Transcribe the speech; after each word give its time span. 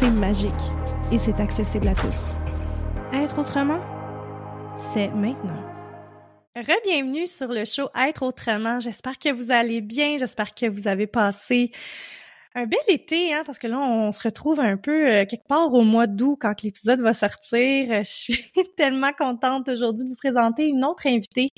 c'est 0.00 0.10
magique 0.12 0.50
et 1.12 1.18
c'est 1.18 1.40
accessible 1.40 1.88
à 1.88 1.94
tous. 1.94 2.38
Être 3.12 3.38
autrement, 3.38 3.80
c'est 4.94 5.08
maintenant. 5.08 5.62
Re-bienvenue 6.56 7.26
sur 7.26 7.48
le 7.48 7.66
show 7.66 7.90
Être 7.94 8.22
autrement. 8.22 8.80
J'espère 8.80 9.18
que 9.18 9.30
vous 9.30 9.50
allez 9.50 9.82
bien. 9.82 10.16
J'espère 10.16 10.54
que 10.54 10.64
vous 10.64 10.88
avez 10.88 11.06
passé 11.06 11.70
un 12.54 12.64
bel 12.64 12.80
été, 12.88 13.34
hein, 13.34 13.42
parce 13.44 13.58
que 13.58 13.66
là, 13.66 13.78
on 13.78 14.10
se 14.12 14.22
retrouve 14.22 14.58
un 14.58 14.78
peu 14.78 15.06
euh, 15.06 15.26
quelque 15.26 15.46
part 15.46 15.72
au 15.74 15.82
mois 15.82 16.06
d'août 16.06 16.38
quand 16.40 16.62
l'épisode 16.62 17.00
va 17.00 17.12
sortir. 17.12 18.02
Je 18.02 18.10
suis 18.10 18.52
tellement 18.78 19.12
contente 19.12 19.68
aujourd'hui 19.68 20.04
de 20.04 20.08
vous 20.08 20.16
présenter 20.16 20.66
une 20.66 20.82
autre 20.82 21.06
invitée 21.08 21.50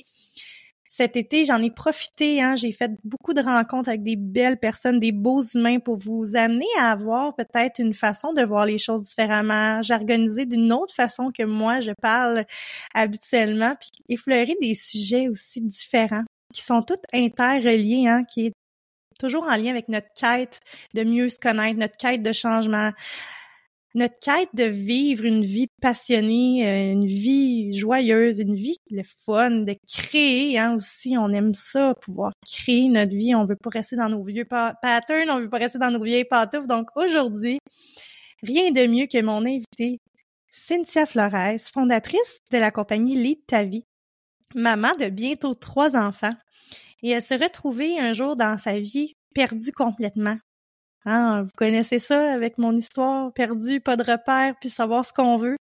cet 0.95 1.15
été, 1.15 1.43
j'en 1.43 1.61
ai 1.63 1.71
profité. 1.71 2.39
Hein, 2.39 2.55
j'ai 2.55 2.71
fait 2.71 2.91
beaucoup 3.03 3.33
de 3.33 3.41
rencontres 3.41 3.89
avec 3.89 4.03
des 4.03 4.15
belles 4.15 4.59
personnes, 4.59 4.99
des 4.99 5.11
beaux 5.11 5.41
humains 5.41 5.79
pour 5.79 5.97
vous 5.97 6.35
amener 6.35 6.67
à 6.77 6.91
avoir 6.91 7.35
peut-être 7.35 7.79
une 7.79 7.95
façon 7.95 8.31
de 8.33 8.43
voir 8.43 8.67
les 8.67 8.77
choses 8.77 9.01
différemment. 9.01 9.81
J'ai 9.81 10.45
d'une 10.45 10.71
autre 10.71 10.93
façon 10.93 11.31
que 11.31 11.41
moi 11.43 11.81
je 11.81 11.93
parle 11.99 12.45
habituellement, 12.93 13.75
puis 13.79 13.89
effleurer 14.07 14.55
des 14.61 14.75
sujets 14.75 15.29
aussi 15.29 15.61
différents 15.61 16.25
qui 16.53 16.61
sont 16.61 16.83
tous 16.83 17.01
interreliés, 17.11 18.07
hein, 18.07 18.23
qui 18.23 18.47
est 18.47 18.53
toujours 19.19 19.45
en 19.45 19.55
lien 19.55 19.71
avec 19.71 19.89
notre 19.89 20.09
quête 20.15 20.59
de 20.93 21.03
mieux 21.03 21.29
se 21.29 21.39
connaître, 21.39 21.79
notre 21.79 21.97
quête 21.97 22.21
de 22.21 22.31
changement, 22.31 22.91
notre 23.95 24.19
quête 24.19 24.49
de 24.53 24.63
vivre 24.63 25.25
une 25.25 25.43
vie 25.43 25.67
passionnée, 25.81 26.67
euh, 26.67 26.93
une 26.93 27.05
vie 27.05 27.77
joyeuse, 27.77 28.39
une 28.39 28.55
vie 28.55 28.77
le 28.89 29.03
fun, 29.25 29.51
de 29.51 29.75
créer 29.87 30.57
hein, 30.57 30.75
aussi. 30.75 31.15
On 31.17 31.29
aime 31.29 31.53
ça, 31.53 31.93
pouvoir 32.01 32.33
créer 32.45 32.89
notre 32.89 33.11
vie. 33.11 33.35
On 33.35 33.45
veut 33.45 33.55
pas 33.55 33.69
rester 33.69 33.95
dans 33.95 34.09
nos 34.09 34.23
vieux 34.23 34.45
patterns, 34.45 35.29
on 35.29 35.39
veut 35.39 35.49
pas 35.49 35.59
rester 35.59 35.77
dans 35.79 35.91
nos 35.91 36.03
vieilles 36.03 36.25
pantoufles. 36.25 36.67
Donc 36.67 36.87
aujourd'hui, 36.95 37.59
rien 38.41 38.71
de 38.71 38.87
mieux 38.87 39.05
que 39.07 39.21
mon 39.21 39.45
invité, 39.45 39.99
Cynthia 40.51 41.05
Flores, 41.05 41.59
fondatrice 41.73 42.39
de 42.51 42.57
la 42.57 42.71
compagnie 42.71 43.15
Lead 43.15 43.45
ta 43.47 43.63
vie, 43.63 43.85
maman 44.55 44.91
de 44.99 45.09
bientôt 45.09 45.53
trois 45.53 45.95
enfants. 45.95 46.33
Et 47.03 47.09
elle 47.09 47.21
se 47.21 47.33
retrouvait 47.33 47.99
un 47.99 48.13
jour 48.13 48.35
dans 48.35 48.57
sa 48.57 48.79
vie 48.79 49.13
perdue 49.35 49.71
complètement. 49.71 50.37
Hein, 51.05 51.43
vous 51.43 51.51
connaissez 51.57 51.99
ça 51.99 52.33
avec 52.33 52.57
mon 52.57 52.75
histoire 52.75 53.33
perdue, 53.33 53.81
pas 53.81 53.97
de 53.97 54.03
repère, 54.03 54.55
puis 54.59 54.69
savoir 54.69 55.05
ce 55.05 55.13
qu'on 55.13 55.37
veut, 55.37 55.57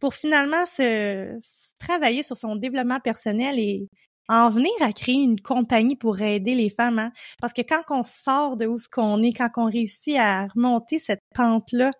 pour 0.00 0.14
finalement 0.14 0.66
se, 0.66 1.38
travailler 1.80 2.22
sur 2.22 2.36
son 2.36 2.56
développement 2.56 3.00
personnel 3.00 3.58
et 3.58 3.88
en 4.28 4.50
venir 4.50 4.70
à 4.80 4.92
créer 4.92 5.22
une 5.22 5.40
compagnie 5.40 5.96
pour 5.96 6.20
aider 6.20 6.54
les 6.54 6.70
femmes. 6.70 6.98
Hein. 6.98 7.12
Parce 7.40 7.52
que 7.52 7.62
quand 7.62 7.82
on 7.90 8.02
sort 8.02 8.56
de 8.56 8.66
où 8.66 8.78
ce 8.78 8.88
qu'on 8.88 9.22
est, 9.22 9.32
quand 9.32 9.50
on 9.56 9.66
réussit 9.66 10.16
à 10.16 10.46
remonter 10.46 10.98
cette 10.98 11.22
pente-là, 11.34 11.90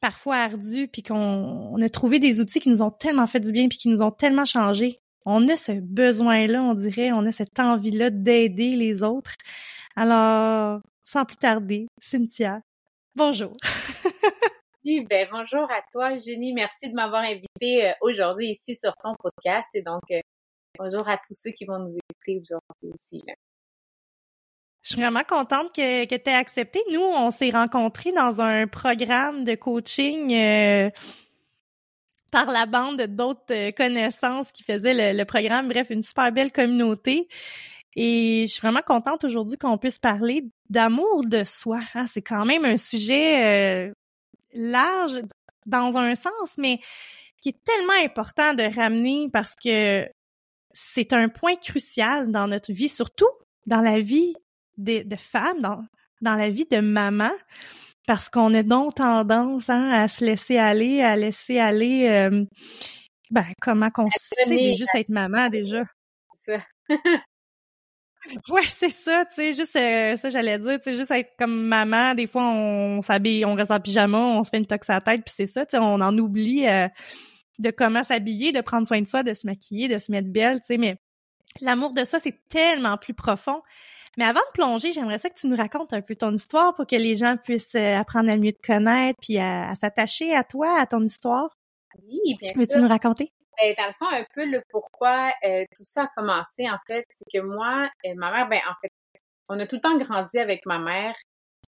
parfois 0.00 0.36
ardue, 0.36 0.88
puis 0.88 1.02
qu'on 1.02 1.80
a 1.80 1.88
trouvé 1.88 2.18
des 2.18 2.40
outils 2.40 2.60
qui 2.60 2.70
nous 2.70 2.82
ont 2.82 2.90
tellement 2.90 3.26
fait 3.26 3.40
du 3.40 3.52
bien, 3.52 3.68
puis 3.68 3.78
qui 3.78 3.88
nous 3.88 4.02
ont 4.02 4.10
tellement 4.10 4.44
changé, 4.44 5.00
on 5.26 5.46
a 5.48 5.56
ce 5.56 5.72
besoin-là, 5.72 6.62
on 6.62 6.74
dirait, 6.74 7.12
on 7.12 7.26
a 7.26 7.32
cette 7.32 7.58
envie-là 7.58 8.10
d'aider 8.10 8.74
les 8.76 9.02
autres. 9.02 9.34
Alors, 9.96 10.80
sans 11.10 11.24
plus 11.24 11.36
tarder, 11.36 11.88
Cynthia, 12.00 12.60
bonjour. 13.16 13.52
oui, 14.84 15.04
ben 15.10 15.26
bonjour 15.32 15.68
à 15.68 15.82
toi, 15.90 16.16
Jenny. 16.18 16.52
Merci 16.52 16.88
de 16.88 16.94
m'avoir 16.94 17.22
invité 17.22 17.88
euh, 17.88 17.92
aujourd'hui 18.00 18.52
ici 18.52 18.76
sur 18.76 18.92
ton 19.02 19.14
podcast. 19.18 19.68
Et 19.74 19.82
donc, 19.82 20.02
euh, 20.12 20.20
bonjour 20.78 21.08
à 21.08 21.16
tous 21.16 21.34
ceux 21.34 21.50
qui 21.50 21.64
vont 21.64 21.80
nous 21.80 21.96
écouter 21.96 22.40
aujourd'hui 22.40 22.92
aussi. 22.94 23.20
Je 24.82 24.88
suis 24.88 25.00
vraiment 25.00 25.24
contente 25.28 25.74
que, 25.74 26.04
que 26.04 26.14
tu 26.14 26.30
aies 26.30 26.34
accepté. 26.34 26.80
Nous, 26.92 27.00
on 27.00 27.32
s'est 27.32 27.50
rencontrés 27.50 28.12
dans 28.12 28.40
un 28.40 28.68
programme 28.68 29.44
de 29.44 29.56
coaching 29.56 30.32
euh, 30.32 30.90
par 32.30 32.46
la 32.46 32.66
bande 32.66 33.02
d'autres 33.02 33.72
connaissances 33.72 34.52
qui 34.52 34.62
faisaient 34.62 35.12
le, 35.12 35.24
programme. 35.24 35.68
Bref, 35.68 35.90
une 35.90 36.04
super 36.04 36.30
belle 36.30 36.52
communauté. 36.52 37.28
Et 37.96 38.44
je 38.46 38.52
suis 38.52 38.60
vraiment 38.60 38.82
contente 38.86 39.24
aujourd'hui 39.24 39.58
qu'on 39.58 39.78
puisse 39.78 39.98
parler 39.98 40.44
d'amour 40.68 41.24
de 41.24 41.44
soi. 41.44 41.80
Hein. 41.94 42.06
C'est 42.06 42.22
quand 42.22 42.44
même 42.44 42.64
un 42.64 42.76
sujet 42.76 43.88
euh, 43.88 43.92
large 44.54 45.20
dans 45.66 45.96
un 45.96 46.14
sens, 46.14 46.56
mais 46.56 46.78
qui 47.42 47.50
est 47.50 47.64
tellement 47.64 48.04
important 48.04 48.54
de 48.54 48.62
ramener 48.74 49.28
parce 49.32 49.54
que 49.54 50.08
c'est 50.72 51.12
un 51.12 51.28
point 51.28 51.56
crucial 51.56 52.30
dans 52.30 52.46
notre 52.46 52.72
vie, 52.72 52.88
surtout 52.88 53.28
dans 53.66 53.80
la 53.80 54.00
vie 54.00 54.34
de, 54.78 55.02
de 55.02 55.16
femme, 55.16 55.58
dans, 55.60 55.84
dans 56.20 56.36
la 56.36 56.50
vie 56.50 56.66
de 56.70 56.78
maman, 56.78 57.32
parce 58.06 58.28
qu'on 58.28 58.54
a 58.54 58.62
donc 58.62 58.96
tendance 58.96 59.68
hein, 59.68 59.90
à 59.90 60.08
se 60.08 60.24
laisser 60.24 60.58
aller, 60.58 61.02
à 61.02 61.16
laisser 61.16 61.58
aller, 61.58 62.08
euh, 62.08 62.44
ben, 63.30 63.46
comment 63.60 63.90
qu'on 63.90 64.08
sait 64.10 64.74
juste 64.74 64.94
être 64.94 65.08
maman 65.08 65.48
déjà. 65.48 65.84
Ça. 66.32 66.56
Ouais, 68.50 68.62
c'est 68.66 68.90
ça, 68.90 69.24
tu 69.24 69.36
sais, 69.36 69.54
juste 69.54 69.76
euh, 69.76 70.14
ça 70.16 70.28
j'allais 70.28 70.58
dire, 70.58 70.78
tu 70.78 70.90
sais, 70.90 70.94
juste 70.94 71.10
être 71.10 71.32
comme 71.38 71.66
maman, 71.66 72.14
des 72.14 72.26
fois 72.26 72.42
on 72.44 73.00
s'habille, 73.00 73.46
on 73.46 73.54
reste 73.54 73.70
en 73.70 73.80
pyjama, 73.80 74.18
on 74.18 74.44
se 74.44 74.50
fait 74.50 74.58
une 74.58 74.66
tox 74.66 74.90
à 74.90 74.94
la 74.94 75.00
tête, 75.00 75.22
puis 75.24 75.34
c'est 75.34 75.46
ça, 75.46 75.64
tu 75.64 75.70
sais, 75.70 75.78
on 75.82 76.00
en 76.00 76.16
oublie 76.18 76.68
euh, 76.68 76.86
de 77.58 77.70
comment 77.70 78.04
s'habiller, 78.04 78.52
de 78.52 78.60
prendre 78.60 78.86
soin 78.86 79.00
de 79.00 79.06
soi, 79.06 79.22
de 79.22 79.32
se 79.32 79.46
maquiller, 79.46 79.88
de 79.88 79.98
se 79.98 80.12
mettre 80.12 80.28
belle, 80.28 80.60
tu 80.60 80.66
sais, 80.66 80.76
mais 80.76 80.96
l'amour 81.60 81.92
de 81.92 82.04
soi, 82.04 82.18
c'est 82.20 82.38
tellement 82.48 82.96
plus 82.96 83.14
profond. 83.14 83.62
Mais 84.18 84.24
avant 84.24 84.40
de 84.40 84.52
plonger, 84.54 84.92
j'aimerais 84.92 85.18
ça 85.18 85.30
que 85.30 85.38
tu 85.38 85.46
nous 85.46 85.56
racontes 85.56 85.92
un 85.92 86.02
peu 86.02 86.16
ton 86.16 86.34
histoire 86.34 86.74
pour 86.74 86.86
que 86.86 86.96
les 86.96 87.14
gens 87.14 87.36
puissent 87.36 87.74
euh, 87.76 87.96
apprendre 87.96 88.30
à 88.30 88.36
mieux 88.36 88.52
te 88.52 88.66
connaître 88.66 89.18
puis 89.20 89.38
à, 89.38 89.72
s'attacher 89.76 90.34
à 90.34 90.42
toi, 90.42 90.78
à 90.78 90.86
ton 90.86 91.02
histoire. 91.04 91.56
Oui, 92.06 92.36
bien 92.40 92.52
Veux-tu 92.56 92.80
nous 92.80 92.88
raconter? 92.88 93.32
Ben, 93.60 93.74
dans 93.76 93.86
le 93.86 93.92
fond, 93.98 94.06
un 94.06 94.24
peu 94.34 94.46
le 94.50 94.62
pourquoi 94.70 95.32
euh, 95.44 95.64
tout 95.76 95.84
ça 95.84 96.04
a 96.04 96.08
commencé, 96.16 96.68
en 96.68 96.78
fait, 96.86 97.04
c'est 97.10 97.26
que 97.32 97.42
moi, 97.44 97.90
et 98.04 98.14
ma 98.14 98.30
mère, 98.30 98.48
ben, 98.48 98.60
en 98.68 98.74
fait, 98.80 98.90
on 99.50 99.58
a 99.58 99.66
tout 99.66 99.76
le 99.76 99.80
temps 99.82 99.98
grandi 99.98 100.38
avec 100.38 100.64
ma 100.66 100.78
mère. 100.78 101.14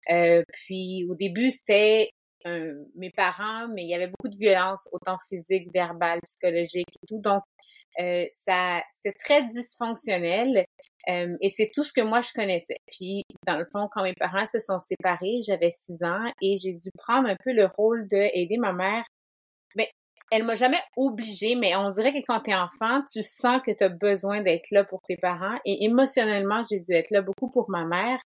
Euh, 0.09 0.43
puis 0.51 1.05
au 1.09 1.15
début, 1.15 1.51
c'était 1.51 2.09
mes 2.95 3.11
parents, 3.11 3.67
mais 3.67 3.83
il 3.83 3.89
y 3.89 3.93
avait 3.93 4.07
beaucoup 4.07 4.27
de 4.27 4.37
violence, 4.37 4.89
autant 4.91 5.17
physique, 5.29 5.71
verbale, 5.73 6.19
psychologique 6.25 6.87
et 7.03 7.07
tout. 7.07 7.19
Donc, 7.21 7.43
euh, 7.99 8.25
ça, 8.33 8.81
c'était 8.89 9.15
très 9.17 9.47
dysfonctionnel. 9.47 10.65
Euh, 11.09 11.35
et 11.41 11.49
c'est 11.49 11.71
tout 11.73 11.83
ce 11.83 11.93
que 11.93 12.01
moi 12.01 12.21
je 12.21 12.31
connaissais. 12.33 12.77
Puis, 12.87 13.23
dans 13.47 13.57
le 13.57 13.65
fond, 13.71 13.87
quand 13.91 14.03
mes 14.03 14.13
parents 14.13 14.45
se 14.45 14.59
sont 14.59 14.79
séparés, 14.79 15.39
j'avais 15.45 15.71
six 15.71 16.03
ans 16.03 16.31
et 16.41 16.57
j'ai 16.57 16.73
dû 16.73 16.89
prendre 16.95 17.27
un 17.27 17.35
peu 17.43 17.53
le 17.53 17.65
rôle 17.65 18.07
d'aider 18.07 18.57
ma 18.57 18.71
mère. 18.73 19.03
Elle 20.31 20.45
m'a 20.45 20.55
jamais 20.55 20.79
obligée, 20.95 21.55
mais 21.55 21.75
on 21.75 21.91
dirait 21.91 22.13
que 22.13 22.25
quand 22.25 22.39
tu 22.39 22.51
es 22.51 22.55
enfant, 22.55 23.03
tu 23.11 23.21
sens 23.21 23.61
que 23.61 23.71
tu 23.71 23.83
as 23.83 23.89
besoin 23.89 24.41
d'être 24.41 24.71
là 24.71 24.85
pour 24.85 25.01
tes 25.01 25.17
parents. 25.17 25.57
Et 25.65 25.83
émotionnellement, 25.83 26.61
j'ai 26.69 26.79
dû 26.79 26.93
être 26.93 27.11
là 27.11 27.21
beaucoup 27.21 27.51
pour 27.51 27.69
ma 27.69 27.83
mère. 27.83 28.19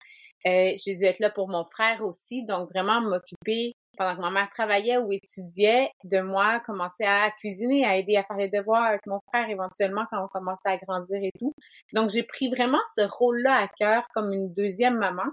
Euh, 0.46 0.72
j'ai 0.84 0.96
dû 0.96 1.04
être 1.04 1.20
là 1.20 1.30
pour 1.30 1.48
mon 1.48 1.64
frère 1.64 2.02
aussi, 2.02 2.44
donc 2.44 2.68
vraiment 2.70 3.00
m'occuper 3.00 3.74
pendant 3.96 4.16
que 4.16 4.20
ma 4.20 4.30
mère 4.30 4.48
travaillait 4.48 4.98
ou 4.98 5.12
étudiait, 5.12 5.90
de 6.04 6.20
moi, 6.20 6.60
commencer 6.60 7.04
à 7.04 7.30
cuisiner, 7.30 7.84
à 7.84 7.96
aider 7.96 8.16
à 8.16 8.24
faire 8.24 8.36
les 8.36 8.48
devoirs 8.48 8.82
avec 8.82 9.06
mon 9.06 9.20
frère 9.28 9.48
éventuellement 9.48 10.04
quand 10.10 10.24
on 10.24 10.28
commençait 10.28 10.70
à 10.70 10.78
grandir 10.78 11.22
et 11.22 11.30
tout. 11.38 11.52
Donc, 11.92 12.10
j'ai 12.10 12.24
pris 12.24 12.48
vraiment 12.48 12.80
ce 12.96 13.02
rôle-là 13.02 13.54
à 13.54 13.68
cœur 13.68 14.08
comme 14.14 14.32
une 14.32 14.52
deuxième 14.52 14.96
maman 14.96 15.24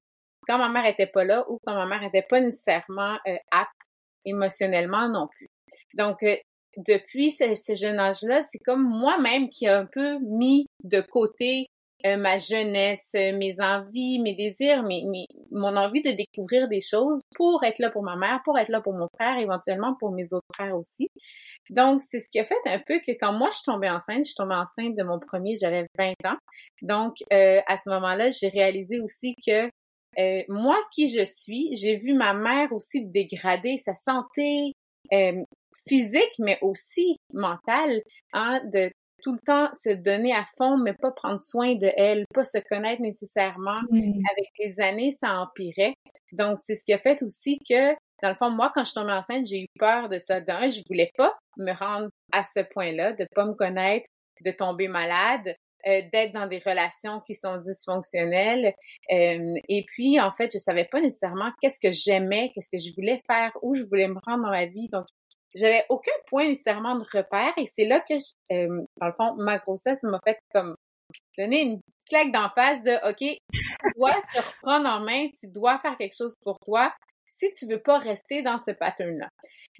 quand 0.48 0.58
ma 0.58 0.70
mère 0.70 0.86
était 0.86 1.08
pas 1.08 1.24
là 1.24 1.46
ou 1.50 1.60
quand 1.66 1.74
ma 1.74 1.86
mère 1.86 2.04
était 2.04 2.26
pas 2.28 2.42
nécessairement 2.42 3.18
euh, 3.28 3.38
apte 3.52 3.72
émotionnellement 4.26 5.08
non 5.10 5.28
plus. 5.28 5.48
Donc, 5.94 6.24
euh, 6.24 6.36
depuis 6.78 7.32
ce, 7.32 7.56
ce 7.56 7.76
jeune 7.76 8.00
âge-là, 8.00 8.42
c'est 8.42 8.60
comme 8.60 8.84
moi-même 8.84 9.50
qui 9.50 9.68
a 9.68 9.80
un 9.80 9.86
peu 9.86 10.20
mis 10.20 10.68
de 10.84 11.02
côté 11.02 11.68
euh, 12.06 12.16
ma 12.16 12.38
jeunesse, 12.38 13.10
euh, 13.16 13.36
mes 13.36 13.60
envies, 13.60 14.20
mes 14.22 14.34
désirs, 14.34 14.84
mes, 14.84 15.04
mon 15.52 15.76
envie 15.76 16.02
de 16.02 16.12
découvrir 16.12 16.70
des 16.70 16.80
choses 16.80 17.22
pour 17.36 17.62
être 17.66 17.80
là 17.80 17.90
pour 17.90 18.04
ma 18.04 18.16
mère, 18.16 18.40
pour 18.46 18.58
être 18.58 18.70
là 18.70 18.80
pour 18.80 18.94
mon 18.94 19.10
frère, 19.16 19.38
éventuellement 19.38 19.96
pour 20.00 20.14
mes 20.14 20.32
autres 20.32 20.46
frères 20.56 20.78
aussi. 20.78 21.10
Donc, 21.70 22.02
c'est 22.02 22.22
ce 22.22 22.30
qui 22.32 22.40
a 22.40 22.46
fait 22.46 22.56
un 22.66 22.80
peu 22.80 23.00
que 23.06 23.12
quand 23.20 23.34
moi 23.34 23.50
je 23.52 23.58
suis 23.58 23.66
tombée 23.66 23.90
enceinte, 23.90 24.20
je 24.20 24.30
suis 24.30 24.36
tombée 24.36 24.56
enceinte 24.56 24.96
de 24.96 25.04
mon 25.04 25.20
premier, 25.20 25.56
j'avais 25.58 25.88
20 25.98 26.14
ans. 26.26 26.38
Donc, 26.82 27.16
euh, 27.34 27.60
à 27.68 27.76
ce 27.76 27.90
moment-là, 27.90 28.30
j'ai 28.30 28.48
réalisé 28.48 29.02
aussi 29.02 29.36
que 29.46 29.70
moi 30.48 30.78
qui 30.94 31.10
je 31.10 31.24
suis, 31.24 31.70
j'ai 31.74 31.98
vu 31.98 32.14
ma 32.14 32.34
mère 32.34 32.72
aussi 32.72 33.06
dégrader 33.06 33.76
sa 33.78 33.94
santé 33.94 34.74
physique, 35.88 36.34
mais 36.40 36.58
aussi 36.62 37.18
mentale, 37.34 38.02
hein, 38.34 38.62
de 38.72 38.92
tout 39.22 39.34
le 39.34 39.40
temps 39.40 39.70
se 39.74 39.90
donner 39.90 40.34
à 40.34 40.46
fond, 40.58 40.78
mais 40.78 40.94
pas 40.94 41.12
prendre 41.12 41.42
soin 41.42 41.76
de 41.76 41.92
elle, 41.98 42.26
pas 42.34 42.46
se 42.46 42.58
connaître 42.70 43.02
nécessairement. 43.02 43.82
Mm. 43.90 44.22
Avec 44.32 44.50
les 44.60 44.80
années, 44.80 45.12
ça 45.12 45.40
empirait. 45.40 45.94
Donc, 46.32 46.60
c'est 46.60 46.76
ce 46.76 46.86
qui 46.86 46.94
a 46.94 47.00
fait 47.00 47.22
aussi 47.24 47.60
que, 47.68 47.94
dans 48.22 48.30
le 48.30 48.36
fond, 48.36 48.50
moi, 48.50 48.72
quand 48.74 48.82
je 48.82 48.92
suis 48.92 48.96
tombée 48.96 49.14
enceinte, 49.14 49.46
j'ai 49.46 49.64
eu 49.64 49.68
peur 49.80 50.10
de 50.10 50.20
ça. 50.20 50.42
D'un, 50.42 50.70
je 50.70 50.82
voulais 50.88 51.12
pas 51.18 51.34
me 51.58 51.74
rendre 51.74 52.10
à 52.32 52.44
ce 52.44 52.62
point-là, 52.62 53.14
de 53.14 53.26
pas 53.36 53.46
me 53.46 53.54
connaître, 53.54 54.06
de 54.46 54.52
tomber 54.52 54.88
malade, 54.88 55.56
euh, 55.88 56.02
d'être 56.12 56.34
dans 56.34 56.48
des 56.48 56.60
relations 56.60 57.22
qui 57.26 57.36
sont 57.36 57.58
dysfonctionnelles. 57.58 58.74
Euh, 59.12 59.56
et 59.70 59.86
puis, 59.88 60.20
en 60.20 60.32
fait, 60.32 60.52
je 60.52 60.58
savais 60.58 60.86
pas 60.86 61.02
nécessairement 61.02 61.52
qu'est-ce 61.62 61.80
que 61.80 61.92
j'aimais, 61.92 62.52
qu'est-ce 62.54 62.70
que 62.70 62.78
je 62.78 62.94
voulais 62.96 63.22
faire, 63.26 63.52
où 63.62 63.76
je 63.76 63.84
voulais 63.84 64.08
me 64.08 64.20
rendre 64.26 64.44
dans 64.44 64.52
ma 64.52 64.66
vie. 64.66 64.90
Donc, 64.90 65.06
j'avais 65.56 65.86
aucun 65.90 66.12
point 66.28 66.48
nécessairement 66.48 66.96
de 66.96 67.06
repère 67.14 67.54
et 67.58 67.68
c'est 67.68 67.86
là 67.86 68.02
que, 68.02 68.16
euh, 68.52 68.86
dans 69.00 69.08
le 69.08 69.14
fond, 69.14 69.36
ma 69.38 69.58
grossesse 69.58 70.04
m'a 70.04 70.20
fait 70.26 70.38
comme 70.54 70.76
donner 71.38 71.62
une 71.62 71.82
petite 71.82 72.08
claque 72.10 72.32
d'en 72.32 72.50
face 72.50 72.84
de 72.84 73.10
OK, 73.10 73.18
tu 73.18 73.92
dois 73.96 74.14
te 74.34 74.38
reprendre 74.38 74.90
en 74.90 75.00
main, 75.00 75.28
tu 75.40 75.48
dois 75.48 75.80
faire 75.80 75.96
quelque 75.98 76.16
chose 76.16 76.34
pour 76.42 76.60
toi 76.60 76.94
si 77.30 77.52
tu 77.52 77.68
veux 77.68 77.80
pas 77.80 78.00
rester 78.00 78.42
dans 78.42 78.58
ce 78.58 78.72
pattern-là. 78.72 79.30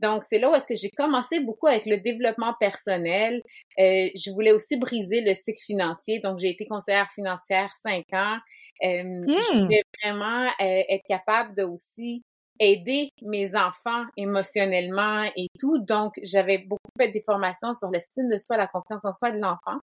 Donc, 0.02 0.24
c'est 0.24 0.40
là 0.40 0.50
où 0.50 0.56
est-ce 0.56 0.68
que 0.68 0.76
j'ai 0.76 0.90
commencé 0.92 1.40
beaucoup 1.40 1.68
avec 1.68 1.86
le 1.86 1.98
développement 1.98 2.54
personnel. 2.60 3.42
Euh, 3.80 4.08
je 4.16 4.32
voulais 4.32 4.52
aussi 4.52 4.78
briser 4.78 5.22
le 5.22 5.34
cycle 5.34 5.60
financier. 5.66 6.20
Donc, 6.20 6.40
j'ai 6.40 6.50
été 6.50 6.66
conseillère 6.66 7.10
financière 7.14 7.72
cinq 7.82 8.06
ans. 8.14 8.38
Euh, 8.84 9.04
Je 9.28 9.58
hmm. 9.58 9.62
voulais 9.64 9.84
vraiment 10.02 10.46
euh, 10.46 10.84
être 10.90 11.04
capable 11.08 11.56
de 11.56 11.64
aussi 11.64 12.24
aider 12.60 13.10
mes 13.22 13.56
enfants 13.56 14.06
émotionnellement 14.18 15.24
et 15.36 15.48
tout. 15.60 15.78
Donc, 15.80 16.14
j'avais 16.24 16.60
beaucoup 16.60 16.92
fait 17.00 17.10
des 17.10 17.22
formations 17.22 17.74
sur 17.74 17.90
l'estime 17.90 18.30
de 18.30 18.38
soi, 18.38 18.58
la 18.58 18.68
confiance 18.68 19.06
en 19.06 19.14
soi 19.14 19.32
de 19.32 19.40
l'enfant. 19.40 19.80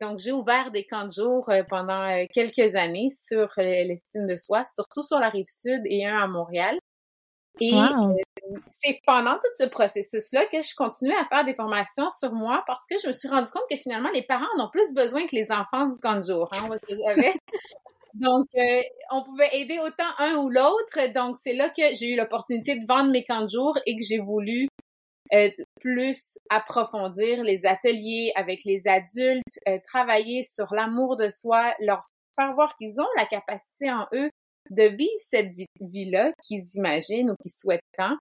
Donc, 0.00 0.18
j'ai 0.18 0.32
ouvert 0.32 0.70
des 0.70 0.84
camps 0.84 1.06
de 1.06 1.10
jour 1.10 1.48
euh, 1.48 1.62
pendant 1.68 2.02
euh, 2.02 2.26
quelques 2.32 2.74
années 2.74 3.08
sur 3.10 3.48
euh, 3.58 3.62
l'estime 3.62 4.26
de 4.26 4.36
soi, 4.36 4.64
surtout 4.66 5.02
sur 5.02 5.18
la 5.18 5.30
rive 5.30 5.46
sud 5.46 5.80
et 5.86 6.04
un 6.04 6.18
à 6.18 6.26
Montréal. 6.26 6.78
Et 7.58 7.72
c'est 8.68 9.00
pendant 9.06 9.36
tout 9.36 9.48
ce 9.58 9.64
processus-là 9.64 10.44
que 10.52 10.62
je 10.62 10.74
continuais 10.76 11.16
à 11.16 11.24
faire 11.24 11.42
des 11.46 11.54
formations 11.54 12.10
sur 12.10 12.30
moi 12.32 12.62
parce 12.66 12.84
que 12.86 12.96
je 13.02 13.08
me 13.08 13.12
suis 13.14 13.28
rendu 13.28 13.50
compte 13.50 13.62
que 13.70 13.76
finalement, 13.76 14.10
les 14.12 14.22
parents 14.22 14.44
en 14.58 14.66
ont 14.66 14.70
plus 14.70 14.92
besoin 14.92 15.24
que 15.26 15.34
les 15.34 15.50
enfants 15.50 15.86
du 15.86 15.96
camp 15.98 16.16
de 16.16 16.22
jour. 16.22 16.50
Hein, 16.52 16.68
donc, 18.20 18.46
euh, 18.56 18.82
on 19.10 19.22
pouvait 19.22 19.48
aider 19.52 19.78
autant 19.78 20.10
un 20.18 20.36
ou 20.36 20.48
l'autre. 20.48 21.12
Donc, 21.12 21.36
c'est 21.38 21.54
là 21.54 21.70
que 21.70 21.94
j'ai 21.94 22.12
eu 22.12 22.16
l'opportunité 22.16 22.78
de 22.78 22.86
vendre 22.86 23.10
mes 23.10 23.24
camps 23.24 23.42
de 23.42 23.48
jour 23.48 23.78
et 23.86 23.96
que 23.96 24.04
j'ai 24.04 24.18
voulu 24.18 24.68
euh, 25.32 25.50
plus 25.80 26.38
approfondir 26.50 27.42
les 27.42 27.66
ateliers 27.66 28.32
avec 28.36 28.60
les 28.64 28.86
adultes, 28.86 29.58
euh, 29.68 29.78
travailler 29.84 30.42
sur 30.42 30.72
l'amour 30.72 31.16
de 31.16 31.28
soi, 31.30 31.74
leur 31.80 32.04
faire 32.34 32.54
voir 32.54 32.76
qu'ils 32.76 33.00
ont 33.00 33.08
la 33.16 33.26
capacité 33.26 33.90
en 33.90 34.06
eux 34.12 34.30
de 34.70 34.82
vivre 34.82 35.10
cette 35.18 35.52
vie-là 35.80 36.32
qu'ils 36.42 36.64
imaginent 36.74 37.30
ou 37.30 37.34
qu'ils 37.42 37.52
souhaitent 37.52 37.80
tant, 37.96 38.16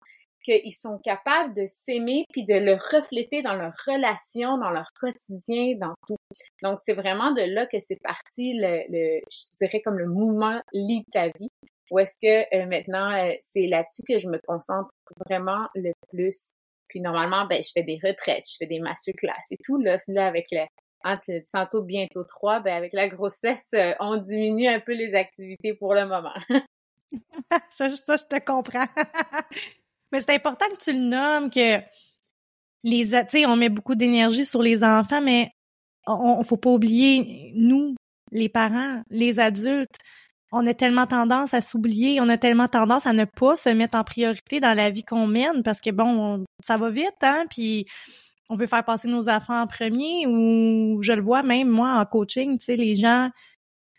qu'ils 0.45 0.74
sont 0.74 1.00
capables 1.00 1.53
de 1.56 1.65
s'aimer 1.65 2.25
puis 2.31 2.45
de 2.45 2.53
le 2.53 2.74
refléter 2.74 3.42
dans 3.42 3.56
leurs 3.56 3.75
relations, 3.86 4.57
dans 4.57 4.69
leur 4.69 4.92
quotidien, 5.00 5.75
dans 5.77 5.95
tout. 6.07 6.18
Donc, 6.62 6.80
c'est 6.80 6.94
vraiment 6.94 7.31
de 7.31 7.42
là 7.42 7.65
que 7.65 7.80
c'est 7.80 8.00
parti 8.01 8.53
le, 8.53 8.83
le, 8.89 9.21
je 9.30 9.57
dirais 9.57 9.81
comme 9.81 9.97
le 9.97 10.07
mouvement 10.07 10.62
Lis 10.71 11.03
ta 11.12 11.27
vie. 11.27 11.50
Ou 11.92 12.00
est-ce 12.00 12.18
que 12.21 12.56
euh, 12.56 12.65
maintenant, 12.65 13.11
euh, 13.14 13.31
c'est 13.40 13.68
là-dessus 13.68 14.04
que 14.07 14.18
je 14.18 14.28
me 14.28 14.40
concentre 14.47 14.90
vraiment 15.28 15.68
le 15.75 15.92
plus. 16.09 16.52
Puis 16.90 17.02
normalement, 17.02 17.45
ben, 17.45 17.64
je 17.64 17.71
fais 17.73 17.83
des 17.83 17.99
retraites, 18.04 18.45
je 18.49 18.56
fais 18.57 18.68
des 18.68 18.80
masterclass 18.80 19.33
et 19.52 19.57
tout. 19.64 19.78
Là, 19.78 19.97
là 20.09 20.28
avec 20.28 20.47
le, 20.52 20.61
hein, 21.04 21.18
tu 21.23 21.40
tantôt 21.52 21.83
bientôt 21.83 22.23
trois, 22.23 22.59
ben, 22.59 22.75
avec 22.75 22.94
la 22.94 23.07
grossesse, 23.07 23.68
euh, 23.73 23.94
on 23.99 24.18
diminue 24.18 24.68
un 24.68 24.80
peu 24.80 24.94
les 24.94 25.14
activités 25.16 25.73
pour 25.75 25.94
le 25.94 26.07
moment. 26.07 26.33
ça, 27.69 27.90
ça, 27.90 28.16
je 28.18 28.25
te 28.25 28.44
comprends. 28.44 28.87
Mais 30.16 30.22
c'est 30.22 30.34
important 30.34 30.66
que 30.72 30.81
tu 30.81 30.94
le 30.94 31.00
nommes, 31.00 31.50
que 31.50 31.81
les, 32.86 33.06
tu 33.06 33.16
sais, 33.30 33.45
on 33.45 33.57
met 33.57 33.68
beaucoup 33.68 33.95
d'énergie 33.95 34.45
sur 34.45 34.62
les 34.62 34.81
enfants, 34.81 35.19
mais 35.19 35.50
on, 36.07 36.42
faut 36.45 36.56
pas 36.56 36.69
oublier, 36.69 37.52
nous, 37.54 37.95
les 38.31 38.48
parents, 38.48 39.02
les 39.10 39.42
adultes, 39.42 39.98
on 40.54 40.66
a 40.68 40.74
tellement 40.74 41.06
tendance 41.06 41.54
à 41.54 41.60
s'oublier, 41.60 42.22
on 42.22 42.30
a 42.30 42.38
tellement 42.38 42.69
tendance 42.69 43.06
à 43.06 43.12
ne 43.12 43.26
pas 43.26 43.57
se 43.57 43.68
mettre 43.68 43.98
en 43.98 44.06
priorité 44.06 44.62
dans 44.62 44.74
la 44.74 44.90
vie 44.90 45.04
qu'on 45.04 45.28
mène 45.28 45.64
parce 45.64 45.81
que 45.81 45.90
bon, 45.90 46.45
ça 46.64 46.78
va 46.78 46.90
vite, 46.90 47.22
hein, 47.22 47.44
puis 47.50 47.86
on 48.48 48.56
veut 48.56 48.68
faire 48.68 48.86
passer 48.86 49.10
nos 49.10 49.28
enfants 49.28 49.64
en 49.64 49.68
premier 49.68 50.28
ou 50.28 51.02
je 51.02 51.12
le 51.12 51.22
vois 51.22 51.44
même 51.44 51.68
moi 51.68 51.95
en 51.95 52.06
coaching, 52.06 52.57
tu 52.57 52.64
sais, 52.64 52.78
les 52.78 52.95
gens 52.95 53.31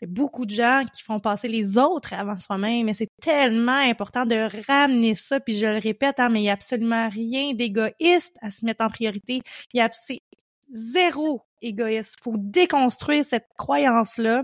il 0.01 0.07
y 0.07 0.11
a 0.11 0.13
beaucoup 0.13 0.45
de 0.45 0.53
gens 0.53 0.83
qui 0.93 1.01
font 1.01 1.19
passer 1.19 1.47
les 1.47 1.77
autres 1.77 2.13
avant 2.13 2.37
soi-même, 2.37 2.85
mais 2.85 2.93
c'est 2.93 3.09
tellement 3.21 3.71
important 3.71 4.25
de 4.25 4.47
ramener 4.67 5.15
ça, 5.15 5.39
puis 5.39 5.57
je 5.57 5.65
le 5.65 5.79
répète, 5.79 6.19
hein, 6.19 6.29
mais 6.29 6.39
il 6.39 6.43
n'y 6.43 6.49
a 6.49 6.53
absolument 6.53 7.09
rien 7.09 7.53
d'égoïste 7.53 8.35
à 8.41 8.51
se 8.51 8.63
mettre 8.63 8.85
en 8.85 8.89
priorité. 8.89 9.41
Il 9.73 9.77
y 9.77 9.81
a 9.81 9.89
zéro 10.71 11.41
égoïste. 11.61 12.15
Il 12.19 12.23
faut 12.23 12.37
déconstruire 12.37 13.25
cette 13.25 13.47
croyance-là 13.57 14.43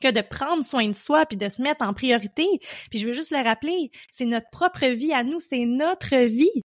que 0.00 0.10
de 0.10 0.20
prendre 0.20 0.64
soin 0.64 0.86
de 0.86 0.94
soi 0.94 1.26
puis 1.26 1.36
de 1.36 1.48
se 1.48 1.62
mettre 1.62 1.84
en 1.84 1.94
priorité. 1.94 2.46
Puis 2.90 2.98
je 2.98 3.06
veux 3.06 3.12
juste 3.12 3.30
le 3.30 3.42
rappeler, 3.42 3.90
c'est 4.12 4.26
notre 4.26 4.50
propre 4.50 4.86
vie 4.86 5.12
à 5.12 5.24
nous, 5.24 5.40
c'est 5.40 5.64
notre 5.64 6.16
vie. 6.16 6.62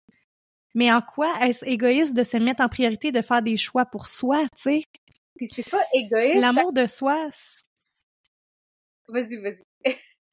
Mais 0.74 0.92
en 0.92 1.00
quoi 1.00 1.32
est-ce 1.42 1.64
égoïste 1.64 2.14
de 2.14 2.24
se 2.24 2.36
mettre 2.36 2.62
en 2.62 2.68
priorité, 2.68 3.12
de 3.12 3.22
faire 3.22 3.42
des 3.42 3.56
choix 3.56 3.86
pour 3.86 4.08
soi, 4.08 4.42
tu 4.56 4.62
sais? 4.62 4.84
Puis 5.36 5.48
c'est 5.48 5.68
pas 5.68 5.82
égoïste. 5.94 6.40
L'amour 6.40 6.72
de 6.72 6.86
soi, 6.86 7.28
Vas-y, 9.08 9.36
vas-y. 9.36 9.62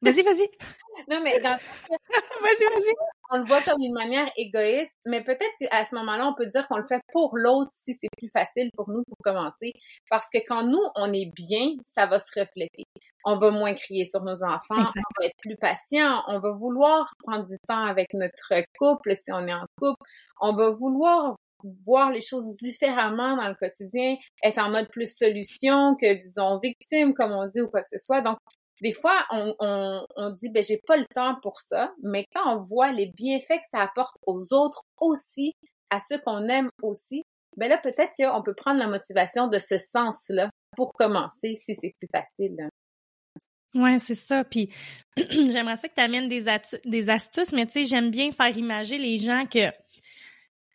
Vas-y, 0.01 0.22
vas-y. 0.22 0.50
Non, 1.10 1.20
mais 1.22 1.39
dans... 1.41 1.58
vas-y, 1.89 2.65
vas-y. 2.74 2.94
On 3.29 3.38
le 3.39 3.44
voit 3.44 3.62
comme 3.62 3.82
une 3.82 3.94
manière 3.94 4.32
égoïste, 4.38 4.96
mais 5.05 5.24
peut-être 5.24 5.51
qu'à 5.60 5.84
ce 5.84 5.94
moment-là, 5.96 6.27
on 6.27 6.34
peut 6.34 6.46
dire 6.48 6.67
qu'on 6.67 6.77
le 6.77 6.88
fait 6.88 7.01
pour 7.12 7.38
l'autre 7.38 7.72
si 7.74 7.94
c'est 7.94 8.08
plus 8.17 8.29
facile 8.29 8.70
pour 8.77 8.89
nous 8.89 9.03
pour 9.03 9.17
commencer. 9.22 9.74
Parce 10.10 10.27
que 10.34 10.39
quand 10.48 10.63
nous, 10.63 10.82
on 10.96 11.12
est 11.12 11.32
bien, 11.36 11.72
ça 11.84 12.05
va 12.05 12.17
se 12.17 12.39
refléter. 12.39 12.86
On 13.25 13.38
va 13.38 13.51
moins 13.51 13.74
crier 13.74 14.05
sur 14.05 14.24
nos 14.24 14.41
enfants, 14.44 14.62
on 14.70 15.22
va 15.22 15.25
être 15.25 15.38
plus 15.41 15.58
patient, 15.58 16.24
on 16.27 16.39
va 16.39 16.51
vouloir 16.51 17.12
prendre 17.24 17.44
du 17.44 17.58
temps 17.67 17.86
avec 17.86 18.13
notre 18.13 18.53
couple 18.79 19.15
si 19.15 19.32
on 19.32 19.48
est 19.48 19.53
en 19.53 19.65
couple, 19.77 20.01
on 20.39 20.55
va 20.55 20.70
vouloir 20.72 21.36
voir 21.86 22.12
les 22.12 22.22
choses 22.22 22.46
différemment 22.55 23.36
dans 23.36 23.48
le 23.48 23.55
quotidien, 23.55 24.15
être 24.44 24.60
en 24.60 24.70
mode 24.70 24.88
plus 24.89 25.13
solution 25.13 25.96
que, 26.00 26.22
disons, 26.24 26.60
victime, 26.60 27.13
comme 27.13 27.32
on 27.32 27.48
dit, 27.48 27.62
ou 27.62 27.67
quoi 27.67 27.82
que 27.82 27.89
ce 27.89 28.00
soit. 28.00 28.22
Donc, 28.22 28.38
des 28.82 28.94
fois, 28.94 29.25
on, 29.32 29.55
on, 29.60 30.05
on 30.15 30.29
dit, 30.32 30.50
ben, 30.50 30.63
j'ai 30.63 30.82
pas 30.86 30.98
le 30.98 31.05
temps 31.13 31.36
pour 31.41 31.60
ça, 31.60 31.94
mais 32.03 32.25
quand 32.34 32.58
on 32.58 32.62
voit 32.62 32.91
les 32.91 33.08
bienfaits 33.08 33.60
que 33.60 33.67
ça 33.70 33.82
apporte 33.82 34.15
aux 34.25 34.53
autres 34.53 34.82
aussi, 35.00 35.53
à 35.89 36.00
ceux 36.00 36.20
qu'on 36.20 36.48
aime 36.50 36.70
aussi, 36.82 37.24
ben 37.58 37.70
là, 37.70 37.77
peut-être 37.77 38.12
qu'on 38.17 38.44
peut 38.44 38.53
prendre 38.53 38.79
la 38.79 38.88
motivation 38.88 39.48
de 39.48 39.60
ce 39.60 39.77
sens-là 39.77 40.50
pour 40.75 40.91
commencer, 40.94 41.55
si 41.55 41.74
c'est 41.75 41.91
plus 41.98 42.10
facile. 42.12 42.70
Ouais, 43.75 44.00
c'est 44.00 44.15
ça. 44.15 44.44
Puis 44.44 44.70
j'aimerais 45.17 45.77
ça 45.77 45.88
que 45.88 45.96
tu 45.96 46.01
amènes 46.01 46.29
des, 46.29 46.46
des 46.86 47.10
astuces, 47.10 47.53
mais 47.53 47.65
tu 47.65 47.74
sais, 47.74 47.86
j'aime 47.86 48.12
bien 48.12 48.32
faire 48.32 48.58
imager 48.58 48.98
les 48.98 49.20
gens 49.20 49.46
que 49.46 49.72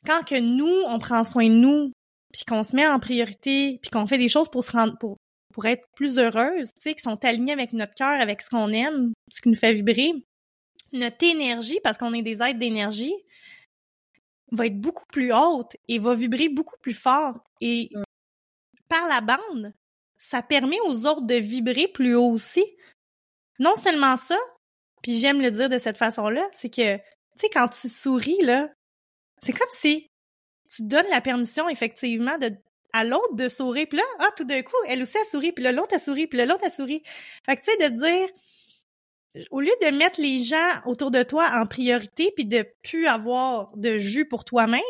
quand 0.06 0.24
que 0.26 0.40
nous, 0.40 0.82
on 0.86 0.98
prend 0.98 1.24
soin 1.24 1.48
de 1.48 1.54
nous, 1.54 1.92
puis 2.32 2.44
qu'on 2.46 2.62
se 2.62 2.74
met 2.74 2.86
en 2.86 2.98
priorité, 2.98 3.78
puis 3.82 3.90
qu'on 3.90 4.06
fait 4.06 4.18
des 4.18 4.28
choses 4.28 4.48
pour 4.48 4.64
se 4.64 4.72
rendre 4.72 4.96
pour 4.98 5.16
pour 5.52 5.66
être 5.66 5.84
plus 5.94 6.18
heureuse, 6.18 6.72
tu 6.74 6.82
sais, 6.82 6.94
qui 6.94 7.02
sont 7.02 7.24
alignées 7.24 7.52
avec 7.52 7.72
notre 7.72 7.94
cœur, 7.94 8.20
avec 8.20 8.42
ce 8.42 8.50
qu'on 8.50 8.72
aime, 8.72 9.12
ce 9.30 9.40
qui 9.40 9.48
nous 9.48 9.56
fait 9.56 9.74
vibrer, 9.74 10.12
notre 10.92 11.24
énergie, 11.24 11.80
parce 11.82 11.98
qu'on 11.98 12.14
est 12.14 12.22
des 12.22 12.42
êtres 12.42 12.58
d'énergie, 12.58 13.14
va 14.52 14.66
être 14.66 14.80
beaucoup 14.80 15.06
plus 15.06 15.32
haute 15.32 15.76
et 15.88 15.98
va 15.98 16.14
vibrer 16.14 16.48
beaucoup 16.48 16.76
plus 16.80 16.94
fort. 16.94 17.44
Et 17.60 17.90
mm. 17.92 18.02
par 18.88 19.06
la 19.08 19.20
bande, 19.20 19.72
ça 20.18 20.42
permet 20.42 20.80
aux 20.86 21.06
autres 21.06 21.26
de 21.26 21.36
vibrer 21.36 21.88
plus 21.88 22.14
haut 22.14 22.30
aussi. 22.30 22.64
Non 23.58 23.76
seulement 23.76 24.16
ça, 24.16 24.38
puis 25.02 25.18
j'aime 25.18 25.40
le 25.40 25.50
dire 25.50 25.68
de 25.68 25.78
cette 25.78 25.96
façon-là, 25.96 26.48
c'est 26.54 26.70
que, 26.70 26.96
tu 26.96 27.02
sais, 27.36 27.50
quand 27.52 27.68
tu 27.68 27.88
souris, 27.88 28.40
là, 28.42 28.68
c'est 29.42 29.52
comme 29.52 29.68
si 29.70 30.06
tu 30.68 30.82
donnes 30.82 31.08
la 31.10 31.20
permission, 31.20 31.68
effectivement, 31.68 32.38
de, 32.38 32.54
à 32.92 33.04
l'autre 33.04 33.34
de 33.34 33.48
sourire. 33.48 33.86
Puis 33.88 33.98
là, 33.98 34.04
ah, 34.18 34.30
tout 34.36 34.44
d'un 34.44 34.62
coup, 34.62 34.76
elle 34.88 35.02
aussi 35.02 35.18
a 35.18 35.24
souri, 35.24 35.52
puis 35.52 35.64
là, 35.64 35.72
l'autre 35.72 35.94
a 35.94 35.98
souri, 35.98 36.26
puis 36.26 36.44
l'autre 36.44 36.64
a 36.64 36.70
souri. 36.70 37.02
Fait 37.46 37.56
que, 37.56 37.62
tu 37.62 37.70
sais, 37.70 37.90
de 37.90 37.96
dire, 37.96 38.28
au 39.50 39.60
lieu 39.60 39.72
de 39.82 39.96
mettre 39.96 40.20
les 40.20 40.38
gens 40.38 40.80
autour 40.86 41.10
de 41.10 41.22
toi 41.22 41.50
en 41.54 41.66
priorité, 41.66 42.32
puis 42.34 42.46
de 42.46 42.66
plus 42.82 43.06
avoir 43.06 43.76
de 43.76 43.98
jus 43.98 44.26
pour 44.26 44.44
toi-même, 44.44 44.82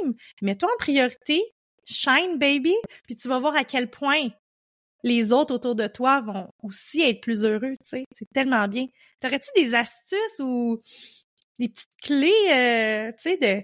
mets-toi 0.43 0.69
en 0.73 0.79
priorité, 0.79 1.43
shine, 1.85 2.39
baby, 2.39 2.75
puis 3.05 3.17
tu 3.17 3.29
vas 3.29 3.39
voir 3.39 3.57
à 3.57 3.65
quel 3.65 3.91
point 3.91 4.29
les 5.03 5.33
autres 5.33 5.55
autour 5.55 5.75
de 5.75 5.87
toi 5.87 6.21
vont 6.21 6.49
aussi 6.63 7.03
être 7.03 7.21
plus 7.21 7.45
heureux, 7.45 7.77
tu 7.83 7.91
sais. 7.91 8.05
C'est 8.17 8.29
tellement 8.35 8.69
bien. 8.69 8.87
T'aurais-tu 9.21 9.49
des 9.57 9.75
astuces 9.75 10.41
ou 10.41 10.81
des 11.59 11.69
petites 11.69 11.89
clés, 12.03 12.33
euh, 12.51 13.13
tu 13.13 13.31
sais, 13.31 13.37
de 13.37 13.63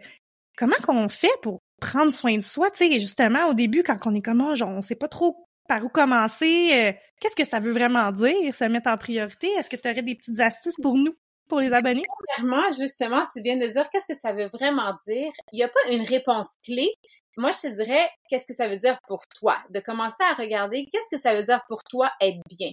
comment 0.56 0.76
qu'on 0.82 1.08
fait 1.08 1.32
pour 1.42 1.60
prendre 1.80 2.12
soin 2.12 2.36
de 2.36 2.42
soi, 2.42 2.70
tu 2.70 2.88
sais, 2.88 3.00
justement, 3.00 3.48
au 3.48 3.54
début, 3.54 3.82
quand 3.82 3.98
on 4.06 4.14
est 4.14 4.22
comme, 4.22 4.40
oh, 4.40 4.54
genre, 4.54 4.70
on 4.70 4.82
sait 4.82 4.94
pas 4.94 5.08
trop 5.08 5.46
par 5.68 5.84
où 5.84 5.88
commencer, 5.88 6.70
euh, 6.72 6.92
qu'est-ce 7.20 7.36
que 7.36 7.44
ça 7.44 7.60
veut 7.60 7.72
vraiment 7.72 8.12
dire, 8.12 8.54
se 8.54 8.64
mettre 8.64 8.88
en 8.88 8.96
priorité? 8.96 9.48
Est-ce 9.48 9.68
que 9.68 9.76
tu 9.76 9.88
aurais 9.88 10.02
des 10.02 10.14
petites 10.14 10.38
astuces 10.40 10.76
pour 10.80 10.96
nous, 10.96 11.14
pour 11.48 11.60
les 11.60 11.72
abonnés? 11.72 12.04
Clairement, 12.34 12.70
justement, 12.78 13.24
tu 13.32 13.42
viens 13.42 13.56
de 13.56 13.66
dire 13.66 13.88
qu'est-ce 13.90 14.06
que 14.06 14.18
ça 14.18 14.32
veut 14.32 14.48
vraiment 14.52 14.94
dire. 15.06 15.32
Il 15.52 15.56
n'y 15.56 15.64
a 15.64 15.68
pas 15.68 15.90
une 15.90 16.02
réponse 16.02 16.54
clé. 16.64 16.94
Moi, 17.36 17.50
je 17.52 17.68
te 17.68 17.74
dirais, 17.74 18.08
qu'est-ce 18.30 18.46
que 18.46 18.54
ça 18.54 18.68
veut 18.68 18.78
dire 18.78 18.98
pour 19.08 19.26
toi? 19.38 19.58
De 19.70 19.80
commencer 19.80 20.22
à 20.22 20.34
regarder, 20.34 20.86
qu'est-ce 20.90 21.14
que 21.14 21.20
ça 21.20 21.34
veut 21.34 21.42
dire 21.42 21.60
pour 21.68 21.82
toi 21.84 22.10
être 22.20 22.38
bien? 22.48 22.70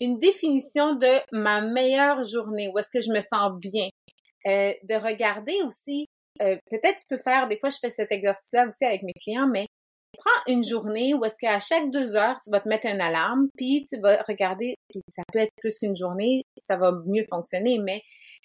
Une 0.00 0.18
définition 0.18 0.94
de 0.94 1.20
ma 1.32 1.60
meilleure 1.60 2.24
journée, 2.24 2.70
où 2.72 2.78
est-ce 2.78 2.90
que 2.92 3.00
je 3.00 3.12
me 3.12 3.20
sens 3.20 3.58
bien? 3.58 3.88
Euh, 4.46 4.72
de 4.82 4.94
regarder 4.94 5.56
aussi 5.66 6.06
euh, 6.42 6.56
peut-être 6.70 6.98
tu 6.98 7.16
peux 7.16 7.22
faire, 7.22 7.46
des 7.48 7.58
fois 7.58 7.70
je 7.70 7.78
fais 7.80 7.90
cet 7.90 8.10
exercice-là 8.12 8.66
aussi 8.68 8.84
avec 8.84 9.02
mes 9.02 9.12
clients, 9.12 9.48
mais 9.50 9.66
prends 10.16 10.52
une 10.52 10.64
journée 10.64 11.14
où 11.14 11.24
est-ce 11.24 11.36
qu'à 11.40 11.58
chaque 11.60 11.90
deux 11.90 12.14
heures, 12.14 12.38
tu 12.42 12.50
vas 12.50 12.60
te 12.60 12.68
mettre 12.68 12.86
une 12.86 13.00
alarme, 13.00 13.48
puis 13.56 13.86
tu 13.88 14.00
vas 14.00 14.22
regarder, 14.28 14.76
puis 14.88 15.00
ça 15.12 15.22
peut 15.32 15.40
être 15.40 15.52
plus 15.56 15.78
qu'une 15.78 15.96
journée, 15.96 16.44
ça 16.58 16.76
va 16.76 16.92
mieux 17.06 17.24
fonctionner, 17.30 17.78
mais 17.78 18.02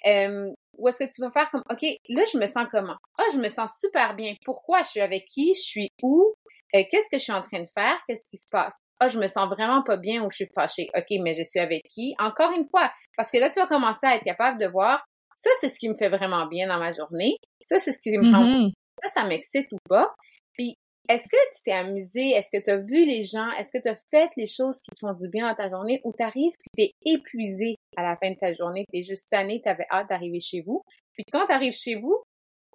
euh, 0.08 0.50
où 0.78 0.88
est-ce 0.88 0.98
que 0.98 1.14
tu 1.14 1.22
vas 1.22 1.32
faire 1.32 1.50
comme, 1.52 1.64
OK, 1.70 1.82
là, 2.10 2.24
je 2.32 2.38
me 2.38 2.46
sens 2.46 2.68
comment? 2.72 2.96
Ah, 3.18 3.26
je 3.34 3.38
me 3.38 3.50
sens 3.50 3.72
super 3.80 4.16
bien. 4.16 4.34
Pourquoi? 4.46 4.84
Je 4.84 4.90
suis 4.90 5.02
avec 5.02 5.26
qui? 5.26 5.54
Je 5.54 5.62
suis 5.62 5.90
où? 6.02 6.34
Euh, 6.76 6.84
qu'est-ce 6.90 7.10
que 7.10 7.18
je 7.18 7.24
suis 7.24 7.34
en 7.34 7.42
train 7.42 7.62
de 7.62 7.70
faire? 7.76 7.98
Qu'est-ce 8.08 8.30
qui 8.30 8.38
se 8.38 8.48
passe? 8.50 8.78
Ah, 9.00 9.10
je 9.10 9.20
me 9.20 9.28
sens 9.28 9.50
vraiment 9.50 9.84
pas 9.84 9.98
bien 9.98 10.24
ou 10.24 10.30
je 10.32 10.38
suis 10.38 10.50
fâchée. 10.54 10.88
OK, 10.96 11.08
mais 11.22 11.34
je 11.36 11.44
suis 11.44 11.60
avec 11.60 11.84
qui? 11.84 12.14
Encore 12.20 12.52
une 12.52 12.68
fois, 12.70 12.92
parce 13.18 13.32
que 13.32 13.38
là, 13.38 13.50
tu 13.50 13.60
vas 13.60 13.68
commencer 13.68 14.06
à 14.06 14.16
être 14.16 14.24
capable 14.24 14.60
de 14.60 14.68
voir 14.68 15.04
ça, 15.40 15.50
c'est 15.62 15.70
ce 15.70 15.80
qui 15.80 15.88
me 15.88 15.96
fait 15.96 16.10
vraiment 16.10 16.48
bien 16.48 16.68
dans 16.68 16.80
ma 16.80 16.92
journée. 16.92 17.38
Ça, 17.62 17.80
c'est 17.80 17.94
ce 17.94 18.00
qui 18.00 18.12
me 18.12 18.30
rend... 18.30 18.44
Mm-hmm. 18.44 18.72
Ça, 19.04 19.10
ça 19.22 19.26
m'excite 19.26 19.72
ou 19.72 19.78
pas. 19.88 20.14
Puis, 20.54 20.76
est-ce 21.08 21.24
que 21.24 21.56
tu 21.56 21.64
t'es 21.64 21.72
amusé? 21.72 22.32
Est-ce 22.32 22.50
que 22.52 22.62
tu 22.62 22.70
as 22.70 22.78
vu 22.78 23.06
les 23.06 23.24
gens? 23.24 23.50
Est-ce 23.54 23.72
que 23.72 23.82
tu 23.82 23.88
as 23.88 23.98
fait 24.12 24.30
les 24.36 24.46
choses 24.46 24.82
qui 24.82 24.92
te 24.92 25.00
font 25.00 25.14
du 25.14 25.30
bien 25.30 25.48
dans 25.48 25.56
ta 25.56 25.70
journée? 25.70 26.02
Ou 26.04 26.12
t'arrives 26.12 26.52
puis 26.60 26.70
t'es 26.76 27.10
épuisé 27.10 27.76
à 27.96 28.04
la 28.04 28.18
fin 28.18 28.32
de 28.32 28.36
ta 28.36 28.54
journée, 28.54 28.86
t'es 28.92 29.04
juste 29.04 29.30
tanné, 29.30 29.62
t'avais 29.64 29.86
hâte 29.90 30.10
d'arriver 30.10 30.42
chez 30.42 30.62
vous? 30.62 30.84
Puis 31.14 31.24
quand 31.32 31.48
t'arrives 31.48 31.74
chez 31.74 31.96
vous, 31.96 32.22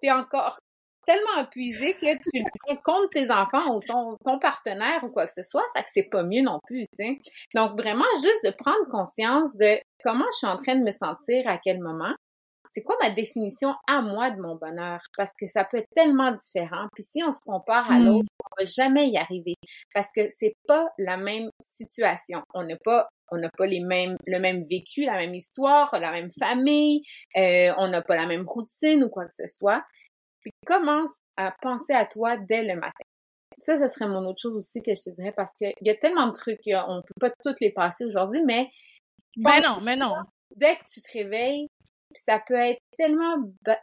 t'es 0.00 0.10
encore 0.10 0.58
tellement 1.06 1.44
épuisé 1.44 1.92
que 1.94 2.14
tu 2.14 2.42
le 2.42 2.82
contre 2.82 3.10
tes 3.10 3.30
enfants 3.30 3.76
ou 3.76 3.80
ton, 3.80 4.16
ton 4.24 4.38
partenaire 4.38 5.04
ou 5.04 5.10
quoi 5.10 5.26
que 5.26 5.32
ce 5.32 5.42
soit, 5.42 5.64
fait 5.76 5.82
que 5.82 5.88
c'est 5.92 6.08
pas 6.10 6.22
mieux 6.22 6.42
non 6.42 6.58
plus. 6.64 6.86
Donc 7.54 7.78
vraiment 7.78 8.04
juste 8.16 8.44
de 8.44 8.56
prendre 8.56 8.88
conscience 8.90 9.54
de 9.56 9.78
comment 10.02 10.24
je 10.32 10.38
suis 10.38 10.46
en 10.46 10.56
train 10.56 10.76
de 10.76 10.82
me 10.82 10.90
sentir 10.90 11.46
à 11.46 11.58
quel 11.58 11.80
moment, 11.80 12.14
c'est 12.74 12.82
quoi 12.82 12.96
ma 13.00 13.10
définition 13.10 13.72
à 13.86 14.02
moi 14.02 14.32
de 14.32 14.40
mon 14.40 14.56
bonheur? 14.56 15.00
Parce 15.16 15.30
que 15.40 15.46
ça 15.46 15.64
peut 15.64 15.76
être 15.76 15.90
tellement 15.94 16.32
différent. 16.32 16.88
Puis 16.92 17.04
si 17.04 17.22
on 17.22 17.30
se 17.30 17.38
compare 17.46 17.88
à 17.88 18.00
hmm. 18.00 18.04
l'autre, 18.04 18.28
on 18.42 18.62
va 18.62 18.64
jamais 18.64 19.08
y 19.08 19.16
arriver. 19.16 19.54
Parce 19.94 20.08
que 20.14 20.22
c'est 20.28 20.54
pas 20.66 20.88
la 20.98 21.16
même 21.16 21.50
situation. 21.62 22.42
On 22.52 22.64
n'a 22.64 22.76
pas 22.84 23.08
on 23.30 23.38
n'a 23.38 23.48
pas 23.56 23.66
les 23.66 23.80
mêmes, 23.80 24.16
le 24.26 24.38
même 24.38 24.64
vécu, 24.68 25.04
la 25.04 25.14
même 25.14 25.34
histoire, 25.34 25.88
la 25.98 26.10
même 26.10 26.30
famille, 26.38 27.00
euh, 27.36 27.72
on 27.78 27.88
n'a 27.88 28.02
pas 28.02 28.16
la 28.16 28.26
même 28.26 28.44
routine 28.46 29.04
ou 29.04 29.08
quoi 29.08 29.24
que 29.24 29.34
ce 29.34 29.46
soit. 29.46 29.82
Puis 30.40 30.50
commence 30.66 31.18
à 31.36 31.54
penser 31.62 31.94
à 31.94 32.06
toi 32.06 32.36
dès 32.36 32.64
le 32.64 32.74
matin. 32.74 33.04
Ça, 33.58 33.78
ce 33.78 33.86
serait 33.86 34.08
mon 34.08 34.26
autre 34.26 34.40
chose 34.42 34.56
aussi 34.56 34.82
que 34.82 34.94
je 34.94 35.10
te 35.10 35.14
dirais 35.14 35.32
parce 35.34 35.52
qu'il 35.54 35.72
y 35.80 35.90
a 35.90 35.96
tellement 35.96 36.26
de 36.26 36.32
trucs, 36.32 36.58
on 36.66 37.02
peut 37.02 37.28
pas 37.28 37.30
toutes 37.44 37.60
les 37.60 37.70
passer 37.70 38.04
aujourd'hui, 38.04 38.42
mais... 38.44 38.68
Ben 39.36 39.60
non, 39.62 39.80
mais 39.82 39.96
non. 39.96 40.14
Dès 40.56 40.76
que 40.76 40.84
tu 40.92 41.00
te 41.00 41.12
réveilles, 41.12 41.68
ça 42.14 42.40
peut 42.46 42.54
être 42.54 42.80
tellement 42.96 43.36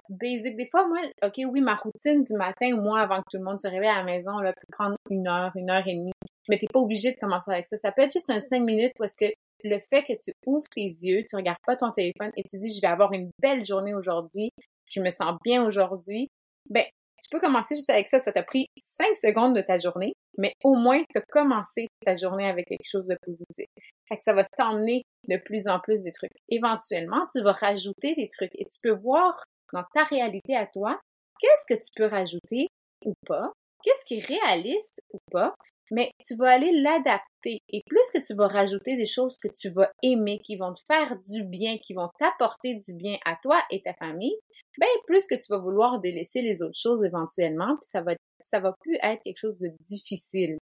basique. 0.10 0.56
Des 0.56 0.68
fois, 0.70 0.88
moi, 0.88 1.00
OK, 1.24 1.42
oui, 1.52 1.62
ma 1.62 1.76
routine 1.76 2.24
du 2.24 2.34
matin, 2.34 2.76
moi, 2.76 3.02
avant 3.02 3.18
que 3.18 3.30
tout 3.32 3.38
le 3.38 3.44
monde 3.44 3.60
se 3.60 3.68
réveille 3.68 3.90
à 3.90 3.98
la 3.98 4.04
maison, 4.04 4.38
là, 4.40 4.54
peut 4.54 4.68
prendre 4.72 4.96
une 5.10 5.28
heure, 5.28 5.52
une 5.56 5.70
heure 5.70 5.88
et 5.88 5.96
demie. 5.96 6.14
Mais 6.50 6.58
t'es 6.58 6.68
pas 6.72 6.80
obligé 6.80 7.12
de 7.12 7.20
commencer 7.20 7.52
avec 7.52 7.68
ça. 7.68 7.78
Ça 7.78 7.92
peut 7.92 8.02
être 8.02 8.14
juste 8.14 8.30
un 8.30 8.40
cinq 8.40 8.62
minutes 8.62 8.94
parce 8.98 9.16
que 9.16 9.26
le 9.64 9.80
fait 9.90 10.04
que 10.04 10.14
tu 10.14 10.32
ouvres 10.46 10.68
tes 10.74 10.86
yeux, 10.86 11.24
tu 11.30 11.36
regardes 11.36 11.60
pas 11.66 11.76
ton 11.76 11.92
téléphone 11.92 12.32
et 12.36 12.44
tu 12.44 12.58
dis, 12.58 12.74
je 12.74 12.82
vais 12.82 12.92
avoir 12.92 13.14
une 13.14 13.30
belle 13.40 13.64
journée 13.66 13.94
aujourd'hui, 13.94 14.50
je 14.90 15.02
me 15.02 15.10
sens 15.10 15.38
bien 15.44 15.64
aujourd'hui, 15.66 16.30
ben, 16.70 16.84
tu 17.22 17.30
peux 17.30 17.40
commencer 17.40 17.76
juste 17.76 17.90
avec 17.90 18.08
ça. 18.08 18.20
Ça 18.20 18.32
t'a 18.32 18.44
pris 18.44 18.68
cinq 18.80 19.16
secondes 19.16 19.56
de 19.56 19.62
ta 19.62 19.78
journée, 19.78 20.14
mais 20.38 20.54
au 20.64 20.76
moins, 20.76 21.04
tu 21.04 21.18
as 21.18 21.24
commencé 21.30 21.88
ta 22.06 22.16
journée 22.16 22.48
avec 22.48 22.68
quelque 22.68 22.86
chose 22.86 23.06
de 23.08 23.18
positif. 23.24 23.68
Fait 24.08 24.20
ça 24.22 24.34
va 24.34 24.46
t'emmener 24.58 25.04
de 25.28 25.38
plus 25.38 25.68
en 25.68 25.80
plus 25.80 26.04
des 26.04 26.12
trucs. 26.12 26.32
Éventuellement, 26.50 27.26
tu 27.32 27.42
vas 27.42 27.54
rajouter 27.54 28.16
des 28.16 28.30
trucs 28.30 28.52
et 28.56 28.66
tu 28.66 28.78
peux 28.82 28.98
voir 28.98 29.44
dans 29.74 29.84
ta 29.94 30.04
réalité 30.04 30.56
à 30.56 30.68
toi, 30.68 31.00
qu'est-ce 31.40 31.74
que 31.74 31.80
tu 31.80 31.90
peux 31.96 32.08
rajouter 32.08 32.68
ou 33.06 33.14
pas, 33.26 33.52
qu'est-ce 33.84 34.06
qui 34.06 34.20
est 34.20 34.26
réaliste 34.26 35.02
ou 35.14 35.18
pas, 35.32 35.54
mais 35.92 36.12
tu 36.26 36.36
vas 36.36 36.50
aller 36.50 36.72
l'adapter. 36.72 37.60
Et 37.70 37.82
plus 37.86 38.10
que 38.14 38.26
tu 38.26 38.34
vas 38.36 38.48
rajouter 38.48 38.96
des 38.96 39.06
choses 39.06 39.36
que 39.38 39.50
tu 39.50 39.70
vas 39.70 39.92
aimer, 40.04 40.40
qui 40.40 40.56
vont 40.56 40.74
te 40.74 40.80
faire 40.88 41.18
du 41.20 41.44
bien, 41.44 41.78
qui 41.78 41.94
vont 41.94 42.10
t'apporter 42.18 42.82
du 42.88 42.94
bien 42.94 43.18
à 43.26 43.36
toi 43.42 43.62
et 43.70 43.82
ta 43.82 43.94
famille, 43.96 44.36
ben 44.80 44.88
plus 45.06 45.26
que 45.28 45.36
tu 45.36 45.48
vas 45.50 45.60
vouloir 45.60 46.00
délaisser 46.00 46.42
les 46.42 46.62
autres 46.64 46.80
choses 46.80 47.04
éventuellement, 47.04 47.76
puis 47.76 47.90
ça 47.90 48.02
va 48.02 48.14
ça 48.44 48.60
va 48.60 48.74
plus 48.80 48.98
être 49.02 49.22
quelque 49.24 49.40
chose 49.40 49.60
de 49.60 49.70
difficile. 49.82 50.58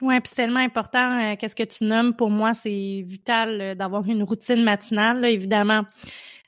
Oui, 0.00 0.20
puis 0.20 0.28
c'est 0.28 0.34
tellement 0.34 0.60
important. 0.60 1.20
Euh, 1.20 1.36
qu'est-ce 1.36 1.54
que 1.54 1.62
tu 1.62 1.84
nommes 1.84 2.14
pour 2.14 2.30
moi, 2.30 2.52
c'est 2.52 3.04
vital 3.06 3.60
euh, 3.60 3.74
d'avoir 3.74 4.04
une 4.06 4.22
routine 4.22 4.62
matinale. 4.62 5.24
évidemment, 5.24 5.82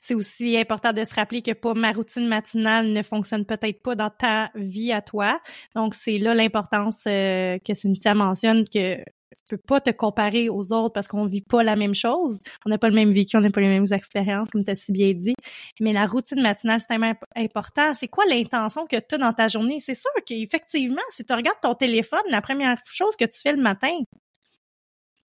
c'est 0.01 0.13
aussi 0.15 0.57
important 0.57 0.93
de 0.93 1.03
se 1.03 1.13
rappeler 1.13 1.41
que 1.41 1.51
pas 1.51 1.73
ma 1.73 1.91
routine 1.91 2.27
matinale 2.27 2.91
ne 2.91 3.03
fonctionne 3.03 3.45
peut-être 3.45 3.81
pas 3.81 3.95
dans 3.95 4.09
ta 4.09 4.51
vie 4.55 4.91
à 4.91 5.01
toi. 5.01 5.41
Donc 5.75 5.95
c'est 5.95 6.17
là 6.17 6.33
l'importance 6.33 7.03
euh, 7.07 7.57
que 7.59 7.73
Cynthia 7.73 8.13
mentionne 8.13 8.63
que 8.63 8.97
tu 9.45 9.57
peux 9.57 9.57
pas 9.57 9.81
te 9.81 9.89
comparer 9.89 10.49
aux 10.49 10.71
autres 10.73 10.93
parce 10.93 11.07
qu'on 11.07 11.25
vit 11.25 11.41
pas 11.41 11.63
la 11.63 11.75
même 11.75 11.93
chose. 11.93 12.39
On 12.65 12.69
n'a 12.69 12.77
pas 12.77 12.89
le 12.89 12.95
même 12.95 13.11
vécu, 13.11 13.37
on 13.37 13.41
n'a 13.41 13.49
pas 13.49 13.61
les 13.61 13.67
mêmes 13.67 13.91
expériences, 13.91 14.49
comme 14.51 14.63
tu 14.63 14.71
as 14.71 14.75
si 14.75 14.91
bien 14.91 15.13
dit. 15.13 15.35
Mais 15.79 15.93
la 15.93 16.05
routine 16.05 16.41
matinale, 16.41 16.79
c'est 16.79 16.87
tellement 16.87 17.13
important. 17.35 17.93
C'est 17.93 18.07
quoi 18.07 18.25
l'intention 18.25 18.85
que 18.85 18.97
tu 18.97 19.15
as 19.15 19.17
dans 19.17 19.33
ta 19.33 19.47
journée? 19.47 19.79
C'est 19.79 19.95
sûr 19.95 20.11
qu'effectivement, 20.25 21.01
si 21.11 21.25
tu 21.25 21.33
regardes 21.33 21.59
ton 21.61 21.75
téléphone, 21.75 22.21
la 22.29 22.41
première 22.41 22.77
chose 22.85 23.15
que 23.15 23.25
tu 23.25 23.39
fais 23.39 23.51
le 23.51 23.61
matin, 23.61 23.97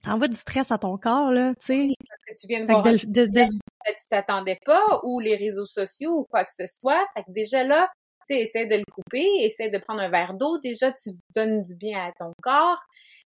t'envoies 0.05 0.28
du 0.28 0.37
stress 0.37 0.71
à 0.71 0.78
ton 0.78 0.97
corps, 0.97 1.33
là, 1.33 1.55
tu 1.61 1.67
sais. 1.67 1.88
Parce 2.09 2.25
que 2.25 2.40
tu 2.40 2.47
viens 2.47 2.61
de 2.61 2.67
voir 2.67 2.83
de, 2.83 2.97
tu 2.97 4.07
t'attendais 4.11 4.59
pas, 4.64 5.00
ou 5.02 5.21
les 5.21 5.37
réseaux 5.37 5.67
sociaux, 5.67 6.21
ou 6.21 6.25
quoi 6.25 6.45
que 6.45 6.52
ce 6.52 6.67
soit. 6.67 7.05
Fait 7.14 7.25
que 7.25 7.33
déjà 7.33 7.64
là, 7.64 7.90
tu 8.28 8.35
sais, 8.35 8.42
essaie 8.42 8.66
de 8.66 8.76
le 8.76 8.85
couper, 8.92 9.26
essaie 9.40 9.70
de 9.70 9.78
prendre 9.78 10.00
un 10.00 10.11
verre 10.11 10.35
d'eau. 10.35 10.58
Déjà, 10.58 10.92
tu 10.92 11.11
donnes 11.35 11.62
du 11.62 11.75
bien 11.75 12.06
à 12.06 12.12
ton 12.12 12.32
corps. 12.42 12.82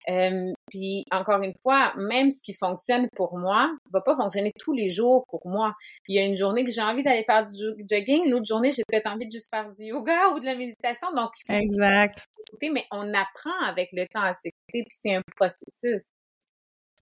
Euh, 0.10 0.52
puis 0.70 1.06
encore 1.12 1.44
une 1.44 1.54
fois, 1.62 1.94
même 1.96 2.32
ce 2.32 2.42
qui 2.42 2.54
fonctionne 2.54 3.08
pour 3.16 3.38
moi 3.38 3.72
va 3.94 4.02
pas 4.02 4.16
fonctionner 4.16 4.52
tous 4.58 4.74
les 4.74 4.90
jours 4.90 5.26
pour 5.30 5.48
moi. 5.48 5.76
Il 6.08 6.16
y 6.16 6.20
a 6.20 6.26
une 6.26 6.36
journée 6.36 6.66
que 6.66 6.72
j'ai 6.72 6.82
envie 6.82 7.04
d'aller 7.04 7.24
faire 7.24 7.46
du 7.46 7.86
jogging, 7.88 8.28
l'autre 8.28 8.46
journée 8.46 8.72
j'ai 8.72 8.84
peut-être 8.88 9.08
envie 9.08 9.28
de 9.28 9.32
juste 9.32 9.50
faire 9.52 9.70
du 9.72 9.84
yoga 9.84 10.30
ou 10.30 10.40
de 10.40 10.46
la 10.46 10.56
méditation. 10.56 11.08
Donc 11.16 11.30
exact. 11.50 12.26
Mais 12.64 12.86
on 12.92 13.14
apprend 13.14 13.60
avec 13.64 13.90
le 13.94 14.08
temps 14.08 14.24
à 14.24 14.34
s'écouter, 14.34 14.84
puis 14.84 14.86
c'est 14.90 15.14
un 15.14 15.22
processus. 15.36 16.10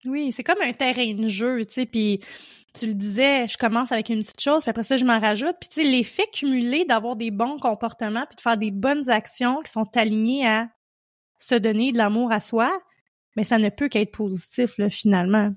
Oui, 0.06 0.32
c'est 0.32 0.44
comme 0.44 0.62
un 0.62 0.72
terrain 0.72 1.14
de 1.14 1.28
jeu, 1.28 1.66
tu 1.66 1.74
sais, 1.74 1.86
puis 1.86 2.22
tu 2.74 2.88
le 2.88 2.94
disais, 2.94 3.48
je 3.48 3.58
commence 3.58 3.92
avec 3.92 4.10
une 4.10 4.22
petite 4.22 4.40
chose, 4.40 4.62
puis 4.62 4.70
après 4.70 4.84
ça, 4.84 4.96
je 4.98 5.04
m'en 5.04 5.20
rajoute. 5.20 5.56
Puis 5.60 5.70
tu 5.70 5.82
sais, 5.82 5.88
l'effet 5.88 6.28
cumulé 6.32 6.86
d'avoir 6.86 7.16
des 7.16 7.32
bons 7.32 7.58
comportements, 7.60 8.26
puis 8.26 8.36
de 8.38 8.42
faire 8.42 8.58
des 8.58 8.72
bonnes 8.72 9.10
actions 9.10 9.60
qui 9.62 9.72
sont 9.72 9.88
alignées 9.96 10.48
à 10.48 10.70
se 11.38 11.56
donner 11.56 11.92
de 11.92 11.98
l'amour 11.98 12.32
à 12.32 12.40
soi, 12.40 12.72
mais 13.36 13.44
ça 13.44 13.58
ne 13.58 13.70
peut 13.70 13.90
qu'être 13.90 14.12
positif, 14.12 14.78
là, 14.78 14.90
finalement. 14.90 15.52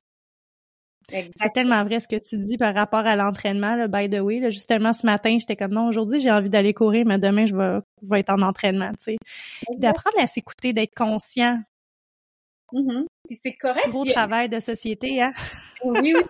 C'est 1.09 1.53
tellement 1.53 1.85
vrai 1.85 2.01
ce 2.01 2.09
que 2.09 2.17
tu 2.17 2.39
dis 2.39 2.57
par 2.57 2.75
rapport 2.75 3.05
à 3.07 3.17
l'entraînement, 3.17 3.77
là, 3.77 3.89
by 3.89 4.09
the 4.09 4.21
way. 4.21 4.39
Là, 4.39 4.51
justement, 4.51 4.93
ce 4.93 5.05
matin, 5.05 5.37
j'étais 5.39 5.57
comme 5.57 5.73
non, 5.73 5.89
aujourd'hui, 5.89 6.21
j'ai 6.21 6.31
envie 6.31 6.49
d'aller 6.49 6.73
courir, 6.73 7.05
mais 7.07 7.19
demain, 7.19 7.45
je 7.45 7.55
vais, 7.55 7.79
vais 8.03 8.21
être 8.21 8.31
en 8.31 8.41
entraînement, 8.41 8.91
tu 8.93 9.05
sais. 9.05 9.17
D'apprendre 9.77 10.19
à 10.21 10.27
s'écouter, 10.27 10.73
d'être 10.73 10.95
conscient 10.95 11.61
Mm-hmm. 12.73 13.05
Puis 13.29 13.37
c'est 13.37 13.55
correct. 13.55 13.89
Gros 13.89 14.05
travail 14.05 14.49
de 14.49 14.61
société, 14.61 15.23
hein? 15.23 15.33
oui, 15.85 16.15
oui. 16.15 16.23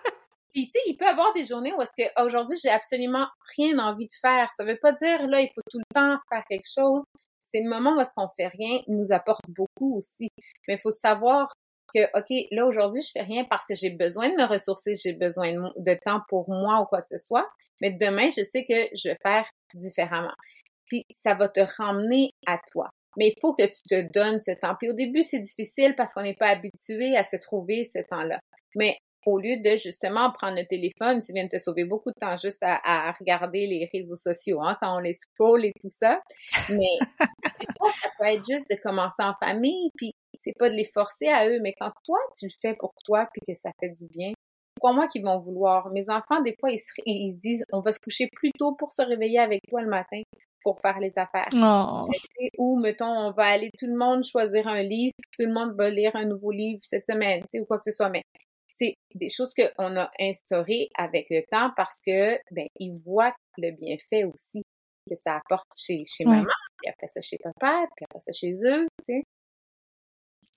Puis, 0.52 0.66
tu 0.66 0.72
sais, 0.72 0.80
il 0.86 0.96
peut 0.96 1.06
y 1.06 1.08
avoir 1.08 1.32
des 1.32 1.46
journées 1.46 1.72
où 1.72 1.80
est-ce 1.80 1.92
que 1.96 2.22
aujourd'hui, 2.22 2.58
j'ai 2.62 2.68
absolument 2.68 3.26
rien 3.56 3.78
envie 3.78 4.06
de 4.06 4.12
faire. 4.20 4.50
Ça 4.54 4.64
veut 4.64 4.78
pas 4.80 4.92
dire, 4.92 5.26
là, 5.26 5.40
il 5.40 5.48
faut 5.54 5.62
tout 5.70 5.78
le 5.78 5.94
temps 5.94 6.18
faire 6.28 6.44
quelque 6.48 6.68
chose. 6.68 7.04
C'est 7.42 7.60
le 7.60 7.70
moment 7.70 7.96
où 7.96 8.00
est-ce 8.00 8.12
qu'on 8.14 8.28
fait 8.36 8.48
rien 8.48 8.80
nous 8.86 9.12
apporte 9.12 9.44
beaucoup 9.48 9.96
aussi. 9.96 10.28
Mais 10.68 10.74
il 10.74 10.80
faut 10.80 10.90
savoir 10.90 11.50
que, 11.94 12.04
OK, 12.18 12.46
là, 12.50 12.66
aujourd'hui, 12.66 13.00
je 13.00 13.10
fais 13.12 13.22
rien 13.22 13.44
parce 13.44 13.66
que 13.66 13.74
j'ai 13.74 13.90
besoin 13.90 14.28
de 14.28 14.36
me 14.36 14.46
ressourcer, 14.46 14.92
j'ai 14.94 15.14
besoin 15.14 15.52
de, 15.52 15.98
temps 16.04 16.20
pour 16.28 16.48
moi 16.50 16.80
ou 16.80 16.84
quoi 16.84 17.00
que 17.00 17.08
ce 17.08 17.18
soit. 17.18 17.48
Mais 17.80 17.90
demain, 17.90 18.28
je 18.28 18.42
sais 18.42 18.64
que 18.66 18.88
je 18.94 19.08
vais 19.08 19.18
faire 19.22 19.48
différemment. 19.74 20.34
Puis, 20.86 21.04
ça 21.10 21.34
va 21.34 21.48
te 21.48 21.60
ramener 21.78 22.30
à 22.46 22.58
toi. 22.70 22.90
Mais 23.16 23.28
il 23.28 23.34
faut 23.40 23.54
que 23.54 23.66
tu 23.66 23.82
te 23.88 24.12
donnes 24.12 24.40
ce 24.40 24.52
temps. 24.52 24.74
Puis 24.78 24.90
au 24.90 24.94
début, 24.94 25.22
c'est 25.22 25.40
difficile 25.40 25.94
parce 25.96 26.14
qu'on 26.14 26.22
n'est 26.22 26.36
pas 26.36 26.48
habitué 26.48 27.16
à 27.16 27.22
se 27.22 27.36
trouver 27.36 27.84
ce 27.84 27.98
temps-là. 28.08 28.40
Mais 28.74 28.96
au 29.26 29.38
lieu 29.38 29.56
de 29.62 29.76
justement 29.76 30.32
prendre 30.32 30.56
le 30.56 30.66
téléphone, 30.66 31.20
tu 31.20 31.32
viens 31.32 31.44
de 31.44 31.50
te 31.50 31.58
sauver 31.58 31.84
beaucoup 31.84 32.10
de 32.10 32.18
temps 32.18 32.36
juste 32.36 32.62
à, 32.62 33.12
regarder 33.12 33.66
les 33.66 33.88
réseaux 33.92 34.16
sociaux, 34.16 34.60
hein, 34.62 34.76
quand 34.80 34.96
on 34.96 34.98
les 34.98 35.12
scroll 35.12 35.64
et 35.64 35.72
tout 35.80 35.88
ça. 35.88 36.20
Mais 36.70 36.98
ça 37.20 38.10
peut 38.18 38.26
être 38.26 38.44
juste 38.48 38.68
de 38.70 38.76
commencer 38.82 39.22
en 39.22 39.34
famille, 39.40 39.90
puis 39.96 40.12
c'est 40.36 40.56
pas 40.58 40.68
de 40.68 40.74
les 40.74 40.86
forcer 40.86 41.28
à 41.28 41.48
eux, 41.48 41.60
mais 41.62 41.74
quand 41.78 41.92
toi, 42.04 42.18
tu 42.38 42.46
le 42.46 42.52
fais 42.60 42.74
pour 42.74 42.92
toi, 43.04 43.28
puis 43.32 43.42
que 43.46 43.58
ça 43.58 43.70
fait 43.80 43.90
du 43.90 44.06
bien, 44.08 44.32
pourquoi 44.74 44.96
moi 44.96 45.06
qu'ils 45.06 45.22
vont 45.22 45.38
vouloir. 45.38 45.90
Mes 45.90 46.08
enfants, 46.10 46.42
des 46.42 46.56
fois, 46.58 46.70
ils, 46.72 46.80
ils 47.06 47.38
disent, 47.38 47.64
on 47.72 47.80
va 47.80 47.92
se 47.92 48.00
coucher 48.00 48.28
plus 48.32 48.50
tôt 48.58 48.74
pour 48.74 48.92
se 48.92 49.02
réveiller 49.02 49.38
avec 49.38 49.60
toi 49.68 49.82
le 49.82 49.88
matin 49.88 50.22
pour 50.62 50.80
faire 50.80 50.98
les 51.00 51.12
affaires. 51.16 51.48
Oh. 51.54 52.08
Ou, 52.58 52.80
mettons, 52.80 53.06
on 53.06 53.32
va 53.32 53.44
aller 53.44 53.70
tout 53.78 53.86
le 53.86 53.96
monde 53.96 54.24
choisir 54.24 54.68
un 54.68 54.82
livre, 54.82 55.14
tout 55.36 55.44
le 55.44 55.52
monde 55.52 55.74
va 55.76 55.90
lire 55.90 56.14
un 56.14 56.24
nouveau 56.24 56.50
livre 56.50 56.80
cette 56.82 57.06
semaine, 57.06 57.42
ou 57.54 57.64
quoi 57.64 57.78
que 57.78 57.90
ce 57.90 57.92
soit. 57.92 58.10
Mais 58.10 58.22
c'est 58.72 58.94
des 59.14 59.28
choses 59.28 59.52
qu'on 59.54 59.96
a 59.96 60.10
instaurées 60.18 60.88
avec 60.96 61.26
le 61.30 61.42
temps 61.50 61.70
parce 61.76 61.98
que, 62.06 62.36
ben, 62.50 62.66
ils 62.78 63.00
voient 63.04 63.34
le 63.58 63.70
bienfait 63.72 64.24
aussi 64.24 64.62
que 65.08 65.16
ça 65.16 65.36
apporte 65.36 65.68
chez, 65.76 66.04
chez 66.06 66.24
maman, 66.24 66.46
puis 66.78 66.90
après 66.90 67.08
ça 67.08 67.20
chez 67.20 67.36
papa, 67.38 67.86
puis 67.96 68.06
après 68.08 68.20
ça 68.20 68.32
chez 68.32 68.54
eux, 68.64 68.86
tu 69.06 69.14
sais. 69.14 69.22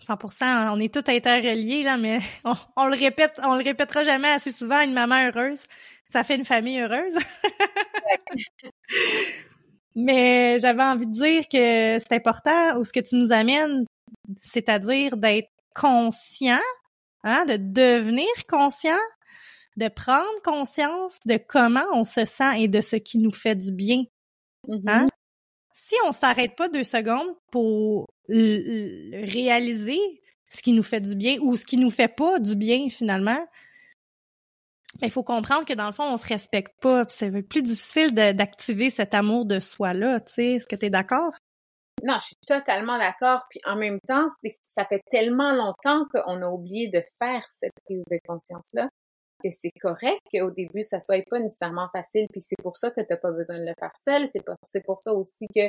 100%, 0.07 0.73
on 0.73 0.79
est 0.79 0.93
tous 0.93 1.09
interreliés, 1.09 1.83
là, 1.83 1.97
mais 1.97 2.19
on, 2.75 2.87
le 2.87 2.97
répète, 2.97 3.39
on 3.43 3.55
le 3.55 3.63
répétera 3.63 4.03
jamais 4.03 4.29
assez 4.29 4.51
souvent, 4.51 4.81
une 4.81 4.93
maman 4.93 5.27
heureuse, 5.27 5.63
ça 6.07 6.23
fait 6.23 6.35
une 6.35 6.45
famille 6.45 6.79
heureuse. 6.79 7.17
Mais 9.95 10.60
j'avais 10.60 10.84
envie 10.84 11.08
de 11.08 11.13
dire 11.13 11.47
que 11.47 11.99
c'est 11.99 12.12
important, 12.12 12.77
ou 12.77 12.84
ce 12.84 12.91
que 12.91 12.99
tu 12.99 13.15
nous 13.15 13.31
amènes, 13.31 13.86
c'est-à-dire 14.41 15.15
d'être 15.15 15.49
conscient, 15.73 16.60
hein, 17.23 17.45
de 17.45 17.58
devenir 17.58 18.27
conscient, 18.47 18.99
de 19.77 19.88
prendre 19.88 20.41
conscience 20.43 21.19
de 21.25 21.38
comment 21.38 21.86
on 21.93 22.03
se 22.03 22.25
sent 22.25 22.62
et 22.62 22.67
de 22.67 22.81
ce 22.81 22.97
qui 22.97 23.17
nous 23.19 23.31
fait 23.31 23.55
du 23.55 23.71
bien. 23.71 24.03
Mm-hmm. 24.67 24.89
Hein? 24.89 25.08
Si 25.73 25.95
on 26.05 26.13
s'arrête 26.13 26.55
pas 26.55 26.69
deux 26.69 26.84
secondes 26.84 27.36
pour 27.51 28.08
réaliser 28.29 29.99
ce 30.49 30.62
qui 30.62 30.71
nous 30.71 30.84
fait 30.84 31.01
du 31.01 31.15
bien 31.15 31.38
ou 31.41 31.58
ce 31.58 31.65
qui 31.65 31.77
nous 31.77 31.91
fait 31.91 32.08
pas 32.08 32.39
du 32.39 32.55
bien 32.55 32.89
finalement, 32.89 33.45
il 35.01 35.12
faut 35.12 35.23
comprendre 35.23 35.65
que 35.65 35.73
dans 35.73 35.88
le 35.88 35.93
fond, 35.93 36.03
on 36.03 36.17
se 36.17 36.27
respecte 36.27 36.79
pas. 36.81 37.03
C'est 37.10 37.31
plus 37.43 37.63
difficile 37.63 38.13
d'activer 38.13 38.89
cet 38.89 39.13
amour 39.13 39.45
de 39.45 39.60
soi-là. 39.60 40.19
Tu 40.21 40.34
sais, 40.34 40.45
est-ce 40.53 40.67
que 40.67 40.75
tu 40.75 40.86
es 40.86 40.89
d'accord? 40.89 41.34
Non, 42.03 42.15
je 42.19 42.25
suis 42.25 42.36
totalement 42.47 42.97
d'accord. 42.97 43.43
Puis 43.49 43.60
en 43.65 43.75
même 43.75 43.99
temps, 44.08 44.27
ça 44.63 44.86
fait 44.86 45.01
tellement 45.10 45.53
longtemps 45.53 46.05
qu'on 46.13 46.41
a 46.41 46.49
oublié 46.49 46.89
de 46.89 47.03
faire 47.19 47.43
cette 47.47 47.73
prise 47.86 48.03
de 48.10 48.19
conscience-là 48.27 48.89
que 49.43 49.49
c'est 49.51 49.71
correct 49.81 50.19
qu'au 50.31 50.51
début, 50.51 50.84
ça 50.84 50.99
soit 50.99 51.23
pas 51.29 51.39
nécessairement 51.39 51.89
facile. 51.91 52.27
Puis 52.31 52.41
c'est 52.41 52.62
pour 52.62 52.77
ça 52.77 52.89
que 52.91 53.01
tu 53.01 53.08
n'as 53.10 53.17
pas 53.17 53.31
besoin 53.31 53.60
de 53.60 53.65
le 53.65 53.73
faire 53.79 53.93
seul. 53.99 54.25
C'est 54.27 54.84
pour 54.84 55.01
ça 55.01 55.13
aussi 55.13 55.47
que 55.53 55.67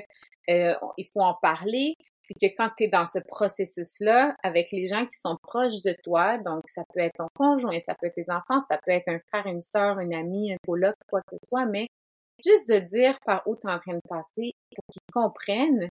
euh, 0.50 0.74
il 0.96 1.08
faut 1.12 1.20
en 1.20 1.34
parler 1.34 1.94
puis 2.26 2.34
que 2.34 2.54
quand 2.56 2.70
tu 2.76 2.84
es 2.84 2.88
dans 2.88 3.06
ce 3.06 3.18
processus-là, 3.18 4.36
avec 4.42 4.70
les 4.72 4.86
gens 4.86 5.06
qui 5.06 5.18
sont 5.18 5.36
proches 5.42 5.80
de 5.84 5.96
toi, 6.04 6.38
donc 6.38 6.64
ça 6.66 6.82
peut 6.92 7.00
être 7.00 7.16
ton 7.16 7.28
conjoint, 7.34 7.78
ça 7.80 7.94
peut 7.94 8.08
être 8.08 8.14
tes 8.14 8.30
enfants, 8.30 8.60
ça 8.68 8.78
peut 8.84 8.92
être 8.92 9.08
un 9.08 9.20
frère, 9.28 9.46
une 9.46 9.62
sœur, 9.62 9.98
une 10.00 10.14
amie, 10.14 10.52
un 10.52 10.56
coloc, 10.66 10.94
quoi 11.08 11.20
que 11.22 11.36
ce 11.36 11.48
soit, 11.48 11.66
mais 11.66 11.86
juste 12.44 12.68
de 12.68 12.80
dire 12.80 13.16
par 13.24 13.42
où 13.46 13.56
tu 13.56 13.66
es 13.66 13.72
en 13.72 13.78
train 13.78 13.94
de 13.94 14.08
passer 14.08 14.52
pour 14.74 14.84
qu'ils 14.92 15.12
comprennent 15.12 15.88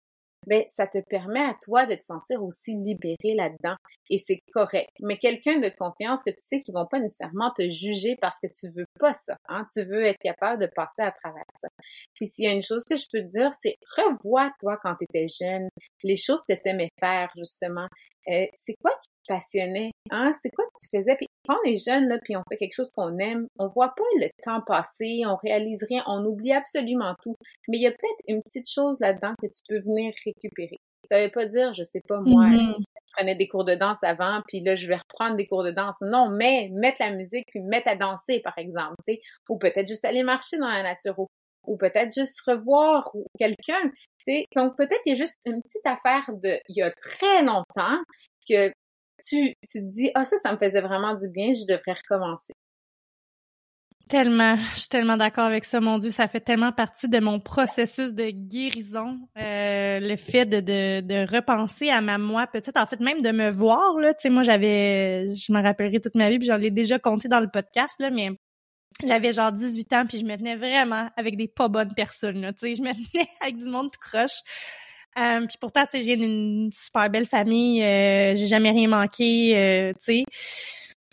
ben 0.47 0.65
ça 0.69 0.87
te 0.87 0.99
permet 0.99 1.41
à 1.43 1.55
toi 1.63 1.87
de 1.87 1.95
te 1.95 2.03
sentir 2.03 2.43
aussi 2.43 2.75
libéré 2.75 3.35
là-dedans 3.35 3.77
et 4.09 4.19
c'est 4.19 4.41
correct. 4.53 4.91
Mais 5.01 5.19
quelqu'un 5.19 5.59
de 5.59 5.71
confiance 5.79 6.23
que 6.23 6.31
tu 6.31 6.41
sais 6.41 6.61
qu'ils 6.61 6.75
vont 6.75 6.87
pas 6.87 6.99
nécessairement 6.99 7.53
te 7.53 7.69
juger 7.69 8.17
parce 8.21 8.39
que 8.41 8.49
tu 8.49 8.69
veux 8.75 8.87
pas 9.01 9.13
ça, 9.13 9.37
hein, 9.49 9.67
tu 9.73 9.83
veux 9.85 10.05
être 10.05 10.19
capable 10.23 10.61
de 10.61 10.69
passer 10.75 11.03
à 11.03 11.13
travers 11.13 11.45
ça. 11.61 11.69
Puis 12.15 12.27
s'il 12.27 12.45
y 12.45 12.49
a 12.49 12.53
une 12.53 12.63
chose 12.63 12.85
que 12.89 12.97
je 12.97 13.07
peux 13.11 13.21
te 13.21 13.31
dire, 13.31 13.51
c'est 13.61 13.77
revois 13.97 14.51
toi 14.61 14.79
quand 14.83 14.95
tu 14.97 15.07
étais 15.09 15.27
jeune, 15.29 15.69
les 16.05 16.17
choses 16.17 16.43
que 16.49 16.55
tu 16.55 16.69
aimais 16.69 16.91
faire 17.01 17.31
justement. 17.37 17.87
Euh, 18.29 18.47
c'est 18.55 18.75
quoi 18.83 18.93
qui 18.93 19.09
te 19.09 19.35
passionnait, 19.35 19.91
hein? 20.11 20.33
C'est 20.41 20.51
quoi 20.51 20.67
que 20.67 20.79
tu 20.81 20.99
faisais? 20.99 21.17
Puis 21.17 21.27
quand 21.49 21.57
on 21.65 21.69
est 21.69 21.83
jeune, 21.83 22.07
là, 22.07 22.19
puis 22.23 22.37
on 22.37 22.43
fait 22.51 22.57
quelque 22.57 22.75
chose 22.75 22.91
qu'on 22.95 23.17
aime, 23.19 23.47
on 23.59 23.69
voit 23.69 23.95
pas 23.97 24.05
le 24.19 24.29
temps 24.43 24.61
passer, 24.67 25.23
on 25.27 25.37
réalise 25.37 25.85
rien, 25.89 26.05
on 26.07 26.25
oublie 26.27 26.53
absolument 26.53 27.15
tout. 27.23 27.35
Mais 27.69 27.79
il 27.79 27.83
y 27.83 27.87
a 27.87 27.93
peut-être 27.93 28.21
une 28.29 28.43
petite 28.43 28.71
chose 28.71 28.99
là-dedans 29.01 29.35
que 29.43 29.47
tu 29.47 29.63
peux 29.69 29.81
venir 29.81 30.13
récupérer. 30.25 30.79
Ça 31.11 31.23
veut 31.23 31.31
pas 31.31 31.47
dire, 31.47 31.75
je 31.75 31.83
sais 31.83 32.03
pas, 32.07 32.21
moi, 32.21 32.47
mm-hmm. 32.47 32.75
je 32.79 33.13
prenais 33.17 33.35
des 33.35 33.49
cours 33.49 33.65
de 33.65 33.75
danse 33.75 34.03
avant, 34.03 34.43
puis 34.47 34.61
là, 34.61 34.77
je 34.77 34.87
vais 34.87 34.97
reprendre 34.97 35.37
des 35.37 35.47
cours 35.47 35.65
de 35.65 35.73
danse. 35.73 36.01
Non, 36.03 36.31
mais 36.31 36.71
mettre 36.73 36.99
la 37.01 37.13
musique, 37.13 37.47
puis 37.49 37.61
mettre 37.61 37.89
à 37.89 37.97
danser, 37.97 38.41
par 38.41 38.57
exemple, 38.59 38.95
tu 39.07 39.15
sais. 39.15 39.21
Ou 39.49 39.59
peut-être 39.59 39.89
juste 39.89 40.05
aller 40.05 40.23
marcher 40.23 40.59
dans 40.59 40.69
la 40.69 40.83
nature, 40.83 41.19
ou, 41.19 41.27
ou 41.67 41.77
peut-être 41.77 42.13
juste 42.15 42.41
revoir 42.43 43.11
quelqu'un, 43.39 43.83
tu 43.83 44.25
sais. 44.25 44.45
Donc, 44.55 44.77
peut-être 44.77 45.01
il 45.07 45.11
y 45.11 45.13
a 45.13 45.17
juste 45.17 45.39
une 45.47 45.61
petite 45.63 45.87
affaire 45.87 46.31
de, 46.35 46.59
il 46.69 46.77
y 46.77 46.83
a 46.83 46.91
très 46.91 47.43
longtemps, 47.43 47.99
que 48.49 48.69
tu, 49.27 49.53
tu 49.69 49.81
te 49.81 49.89
dis, 49.89 50.11
ah, 50.15 50.25
ça, 50.25 50.37
ça 50.39 50.53
me 50.53 50.59
faisait 50.59 50.81
vraiment 50.81 51.15
du 51.15 51.29
bien, 51.29 51.53
je 51.55 51.67
devrais 51.67 51.95
recommencer. 51.95 52.55
Tellement, 54.11 54.57
je 54.75 54.81
suis 54.81 54.89
tellement 54.89 55.17
d'accord 55.17 55.45
avec 55.45 55.65
ça, 55.65 55.79
mon 55.79 55.99
Dieu, 55.99 56.11
ça 56.11 56.27
fait 56.27 56.41
tellement 56.41 56.73
partie 56.73 57.09
de 57.09 57.21
mon 57.21 57.39
processus 57.39 58.13
de 58.13 58.31
guérison, 58.31 59.21
euh, 59.39 60.01
le 60.01 60.17
fait 60.17 60.47
de, 60.47 60.59
de, 60.59 61.01
de, 61.01 61.33
repenser 61.33 61.91
à 61.91 62.01
ma 62.01 62.19
moi 62.19 62.49
petite, 62.49 62.77
en 62.77 62.87
fait 62.87 62.99
même 62.99 63.23
de 63.23 63.31
me 63.31 63.51
voir 63.51 64.01
là, 64.01 64.13
tu 64.13 64.23
sais, 64.23 64.29
moi 64.29 64.43
j'avais, 64.43 65.33
je 65.33 65.53
me 65.53 65.63
rappellerai 65.63 66.01
toute 66.01 66.17
ma 66.17 66.29
vie, 66.29 66.39
puis 66.39 66.49
j'en 66.49 66.61
ai 66.61 66.73
déjà 66.73 66.99
compté 66.99 67.29
dans 67.29 67.39
le 67.39 67.49
podcast 67.49 67.95
là, 68.01 68.11
mais 68.11 68.31
j'avais 69.07 69.33
genre 69.33 69.53
18 69.53 69.93
ans, 69.93 70.05
puis 70.09 70.19
je 70.19 70.25
me 70.25 70.37
tenais 70.37 70.57
vraiment 70.57 71.09
avec 71.17 71.37
des 71.37 71.47
pas 71.47 71.69
bonnes 71.69 71.95
personnes 71.95 72.41
là, 72.41 72.53
tu 72.53 72.67
sais, 72.67 72.75
je 72.75 72.83
me 72.83 72.93
tenais 73.13 73.29
avec 73.41 73.59
du 73.59 73.67
monde 73.67 73.93
tout 73.93 74.01
croche. 74.01 74.41
Euh, 75.19 75.47
puis 75.47 75.57
pourtant, 75.61 75.85
tu 75.87 75.99
sais, 75.99 76.05
j'ai 76.05 76.15
une 76.15 76.71
super 76.73 77.11
belle 77.11 77.27
famille, 77.27 77.83
euh, 77.83 78.35
j'ai 78.35 78.47
jamais 78.49 78.71
rien 78.71 78.89
manqué, 78.89 79.57
euh, 79.57 79.93
tu 80.05 80.25
sais. 80.25 80.25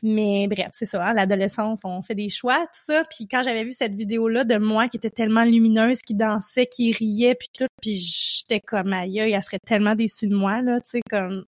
Mais 0.03 0.47
bref, 0.47 0.69
c'est 0.73 0.85
ça, 0.85 1.03
hein, 1.07 1.13
l'adolescence, 1.13 1.79
on 1.83 2.01
fait 2.01 2.13
des 2.13 2.29
choix, 2.29 2.59
tout 2.67 2.79
ça. 2.85 3.03
Puis 3.05 3.27
quand 3.27 3.41
j'avais 3.43 3.63
vu 3.63 3.71
cette 3.71 3.95
vidéo-là 3.95 4.43
de 4.43 4.57
moi 4.57 4.87
qui 4.87 4.97
était 4.97 5.09
tellement 5.09 5.43
lumineuse, 5.43 6.01
qui 6.01 6.13
dansait, 6.13 6.67
qui 6.67 6.91
riait, 6.91 7.35
puis 7.35 7.49
tout, 7.51 7.65
puis 7.81 7.95
j'étais 7.95 8.59
comme 8.59 8.93
aïe, 8.93 9.17
elle 9.17 9.43
serait 9.43 9.59
tellement 9.59 9.95
déçue 9.95 10.27
de 10.27 10.35
moi, 10.35 10.61
là, 10.61 10.79
tu 10.81 10.91
sais, 10.91 11.01
comme... 11.09 11.45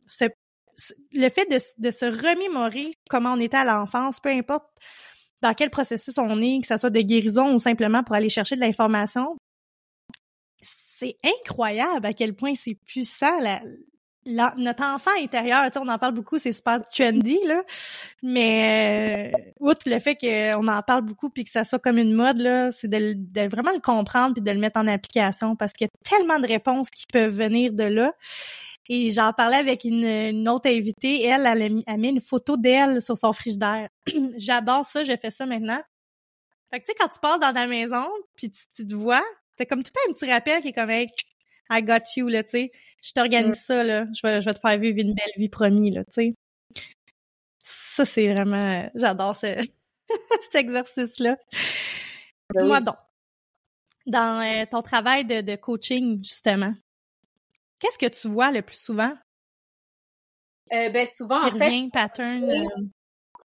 le 1.14 1.30
fait 1.30 1.46
de, 1.52 1.60
de 1.78 1.92
se 1.92 2.06
remémorer 2.06 2.94
comment 3.10 3.34
on 3.34 3.40
était 3.40 3.58
à 3.58 3.66
l'enfance, 3.66 4.20
peu 4.20 4.30
importe 4.30 4.66
dans 5.42 5.54
quel 5.54 5.70
processus 5.70 6.18
on 6.18 6.42
est, 6.42 6.62
que 6.62 6.68
ce 6.68 6.78
soit 6.78 6.90
de 6.90 7.02
guérison 7.02 7.54
ou 7.54 7.60
simplement 7.60 8.04
pour 8.04 8.16
aller 8.16 8.30
chercher 8.30 8.56
de 8.56 8.62
l'information, 8.62 9.38
c'est 10.62 11.16
incroyable 11.24 12.06
à 12.06 12.14
quel 12.14 12.36
point 12.36 12.56
c'est 12.56 12.76
puissant 12.86 13.40
la, 13.40 13.62
notre 14.26 14.84
enfant 14.84 15.12
intérieur, 15.18 15.70
on 15.78 15.88
en 15.88 15.98
parle 15.98 16.14
beaucoup, 16.14 16.38
c'est 16.38 16.52
super 16.52 16.82
trendy, 16.84 17.40
là. 17.46 17.64
Mais 18.22 19.34
euh, 19.36 19.52
outre 19.60 19.90
le 19.90 20.00
fait 20.00 20.16
qu'on 20.16 20.68
en 20.68 20.82
parle 20.82 21.02
beaucoup 21.04 21.30
puis 21.30 21.46
que 21.46 21.52
ça 21.52 21.64
soit 21.64 21.80
comme 21.80 21.98
une 21.98 22.14
mode, 22.14 22.38
là, 22.38 22.72
c'est 22.72 22.90
de, 22.90 23.48
vraiment 23.50 23.72
le 23.72 23.80
comprendre 23.80 24.34
puis 24.34 24.44
de 24.44 24.52
le 24.52 24.60
mettre 24.60 24.80
en 24.80 24.88
application 24.88 25.56
parce 25.56 25.74
qu'il 25.74 25.88
y 25.88 25.90
a 25.90 26.18
tellement 26.18 26.40
de 26.40 26.48
réponses 26.48 26.90
qui 26.90 27.06
peuvent 27.12 27.34
venir 27.34 27.74
de 27.74 27.84
là. 27.84 28.14
Et 28.92 29.12
j'en 29.12 29.34
parlais 29.34 29.58
avec 29.58 29.84
une, 29.84 30.50
autre 30.50 30.68
invitée. 30.68 31.24
Elle, 31.24 31.46
elle 31.46 31.84
a, 31.86 31.98
mis, 31.98 32.10
une 32.10 32.22
photo 32.22 32.58
d'elle 32.58 33.02
sur 33.02 33.18
son 33.18 33.34
frigidaire. 33.34 33.88
J'adore 34.38 34.86
ça, 34.86 35.04
je 35.04 35.14
fais 35.16 35.30
ça 35.30 35.46
maintenant. 35.46 35.82
Fait 36.72 36.80
que 36.80 36.86
tu 36.86 36.92
sais, 36.92 36.98
quand 37.00 37.08
tu 37.08 37.20
passes 37.20 37.40
dans 37.40 37.54
ta 37.54 37.68
maison, 37.68 38.06
puis 38.36 38.52
tu, 38.52 38.88
te 38.88 38.94
vois, 38.94 39.24
c'est 39.58 39.66
comme 39.66 39.84
tout 39.84 39.92
un 40.08 40.14
petit 40.14 40.32
rappel 40.32 40.62
qui 40.62 40.70
est 40.70 40.74
comme 40.74 40.90
hey, 40.90 41.08
I 41.70 41.84
got 41.84 42.04
you, 42.16 42.28
là, 42.28 42.44
tu 42.44 42.50
sais. 42.50 42.72
Je 43.02 43.12
t'organise 43.14 43.62
ça, 43.62 43.84
là. 43.84 44.06
Je 44.14 44.26
vais, 44.26 44.42
je 44.42 44.46
vais 44.46 44.54
te 44.54 44.60
faire 44.60 44.78
vivre 44.78 45.00
une 45.00 45.14
belle 45.14 45.34
vie 45.38 45.50
promis, 45.50 45.92
là, 45.92 46.04
tu 46.06 46.12
sais. 46.14 46.36
Ça, 47.64 48.06
c'est 48.06 48.34
vraiment... 48.34 48.90
J'adore 48.96 49.36
ce, 49.36 49.56
cet 50.42 50.56
exercice-là. 50.56 51.38
Ben 52.54 52.62
Dis-moi 52.62 52.82
donc, 52.82 52.96
dans 54.06 54.42
euh, 54.42 54.66
ton 54.70 54.82
travail 54.82 55.26
de, 55.26 55.42
de 55.42 55.56
coaching, 55.56 56.24
justement, 56.24 56.74
Qu'est-ce 57.80 57.98
que 57.98 58.08
tu 58.08 58.28
vois 58.28 58.52
le 58.52 58.62
plus 58.62 58.80
souvent? 58.80 59.14
Euh, 60.72 60.90
ben 60.90 61.08
souvent, 61.08 61.42
en 61.42 61.52
fait, 61.52 61.88
pattern. 61.92 62.44
Euh, 62.44 62.66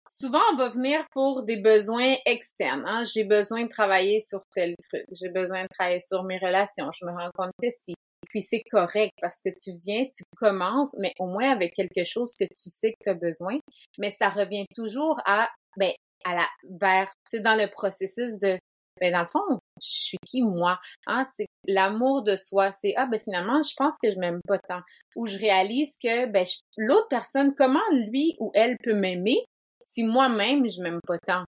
souvent, 0.09 0.41
on 0.53 0.57
va 0.57 0.69
venir 0.71 1.05
pour 1.11 1.43
des 1.43 1.57
besoins 1.57 2.15
externes. 2.25 2.85
Hein. 2.87 3.05
J'ai 3.05 3.25
besoin 3.25 3.65
de 3.65 3.69
travailler 3.69 4.21
sur 4.21 4.41
tel 4.55 4.75
truc. 4.89 5.05
J'ai 5.13 5.29
besoin 5.29 5.65
de 5.65 5.69
travailler 5.77 6.01
sur 6.01 6.23
mes 6.23 6.39
relations. 6.39 6.91
Je 6.93 7.05
me 7.05 7.11
rends 7.11 7.31
compte 7.35 7.51
que 7.61 7.71
si. 7.71 7.95
Puis 8.29 8.43
c'est 8.43 8.63
correct 8.71 9.13
parce 9.21 9.43
que 9.43 9.51
tu 9.61 9.73
viens, 9.85 10.05
tu 10.05 10.23
commences, 10.37 10.95
mais 10.99 11.13
au 11.19 11.27
moins 11.27 11.51
avec 11.51 11.75
quelque 11.75 12.05
chose 12.05 12.33
que 12.39 12.45
tu 12.45 12.71
sais 12.71 12.93
que 12.93 13.05
tu 13.05 13.11
as 13.11 13.15
besoin. 13.15 13.59
Mais 13.99 14.11
ça 14.11 14.29
revient 14.29 14.67
toujours 14.75 15.21
à, 15.25 15.49
ben, 15.77 15.93
à 16.25 16.35
la, 16.35 16.49
vers, 16.81 17.11
tu 17.31 17.41
dans 17.41 17.57
le 17.57 17.69
processus 17.71 18.39
de, 18.39 18.59
ben, 19.01 19.13
dans 19.13 19.23
le 19.23 19.27
fond, 19.27 19.59
je 19.83 20.03
suis 20.03 20.19
qui 20.27 20.43
moi? 20.43 20.79
Hein? 21.07 21.25
C'est 21.35 21.47
l'amour 21.67 22.23
de 22.23 22.37
soi. 22.37 22.71
C'est 22.73 22.95
ah 22.97 23.07
ben 23.07 23.19
finalement, 23.19 23.61
je 23.63 23.75
pense 23.77 23.95
que 24.03 24.11
je 24.11 24.19
m'aime 24.19 24.41
pas 24.47 24.59
tant. 24.59 24.81
Ou 25.17 25.27
je 25.27 25.39
réalise 25.39 25.97
que 26.03 26.27
ben 26.27 26.45
l'autre 26.77 27.09
personne, 27.09 27.55
comment 27.55 27.81
lui 27.93 28.37
ou 28.39 28.51
elle 28.55 28.77
peut 28.83 28.95
m'aimer 28.95 29.39
si 29.83 30.05
moi-même 30.05 30.69
je 30.69 30.83
m'aime 30.83 31.01
pas 31.07 31.19
tant. 31.19 31.45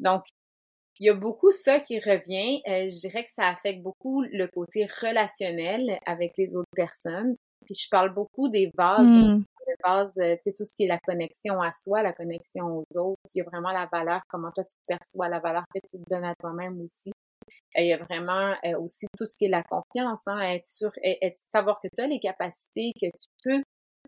Donc 0.00 0.24
il 1.00 1.06
y 1.06 1.10
a 1.10 1.14
beaucoup 1.14 1.52
ça 1.52 1.80
qui 1.80 1.98
revient. 1.98 2.62
Euh, 2.68 2.88
je 2.88 3.00
dirais 3.00 3.24
que 3.24 3.32
ça 3.32 3.48
affecte 3.48 3.82
beaucoup 3.82 4.22
le 4.22 4.46
côté 4.46 4.86
relationnel 5.02 5.98
avec 6.06 6.32
les 6.38 6.54
autres 6.54 6.70
personnes. 6.74 7.36
Puis 7.64 7.74
je 7.74 7.88
parle 7.90 8.12
beaucoup 8.14 8.48
des 8.48 8.70
bases, 8.74 9.08
mmh. 9.08 9.38
des 9.66 9.74
bases, 9.82 10.18
euh, 10.18 10.34
tu 10.36 10.42
sais, 10.42 10.52
tout 10.52 10.64
ce 10.64 10.72
qui 10.76 10.84
est 10.84 10.88
la 10.88 10.98
connexion 10.98 11.60
à 11.60 11.72
soi, 11.72 12.02
la 12.02 12.12
connexion 12.12 12.66
aux 12.66 12.98
autres. 12.98 13.20
Il 13.34 13.38
y 13.38 13.40
a 13.40 13.44
vraiment 13.44 13.70
la 13.70 13.88
valeur, 13.90 14.20
comment 14.28 14.50
toi 14.52 14.64
tu 14.64 14.76
perçois 14.86 15.28
la 15.28 15.40
valeur 15.40 15.64
que 15.74 15.80
tu 15.80 15.98
te 15.98 16.10
donnes 16.10 16.24
à 16.24 16.34
toi-même 16.34 16.80
aussi. 16.82 17.10
Il 17.76 17.86
y 17.86 17.92
a 17.92 17.98
vraiment 17.98 18.54
euh, 18.64 18.78
aussi 18.78 19.06
tout 19.18 19.26
ce 19.28 19.36
qui 19.36 19.46
est 19.46 19.48
la 19.48 19.62
confiance, 19.62 20.28
hein, 20.28 20.40
être 20.40 20.66
sûr, 20.66 20.90
être, 21.02 21.38
savoir 21.50 21.80
que 21.80 21.88
tu 21.94 22.02
as 22.02 22.06
les 22.06 22.20
capacités, 22.20 22.92
que 23.00 23.06
tu 23.06 23.26
peux 23.42 23.62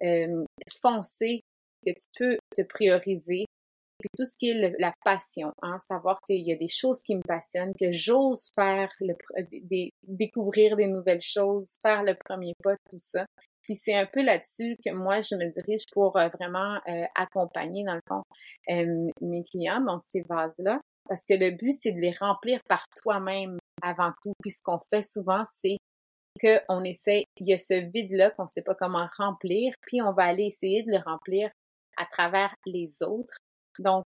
euh, 0.04 0.44
foncer, 0.80 1.40
que 1.84 1.90
tu 1.90 2.06
peux 2.18 2.38
te 2.56 2.62
prioriser. 2.62 3.44
Puis 3.98 4.08
tout 4.16 4.26
ce 4.26 4.36
qui 4.38 4.50
est 4.50 4.74
la 4.78 4.92
passion, 5.04 5.52
hein, 5.62 5.78
savoir 5.78 6.20
qu'il 6.26 6.46
y 6.46 6.52
a 6.52 6.56
des 6.56 6.68
choses 6.68 7.02
qui 7.02 7.16
me 7.16 7.22
passionnent, 7.22 7.72
que 7.80 7.90
j'ose 7.92 8.48
faire, 8.54 8.90
le, 9.00 9.14
des, 9.50 9.90
découvrir 10.02 10.76
des 10.76 10.86
nouvelles 10.86 11.22
choses, 11.22 11.76
faire 11.82 12.02
le 12.02 12.14
premier 12.14 12.54
pas, 12.62 12.76
tout 12.90 12.98
ça. 12.98 13.24
Puis 13.62 13.74
c'est 13.74 13.94
un 13.94 14.06
peu 14.06 14.22
là-dessus 14.22 14.76
que 14.84 14.92
moi, 14.92 15.20
je 15.22 15.34
me 15.34 15.50
dirige 15.50 15.86
pour 15.92 16.16
euh, 16.16 16.28
vraiment 16.28 16.78
accompagner, 17.16 17.84
dans 17.84 17.94
le 17.94 18.02
fond, 18.06 18.22
mes 19.20 19.42
clients, 19.44 19.80
donc 19.80 20.02
ces 20.04 20.22
vases-là. 20.28 20.80
Parce 21.08 21.24
que 21.28 21.34
le 21.34 21.50
but, 21.50 21.72
c'est 21.72 21.92
de 21.92 22.00
les 22.00 22.14
remplir 22.20 22.60
par 22.68 22.84
toi-même 23.02 23.58
avant 23.82 24.12
tout. 24.22 24.32
Puis 24.40 24.52
ce 24.52 24.62
qu'on 24.62 24.78
fait 24.90 25.02
souvent, 25.02 25.42
c'est 25.44 25.78
qu'on 26.40 26.84
essaie, 26.84 27.24
il 27.38 27.48
y 27.48 27.54
a 27.54 27.58
ce 27.58 27.90
vide-là 27.90 28.30
qu'on 28.30 28.44
ne 28.44 28.48
sait 28.48 28.62
pas 28.62 28.74
comment 28.74 29.08
remplir, 29.16 29.72
puis 29.82 30.02
on 30.02 30.12
va 30.12 30.24
aller 30.24 30.44
essayer 30.44 30.82
de 30.82 30.92
le 30.92 30.98
remplir 30.98 31.50
à 31.96 32.06
travers 32.06 32.54
les 32.66 33.02
autres. 33.02 33.34
Donc, 33.80 34.04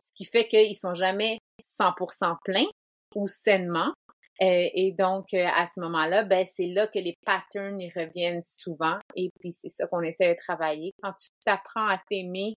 ce 0.00 0.10
qui 0.16 0.24
fait 0.24 0.48
qu'ils 0.48 0.76
sont 0.76 0.94
jamais 0.94 1.38
100% 1.62 2.36
pleins 2.44 2.68
ou 3.14 3.26
sainement. 3.26 3.92
Euh, 4.42 4.68
et 4.74 4.94
donc, 4.98 5.34
euh, 5.34 5.46
à 5.54 5.68
ce 5.74 5.80
moment-là, 5.80 6.24
ben, 6.24 6.46
c'est 6.46 6.68
là 6.68 6.86
que 6.86 6.98
les 6.98 7.14
patterns 7.26 7.82
reviennent 7.94 8.40
souvent. 8.40 8.98
Et 9.14 9.28
puis, 9.38 9.52
c'est 9.52 9.68
ça 9.68 9.86
qu'on 9.86 10.00
essaie 10.02 10.32
de 10.32 10.38
travailler. 10.38 10.92
Quand 11.02 11.12
tu 11.12 11.28
t'apprends 11.44 11.88
à 11.88 12.00
t'aimer 12.08 12.54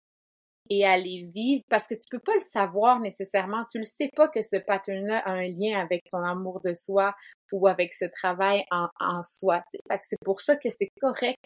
et 0.70 0.86
à 0.86 0.98
les 0.98 1.30
vivre 1.34 1.64
parce 1.70 1.88
que 1.88 1.96
tu 1.96 2.06
peux 2.10 2.20
pas 2.20 2.36
le 2.36 2.42
savoir 2.42 3.00
nécessairement. 3.00 3.66
Tu 3.72 3.80
le 3.80 3.84
sais 3.84 4.10
pas 4.16 4.28
que 4.28 4.42
ce 4.42 4.58
pattern-là 4.58 5.20
a 5.20 5.32
un 5.32 5.48
lien 5.48 5.80
avec 5.80 6.02
ton 6.10 6.24
amour 6.24 6.62
de 6.64 6.74
soi 6.74 7.14
ou 7.52 7.68
avec 7.68 7.94
ce 7.94 8.06
travail 8.06 8.64
en, 8.72 8.88
en 9.00 9.24
soi. 9.24 9.62
C'est 10.02 10.18
pour 10.24 10.40
ça 10.42 10.56
que 10.56 10.70
c'est 10.70 10.90
correct. 11.02 11.44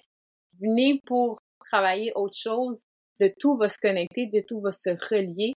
Venez 0.59 1.01
pour 1.05 1.39
travailler 1.71 2.11
autre 2.15 2.37
chose. 2.37 2.83
De 3.19 3.33
tout 3.39 3.57
va 3.57 3.69
se 3.69 3.77
connecter, 3.77 4.27
de 4.27 4.41
tout 4.41 4.59
va 4.59 4.71
se 4.71 4.89
relier. 4.89 5.53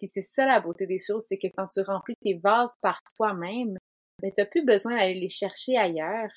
Et 0.00 0.06
c'est 0.06 0.22
ça 0.22 0.46
la 0.46 0.60
beauté 0.60 0.86
des 0.86 0.98
choses, 0.98 1.24
c'est 1.26 1.38
que 1.38 1.48
quand 1.56 1.66
tu 1.68 1.80
remplis 1.80 2.14
tes 2.22 2.34
vases 2.34 2.74
par 2.82 3.00
toi-même, 3.16 3.76
ben, 4.20 4.32
tu 4.32 4.40
n'as 4.40 4.46
plus 4.46 4.64
besoin 4.64 4.96
d'aller 4.96 5.18
les 5.18 5.28
chercher 5.28 5.76
ailleurs. 5.76 6.30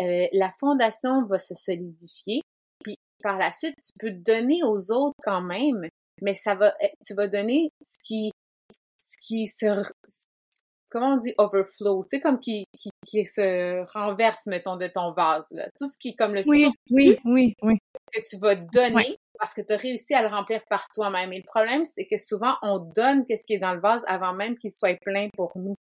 Euh, 0.00 0.26
la 0.32 0.52
fondation 0.58 1.24
va 1.26 1.38
se 1.38 1.54
solidifier. 1.54 2.40
Puis 2.82 2.96
par 3.22 3.38
la 3.38 3.52
suite, 3.52 3.74
tu 3.76 3.92
peux 3.98 4.12
donner 4.12 4.60
aux 4.64 4.90
autres 4.90 5.16
quand 5.22 5.42
même, 5.42 5.86
mais 6.22 6.34
ça 6.34 6.54
va, 6.54 6.74
eh, 6.80 6.92
tu 7.06 7.14
vas 7.14 7.28
donner 7.28 7.70
ce 7.82 7.96
qui, 8.02 8.32
ce 8.98 9.16
qui 9.20 9.46
se, 9.46 9.66
comment 10.92 11.14
on 11.14 11.16
dit 11.16 11.32
overflow, 11.38 12.04
tu 12.04 12.16
sais, 12.16 12.20
comme 12.20 12.38
qui, 12.38 12.66
qui, 12.78 12.90
qui 13.06 13.24
se 13.24 13.84
renverse, 13.92 14.46
mettons, 14.46 14.76
de 14.76 14.88
ton 14.88 15.12
vase, 15.12 15.50
là. 15.52 15.68
Tout 15.78 15.88
ce 15.88 15.98
qui 15.98 16.10
est 16.10 16.16
comme 16.16 16.34
le 16.34 16.42
oui, 16.46 16.70
oui, 16.90 17.18
oui, 17.24 17.54
oui. 17.62 17.78
que 18.12 18.20
tu 18.28 18.36
vas 18.38 18.56
donner 18.56 19.16
parce 19.42 19.54
que 19.54 19.60
tu 19.60 19.72
as 19.72 19.76
réussi 19.76 20.14
à 20.14 20.22
le 20.22 20.28
remplir 20.28 20.60
par 20.70 20.86
toi-même. 20.94 21.32
Et 21.32 21.38
le 21.38 21.42
problème, 21.42 21.84
c'est 21.84 22.06
que 22.06 22.16
souvent, 22.16 22.54
on 22.62 22.78
donne 22.78 23.26
qu'est-ce 23.26 23.44
qui 23.44 23.54
est 23.54 23.58
dans 23.58 23.74
le 23.74 23.80
vase 23.80 24.00
avant 24.06 24.32
même 24.32 24.56
qu'il 24.56 24.70
soit 24.70 24.96
plein 25.00 25.30
pour 25.34 25.50
nous. 25.56 25.74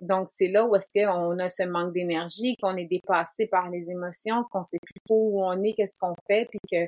Donc, 0.00 0.28
c'est 0.28 0.46
là 0.46 0.64
où 0.64 0.76
est-ce 0.76 0.86
qu'on 0.94 1.36
a 1.40 1.50
ce 1.50 1.64
manque 1.64 1.92
d'énergie, 1.92 2.54
qu'on 2.62 2.76
est 2.76 2.84
dépassé 2.84 3.48
par 3.48 3.68
les 3.68 3.90
émotions, 3.90 4.44
qu'on 4.52 4.62
sait 4.62 4.78
plus 4.80 5.00
trop 5.04 5.28
où 5.28 5.42
on 5.42 5.60
est, 5.64 5.72
qu'est-ce 5.72 5.98
qu'on 5.98 6.14
fait, 6.28 6.46
puis 6.48 6.60
que 6.70 6.86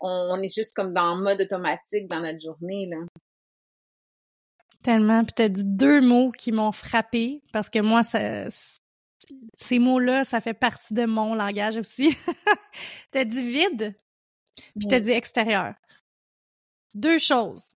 on, 0.00 0.40
est 0.40 0.54
juste 0.54 0.76
comme 0.76 0.94
dans 0.94 1.16
mode 1.16 1.40
automatique 1.40 2.06
dans 2.06 2.20
notre 2.20 2.38
journée, 2.38 2.86
là. 2.86 2.98
Tellement. 4.84 5.24
Puis 5.24 5.32
t'as 5.34 5.48
dit 5.48 5.64
deux 5.64 6.00
mots 6.00 6.30
qui 6.30 6.52
m'ont 6.52 6.70
frappé 6.70 7.42
parce 7.52 7.68
que 7.68 7.80
moi, 7.80 8.02
ces 8.04 9.78
mots-là, 9.80 10.24
ça 10.24 10.40
fait 10.40 10.54
partie 10.54 10.94
de 10.94 11.04
mon 11.04 11.34
langage 11.34 11.78
aussi. 11.78 12.16
t'as 13.10 13.24
dit 13.24 13.50
vide, 13.50 13.96
puis 14.78 14.86
t'as 14.88 15.00
dit 15.00 15.10
extérieur. 15.10 15.74
Deux 16.94 17.18
choses 17.18 17.68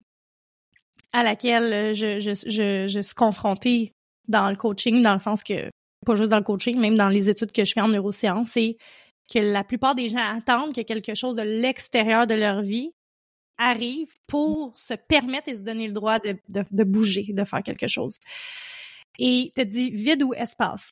à 1.11 1.23
laquelle 1.23 1.95
je, 1.95 2.19
je, 2.19 2.33
je, 2.33 2.87
je 2.87 2.99
suis 2.99 3.15
confrontée 3.15 3.93
dans 4.27 4.49
le 4.49 4.55
coaching, 4.55 5.01
dans 5.01 5.13
le 5.13 5.19
sens 5.19 5.43
que, 5.43 5.69
pas 6.05 6.15
juste 6.15 6.29
dans 6.29 6.37
le 6.37 6.43
coaching, 6.43 6.77
même 6.77 6.95
dans 6.95 7.09
les 7.09 7.29
études 7.29 7.51
que 7.51 7.65
je 7.65 7.73
fais 7.73 7.81
en 7.81 7.87
neurosciences, 7.87 8.49
c'est 8.51 8.77
que 9.31 9.39
la 9.39 9.63
plupart 9.63 9.95
des 9.95 10.09
gens 10.09 10.37
attendent 10.37 10.73
que 10.73 10.81
quelque 10.81 11.15
chose 11.15 11.35
de 11.35 11.41
l'extérieur 11.41 12.27
de 12.27 12.33
leur 12.33 12.61
vie 12.61 12.91
arrive 13.57 14.13
pour 14.27 14.77
se 14.77 14.93
permettre 14.93 15.49
et 15.49 15.55
se 15.55 15.61
donner 15.61 15.87
le 15.87 15.93
droit 15.93 16.19
de, 16.19 16.37
de, 16.47 16.83
bouger, 16.83 17.25
de 17.29 17.43
faire 17.43 17.63
quelque 17.63 17.87
chose. 17.87 18.19
Et 19.19 19.51
te 19.55 19.61
dit 19.61 19.89
vide 19.89 20.23
ou 20.23 20.33
espace? 20.33 20.91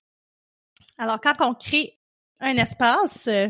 Alors, 0.97 1.19
quand 1.21 1.35
on 1.41 1.53
crée 1.53 1.97
un 2.39 2.55
espace, 2.57 3.27
euh, 3.27 3.49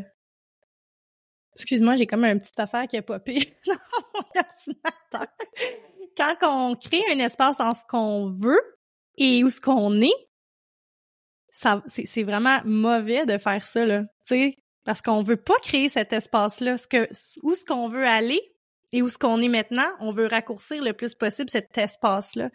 excuse-moi, 1.56 1.96
j'ai 1.96 2.06
comme 2.06 2.24
un 2.24 2.38
petit 2.38 2.60
affaire 2.60 2.88
qui 2.88 2.98
a 2.98 3.02
popé 3.02 3.39
dans 3.65 3.74
mon 3.74 4.41
ordinateur. 4.41 5.36
Quand 6.18 6.36
on 6.44 6.76
crée 6.76 7.04
un 7.12 7.20
espace 7.20 7.60
en 7.60 7.74
ce 7.74 7.84
qu'on 7.88 8.32
veut 8.32 8.62
et 9.18 9.44
où 9.44 9.50
ce 9.50 9.60
qu'on 9.60 10.02
est, 10.02 10.28
ça, 11.52 11.82
c'est, 11.88 12.24
vraiment 12.24 12.60
mauvais 12.65 13.26
de 13.26 13.38
faire 13.38 13.65
ça, 13.65 13.86
là. 13.86 14.02
Tu 14.02 14.08
sais, 14.36 14.56
parce 14.84 15.02
qu'on 15.02 15.24
veut 15.24 15.38
pas 15.38 15.58
créer 15.62 15.88
cet 15.88 16.12
espace-là. 16.12 16.78
Ce 16.78 16.88
que, 16.88 17.08
où 17.44 17.56
ce 17.56 17.63
qu'on 17.63 17.88
veut 17.88 18.06
aller 18.06 18.41
et 18.91 19.02
où 19.02 19.08
ce 19.08 19.18
qu'on 19.18 19.41
est 19.41 19.48
maintenant, 19.48 19.88
on 20.00 20.12
veut 20.12 20.28
raccourcir 20.28 20.84
le 20.84 20.91
plus 20.91 21.15
possible 21.15 21.50
cet 21.50 21.78
espace-là. 21.78 22.50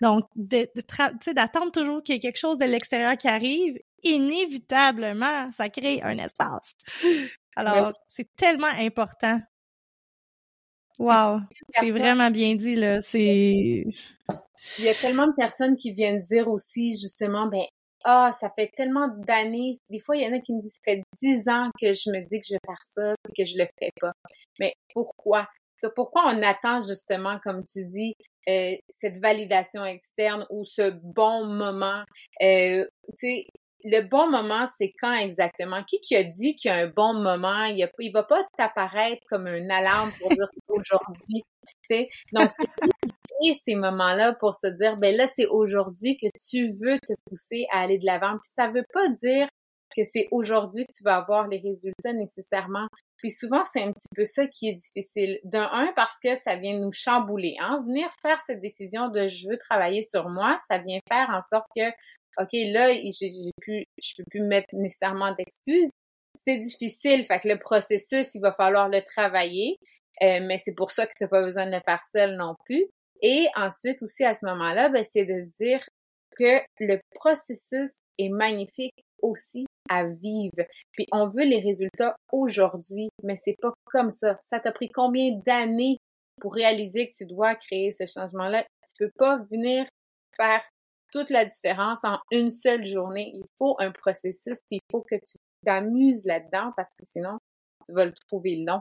Donc, 0.00 0.24
de, 0.34 0.68
de 0.74 1.32
d'attendre 1.32 1.72
toujours 1.72 2.02
qu'il 2.02 2.14
y 2.14 2.18
ait 2.18 2.20
quelque 2.20 2.38
chose 2.38 2.58
de 2.58 2.64
l'extérieur 2.64 3.16
qui 3.16 3.28
arrive, 3.28 3.78
inévitablement, 4.02 5.50
ça 5.52 5.68
crée 5.68 6.02
un 6.02 6.18
espace. 6.18 6.74
Alors, 7.56 7.92
c'est 8.08 8.28
tellement 8.36 8.66
important. 8.66 9.40
Wow, 10.98 11.40
c'est 11.70 11.90
vraiment 11.90 12.30
bien 12.30 12.54
dit, 12.54 12.74
là. 12.74 13.02
C'est... 13.02 13.84
Il 14.78 14.84
y 14.84 14.88
a 14.88 14.94
tellement 14.94 15.26
de 15.26 15.34
personnes 15.34 15.76
qui 15.76 15.92
viennent 15.92 16.20
dire 16.20 16.48
aussi, 16.48 16.92
justement, 16.92 17.46
ben, 17.46 17.64
ah, 18.04 18.30
ça 18.32 18.50
fait 18.56 18.70
tellement 18.76 19.08
d'années. 19.08 19.74
Des 19.90 19.98
fois, 19.98 20.16
il 20.16 20.22
y 20.22 20.26
en 20.26 20.36
a 20.36 20.40
qui 20.40 20.54
me 20.54 20.60
disent, 20.60 20.74
ça 20.74 20.92
fait 20.92 21.02
dix 21.20 21.48
ans 21.48 21.70
que 21.80 21.92
je 21.92 22.10
me 22.10 22.20
dis 22.28 22.40
que 22.40 22.46
je 22.46 22.54
vais 22.54 22.60
faire 22.66 22.84
ça, 22.94 23.14
et 23.28 23.32
que 23.36 23.44
je 23.44 23.58
le 23.58 23.66
fais 23.78 23.90
pas. 24.00 24.12
Mais 24.58 24.74
pourquoi? 24.92 25.48
Pourquoi 25.94 26.24
on 26.26 26.42
attend 26.42 26.80
justement, 26.82 27.38
comme 27.42 27.62
tu 27.64 27.84
dis, 27.84 28.14
euh, 28.48 28.76
cette 28.88 29.18
validation 29.18 29.84
externe 29.84 30.46
ou 30.50 30.64
ce 30.64 30.90
bon 31.02 31.46
moment? 31.46 32.02
Euh, 32.42 32.84
tu 33.10 33.14
sais, 33.16 33.46
le 33.84 34.02
bon 34.08 34.30
moment, 34.30 34.66
c'est 34.78 34.92
quand 35.00 35.14
exactement? 35.14 35.82
Qui 35.84 36.00
qui 36.00 36.16
a 36.16 36.24
dit 36.24 36.54
qu'il 36.56 36.70
y 36.70 36.74
a 36.74 36.78
un 36.78 36.88
bon 36.88 37.14
moment? 37.14 37.64
Il, 37.64 37.88
il 37.98 38.12
va 38.12 38.22
pas 38.22 38.42
t'apparaître 38.56 39.22
comme 39.28 39.46
une 39.46 39.70
alarme 39.70 40.12
pour 40.20 40.30
dire 40.30 40.46
c'est 40.48 40.72
aujourd'hui. 40.72 41.44
Donc, 42.32 42.50
c'est 42.52 42.66
qui 43.40 43.54
ces 43.54 43.74
moments-là 43.74 44.34
pour 44.40 44.54
se 44.54 44.66
dire, 44.66 44.96
ben 44.96 45.14
là, 45.16 45.26
c'est 45.26 45.46
aujourd'hui 45.46 46.16
que 46.16 46.26
tu 46.38 46.68
veux 46.80 46.98
te 47.00 47.12
pousser 47.28 47.66
à 47.72 47.80
aller 47.82 47.98
de 47.98 48.06
l'avant? 48.06 48.32
Puis 48.32 48.52
ça 48.54 48.68
veut 48.68 48.86
pas 48.92 49.08
dire 49.08 49.48
que 49.96 50.04
c'est 50.04 50.28
aujourd'hui 50.30 50.86
que 50.86 50.92
tu 50.92 51.04
vas 51.04 51.16
avoir 51.16 51.48
les 51.48 51.58
résultats 51.58 52.12
nécessairement. 52.12 52.86
Puis 53.16 53.30
souvent, 53.30 53.64
c'est 53.64 53.82
un 53.82 53.92
petit 53.92 54.08
peu 54.14 54.24
ça 54.24 54.46
qui 54.46 54.68
est 54.68 54.74
difficile. 54.74 55.38
D'un, 55.44 55.68
un, 55.72 55.92
parce 55.96 56.18
que 56.22 56.34
ça 56.34 56.56
vient 56.56 56.78
nous 56.78 56.92
chambouler. 56.92 57.56
Hein? 57.60 57.82
Venir 57.86 58.08
faire 58.20 58.40
cette 58.42 58.60
décision 58.60 59.08
de 59.08 59.26
je 59.26 59.48
veux 59.48 59.58
travailler 59.58 60.04
sur 60.10 60.28
moi, 60.28 60.58
ça 60.68 60.78
vient 60.78 60.98
faire 61.08 61.30
en 61.30 61.42
sorte 61.42 61.66
que 61.74 61.88
OK, 62.38 62.50
là, 62.52 62.92
j'ai 62.92 63.30
plus, 63.60 63.84
je 64.02 64.12
peux 64.16 64.24
plus 64.30 64.42
mettre 64.42 64.68
nécessairement 64.74 65.34
d'excuses. 65.34 65.90
C'est 66.44 66.58
difficile, 66.58 67.24
fait 67.24 67.40
que 67.40 67.48
le 67.48 67.58
processus, 67.58 68.34
il 68.34 68.40
va 68.40 68.52
falloir 68.52 68.90
le 68.90 69.02
travailler, 69.02 69.78
euh, 70.22 70.40
mais 70.42 70.58
c'est 70.58 70.74
pour 70.74 70.90
ça 70.90 71.06
que 71.06 71.12
tu 71.16 71.24
n'as 71.24 71.28
pas 71.28 71.42
besoin 71.42 71.66
de 71.66 71.72
le 71.72 71.80
faire 71.84 72.04
seul 72.04 72.36
non 72.36 72.54
plus. 72.66 72.84
Et 73.22 73.46
ensuite 73.56 74.02
aussi 74.02 74.22
à 74.24 74.34
ce 74.34 74.44
moment-là, 74.44 74.90
ben, 74.90 75.02
c'est 75.02 75.24
de 75.24 75.40
se 75.40 75.48
dire 75.58 75.80
que 76.38 76.60
le 76.80 77.00
processus 77.14 77.98
est 78.18 78.28
magnifique 78.28 78.94
aussi 79.22 79.64
à 79.88 80.04
vivre. 80.04 80.64
Puis 80.92 81.06
on 81.12 81.28
veut 81.28 81.44
les 81.44 81.60
résultats 81.60 82.16
aujourd'hui, 82.32 83.08
mais 83.22 83.36
c'est 83.36 83.56
pas 83.60 83.72
comme 83.86 84.10
ça. 84.10 84.36
Ça 84.40 84.60
t'a 84.60 84.72
pris 84.72 84.88
combien 84.88 85.38
d'années 85.46 85.98
pour 86.40 86.54
réaliser 86.54 87.08
que 87.08 87.16
tu 87.16 87.26
dois 87.26 87.54
créer 87.54 87.90
ce 87.90 88.04
changement-là? 88.06 88.62
Tu 88.62 89.04
peux 89.04 89.12
pas 89.16 89.38
venir 89.50 89.86
faire 90.36 90.62
toute 91.12 91.30
la 91.30 91.44
différence 91.44 92.04
en 92.04 92.18
une 92.30 92.50
seule 92.50 92.84
journée. 92.84 93.30
Il 93.34 93.44
faut 93.58 93.76
un 93.78 93.90
processus, 93.90 94.58
il 94.70 94.80
faut 94.90 95.02
que 95.02 95.16
tu 95.16 95.38
t'amuses 95.64 96.24
là-dedans 96.24 96.72
parce 96.76 96.90
que 96.90 97.04
sinon, 97.06 97.38
tu 97.86 97.92
vas 97.92 98.04
le 98.04 98.12
trouver 98.28 98.64
long. 98.66 98.80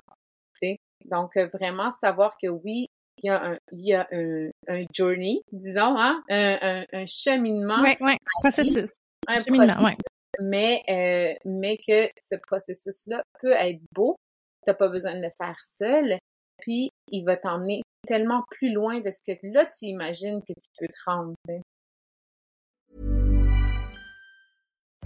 Donc, 1.05 1.37
euh, 1.37 1.47
vraiment 1.53 1.91
savoir 1.91 2.35
que 2.41 2.47
oui, 2.47 2.87
il 3.21 3.27
y 3.27 3.29
a 3.29 3.51
un, 3.51 3.57
il 3.71 3.87
y 3.87 3.93
a 3.93 4.07
un, 4.11 4.85
journey, 4.93 5.41
disons, 5.51 5.97
hein, 5.97 6.21
un, 6.29 6.83
un, 6.91 7.05
cheminement. 7.05 7.81
Oui, 7.81 7.95
oui, 8.01 8.13
processus. 8.41 8.97
Un 9.27 9.43
cheminement, 9.43 9.91
Mais, 10.39 10.83
euh, 10.89 11.33
mais 11.45 11.77
que 11.77 12.09
ce 12.19 12.35
processus-là 12.47 13.23
peut 13.41 13.53
être 13.53 13.79
beau. 13.93 14.15
Tu 14.63 14.69
n'as 14.69 14.75
pas 14.75 14.87
besoin 14.87 15.15
de 15.15 15.21
le 15.21 15.31
faire 15.37 15.57
seul. 15.77 16.17
Puis, 16.59 16.91
il 17.11 17.23
va 17.25 17.37
t'emmener 17.37 17.81
tellement 18.07 18.43
plus 18.51 18.71
loin 18.71 18.99
de 18.99 19.11
ce 19.11 19.19
que 19.25 19.37
là, 19.43 19.65
tu 19.65 19.85
imagines 19.85 20.41
que 20.41 20.53
tu 20.53 20.69
peux 20.79 20.87
te 20.87 21.09
rendre. 21.09 21.35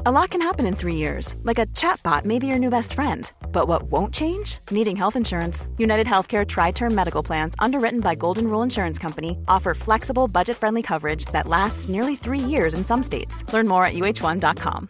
A 0.05 0.11
lot 0.11 0.29
can 0.29 0.41
happen 0.41 0.65
in 0.65 0.77
three 0.77 0.95
years, 0.95 1.35
like 1.43 1.59
a 1.59 1.65
chatbot 1.75 2.23
may 2.23 2.39
be 2.39 2.47
your 2.47 2.57
new 2.57 2.69
best 2.69 2.93
friend. 2.93 3.29
But 3.51 3.67
what 3.67 3.91
won't 3.91 4.13
change? 4.13 4.59
Needing 4.71 4.95
health 4.95 5.17
insurance. 5.17 5.67
United 5.77 6.07
Healthcare 6.07 6.47
Tri 6.47 6.71
Term 6.71 6.95
Medical 6.95 7.21
Plans, 7.21 7.53
underwritten 7.59 7.99
by 7.99 8.15
Golden 8.15 8.47
Rule 8.49 8.63
Insurance 8.63 8.97
Company, 8.97 9.37
offer 9.49 9.73
flexible, 9.73 10.29
budget 10.29 10.55
friendly 10.55 10.81
coverage 10.81 11.25
that 11.33 11.47
lasts 11.47 11.89
nearly 11.89 12.15
three 12.15 12.39
years 12.39 12.73
in 12.73 12.85
some 12.85 13.03
states. 13.03 13.43
Learn 13.51 13.67
more 13.67 13.83
at 13.83 13.93
uh1.com. 13.93 14.89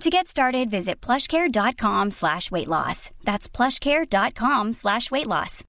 To 0.00 0.10
get 0.10 0.26
started, 0.26 0.70
visit 0.70 1.00
plushcare.com 1.00 2.10
slash 2.10 2.50
weight 2.50 2.68
loss. 2.68 3.10
That's 3.24 3.48
plushcare.com 3.48 4.72
slash 4.72 5.10
weight 5.10 5.26
loss. 5.26 5.64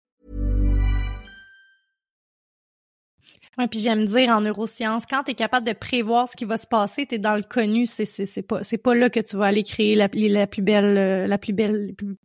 Ouais, 3.57 3.67
puis 3.67 3.79
j'aime 3.79 4.05
dire 4.05 4.29
en 4.31 4.41
neurosciences, 4.41 5.05
quand 5.05 5.23
tu 5.23 5.31
es 5.31 5.33
capable 5.33 5.65
de 5.65 5.71
prévoir 5.71 6.27
ce 6.27 6.35
qui 6.35 6.43
va 6.43 6.57
se 6.57 6.67
passer, 6.67 7.05
tu 7.05 7.15
es 7.15 7.19
dans 7.19 7.35
le 7.35 7.41
connu, 7.41 7.87
c'est 7.87 8.77
pas 8.83 8.95
là 8.95 9.09
que 9.09 9.21
tu 9.21 9.37
vas 9.37 9.45
aller 9.45 9.63
créer 9.63 9.95
la, 9.95 10.09
la 10.11 10.47
plus 10.47 10.61
belle 10.61 10.97
euh, 10.97 11.37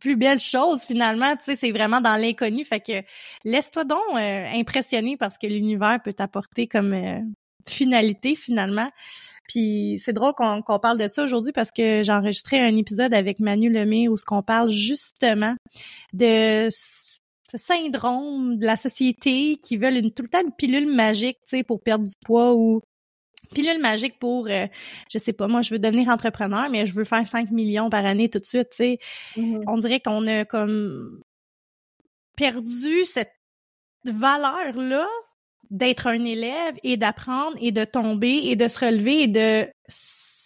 plus, 0.01 0.17
belle 0.17 0.41
chose 0.41 0.83
finalement, 0.83 1.37
tu 1.37 1.53
sais, 1.53 1.57
c'est 1.57 1.71
vraiment 1.71 2.01
dans 2.01 2.17
l'inconnu, 2.17 2.65
fait 2.65 2.81
que 2.81 3.05
laisse-toi 3.45 3.85
donc 3.85 4.01
euh, 4.17 4.47
impressionner 4.55 5.17
parce 5.17 5.39
que 5.39 5.47
l'univers 5.47 6.01
peut 6.03 6.15
t'apporter 6.15 6.67
comme 6.67 6.95
euh, 6.95 7.21
finalité 7.69 8.35
finalement. 8.35 8.91
Puis 9.51 10.01
c'est 10.03 10.13
drôle 10.13 10.33
qu'on 10.35 10.79
parle 10.79 10.97
de 10.97 11.09
ça 11.11 11.25
aujourd'hui 11.25 11.51
parce 11.51 11.73
que 11.73 12.05
j'ai 12.05 12.13
enregistré 12.13 12.61
un 12.61 12.77
épisode 12.77 13.13
avec 13.13 13.41
Manu 13.41 13.69
Lemay 13.69 14.07
où 14.07 14.17
ce 14.17 14.25
qu'on 14.25 14.45
parle 14.45 14.71
justement 14.71 15.57
de 16.13 16.69
ce 16.71 17.59
syndrome 17.59 18.59
de 18.59 18.65
la 18.65 18.77
société 18.77 19.57
qui 19.57 19.77
veulent 19.77 19.97
une, 19.97 20.13
tout 20.13 20.23
le 20.23 20.29
temps 20.29 20.41
une 20.41 20.53
pilule 20.53 20.87
magique, 20.87 21.39
tu 21.49 21.57
sais, 21.57 21.63
pour 21.65 21.83
perdre 21.83 22.05
du 22.05 22.15
poids 22.25 22.55
ou 22.55 22.81
pilule 23.53 23.81
magique 23.81 24.21
pour, 24.21 24.47
euh, 24.47 24.69
je 25.11 25.19
sais 25.19 25.33
pas, 25.33 25.49
moi, 25.49 25.63
je 25.63 25.75
veux 25.75 25.81
devenir 25.81 26.11
entrepreneur, 26.11 26.71
mais 26.71 26.87
je 26.87 26.95
veux 26.95 27.03
faire 27.03 27.27
5 27.27 27.51
millions 27.51 27.91
par 27.91 28.07
année 28.07 28.31
tout 28.31 28.39
de 28.39 28.45
suite, 28.45 28.71
tu 28.71 28.77
sais. 28.77 28.99
Mm-hmm. 29.37 29.65
On 29.67 29.79
dirait 29.79 29.99
qu'on 29.99 30.29
a 30.29 30.45
comme 30.45 31.21
perdu 32.37 33.05
cette 33.05 33.35
valeur-là 34.05 35.09
d'être 35.71 36.07
un 36.07 36.25
élève 36.25 36.77
et 36.83 36.97
d'apprendre 36.97 37.57
et 37.61 37.73
de 37.73 37.85
tomber 37.85 38.41
et 38.45 38.57
de 38.57 38.69
se 38.69 38.85
relever 38.85 39.23
et 39.23 39.29
de 39.29 39.69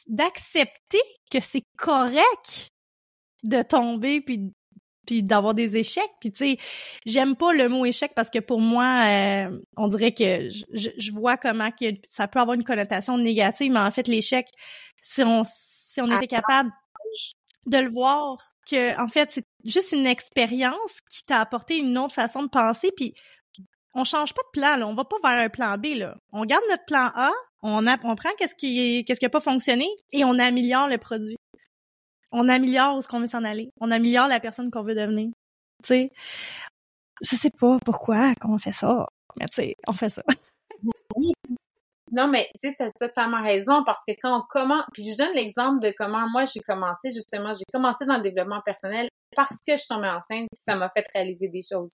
d'accepter 0.06 1.00
que 1.30 1.40
c'est 1.40 1.64
correct 1.76 2.70
de 3.42 3.62
tomber 3.62 4.20
puis 4.20 4.52
puis 5.06 5.22
d'avoir 5.22 5.54
des 5.54 5.76
échecs. 5.76 6.10
Puis 6.20 6.32
tu 6.32 6.38
sais, 6.38 6.58
j'aime 7.04 7.36
pas 7.36 7.52
le 7.52 7.68
mot 7.68 7.84
échec 7.84 8.12
parce 8.14 8.30
que 8.30 8.38
pour 8.38 8.60
moi, 8.60 9.04
euh, 9.06 9.60
on 9.76 9.88
dirait 9.88 10.12
que 10.12 10.48
je, 10.48 10.88
je, 10.96 11.12
vois 11.12 11.36
comment 11.36 11.70
que 11.70 11.86
ça 12.08 12.26
peut 12.26 12.40
avoir 12.40 12.54
une 12.54 12.64
connotation 12.64 13.18
négative, 13.18 13.70
mais 13.70 13.80
en 13.80 13.90
fait, 13.90 14.08
l'échec, 14.08 14.48
si 15.00 15.22
on 15.22 15.44
si 15.44 16.00
on 16.00 16.16
était 16.16 16.26
capable 16.26 16.70
de 17.66 17.78
le 17.78 17.90
voir 17.90 18.38
que 18.68 18.98
en 19.00 19.06
fait 19.06 19.30
c'est 19.30 19.46
juste 19.64 19.92
une 19.92 20.06
expérience 20.06 21.00
qui 21.10 21.22
t'a 21.24 21.40
apporté 21.40 21.76
une 21.76 21.96
autre 21.98 22.14
façon 22.14 22.42
de 22.42 22.48
penser 22.48 22.90
puis 22.96 23.14
on 23.94 24.04
change 24.04 24.34
pas 24.34 24.42
de 24.42 24.60
plan 24.60 24.76
là, 24.76 24.86
on 24.86 24.94
va 24.94 25.04
pas 25.04 25.16
vers 25.22 25.44
un 25.44 25.48
plan 25.48 25.76
B. 25.78 25.86
On 26.32 26.44
garde 26.44 26.64
notre 26.70 26.84
plan 26.84 27.10
A, 27.14 27.30
on, 27.62 27.82
prend 28.16 28.30
qu'est-ce 28.38 28.54
qui 28.54 29.04
qu'est-ce 29.04 29.20
qui 29.20 29.26
a 29.26 29.30
pas 29.30 29.40
fonctionné 29.40 29.88
et 30.12 30.24
on 30.24 30.38
améliore 30.38 30.88
le 30.88 30.98
produit 30.98 31.36
on 32.34 32.48
améliore 32.48 32.96
où 32.96 33.00
ce 33.00 33.08
qu'on 33.08 33.20
veut 33.20 33.28
s'en 33.28 33.44
aller. 33.44 33.70
On 33.80 33.92
améliore 33.92 34.26
la 34.26 34.40
personne 34.40 34.70
qu'on 34.70 34.82
veut 34.82 34.96
devenir. 34.96 35.30
Tu 35.84 35.88
sais, 35.88 36.10
je 37.22 37.36
sais 37.36 37.50
pas 37.50 37.78
pourquoi 37.84 38.34
qu'on 38.34 38.58
fait 38.58 38.72
ça, 38.72 39.06
mais 39.38 39.46
tu 39.46 39.54
sais, 39.54 39.76
on 39.86 39.92
fait 39.92 40.10
ça. 40.10 40.22
Non, 42.12 42.28
mais 42.28 42.48
tu 42.60 42.72
t'as 42.76 42.90
totalement 42.92 43.42
raison 43.42 43.82
parce 43.84 44.04
que 44.06 44.12
quand 44.20 44.38
on 44.38 44.42
commence, 44.48 44.84
puis 44.92 45.02
je 45.02 45.16
donne 45.16 45.34
l'exemple 45.34 45.80
de 45.80 45.92
comment 45.96 46.28
moi 46.30 46.44
j'ai 46.44 46.60
commencé, 46.60 47.10
justement, 47.10 47.52
j'ai 47.54 47.64
commencé 47.72 48.04
dans 48.04 48.18
le 48.18 48.22
développement 48.22 48.60
personnel 48.64 49.08
parce 49.34 49.56
que 49.66 49.72
je 49.72 49.78
suis 49.78 49.88
tombée 49.88 50.08
enceinte 50.08 50.46
puis 50.52 50.56
ça 50.56 50.76
m'a 50.76 50.90
fait 50.90 51.04
réaliser 51.12 51.48
des 51.48 51.62
choses. 51.68 51.90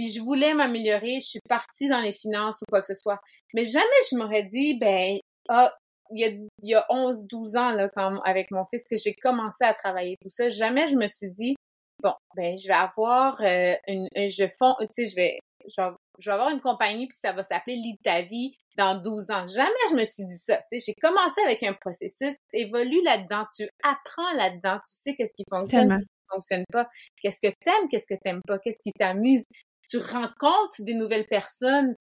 Puis 0.00 0.08
je 0.08 0.22
voulais 0.22 0.54
m'améliorer, 0.54 1.20
je 1.20 1.26
suis 1.26 1.40
partie 1.46 1.86
dans 1.86 2.00
les 2.00 2.14
finances 2.14 2.56
ou 2.62 2.64
quoi 2.70 2.80
que 2.80 2.86
ce 2.86 2.94
soit. 2.94 3.18
Mais 3.52 3.66
jamais 3.66 3.84
je 4.10 4.16
m'aurais 4.16 4.44
dit, 4.44 4.78
ben, 4.78 5.18
ah, 5.50 5.70
il 6.10 6.20
y 6.20 6.24
a, 6.24 6.28
il 6.28 6.70
y 6.70 6.74
a 6.74 6.86
11, 6.88 7.26
12 7.28 7.56
ans, 7.56 7.70
là, 7.72 7.90
quand, 7.94 8.18
avec 8.22 8.50
mon 8.50 8.64
fils, 8.64 8.82
que 8.90 8.96
j'ai 8.96 9.12
commencé 9.12 9.62
à 9.62 9.74
travailler 9.74 10.16
tout 10.22 10.30
ça, 10.30 10.48
jamais 10.48 10.88
je 10.88 10.96
me 10.96 11.06
suis 11.06 11.30
dit, 11.30 11.54
bon, 12.02 12.14
ben, 12.34 12.56
je 12.56 12.66
vais 12.66 12.72
avoir 12.72 13.42
euh, 13.42 13.74
une, 13.88 14.08
je 14.16 14.48
fond, 14.58 14.74
tu 14.80 14.86
sais, 14.90 15.04
je 15.04 15.16
vais, 15.16 15.38
je 15.68 15.82
je 16.18 16.30
vais 16.30 16.34
avoir 16.34 16.50
une 16.50 16.60
compagnie 16.62 17.06
puis 17.06 17.18
ça 17.20 17.32
va 17.32 17.42
s'appeler 17.42 17.76
Lit 17.76 17.98
ta 18.02 18.22
vie 18.22 18.56
dans 18.78 19.00
12 19.02 19.30
ans. 19.30 19.44
Jamais 19.46 19.70
je 19.90 19.96
me 19.96 20.04
suis 20.06 20.24
dit 20.24 20.38
ça. 20.38 20.56
Tu 20.70 20.78
sais, 20.78 20.84
j'ai 20.86 20.94
commencé 20.94 21.42
avec 21.42 21.62
un 21.62 21.74
processus, 21.74 22.34
tu 22.50 22.60
évolues 22.60 23.02
là-dedans, 23.04 23.44
tu 23.54 23.68
apprends 23.82 24.32
là-dedans, 24.34 24.78
tu 24.86 24.94
sais 24.94 25.14
qu'est-ce 25.14 25.34
qui 25.34 25.44
fonctionne, 25.50 25.90
qu'est-ce 25.90 26.02
qui 26.02 26.32
fonctionne 26.32 26.64
pas, 26.72 26.88
qu'est-ce 27.20 27.40
que 27.42 27.52
t'aimes, 27.62 27.88
qu'est-ce 27.90 28.06
que 28.06 28.18
t'aimes 28.24 28.40
pas, 28.46 28.58
qu'est-ce 28.58 28.78
qui 28.82 28.92
t'amuse. 28.92 29.44
Tu 29.90 29.98
rencontres 29.98 30.80
des 30.80 30.94
nouvelles 30.94 31.26
personnes 31.26 31.94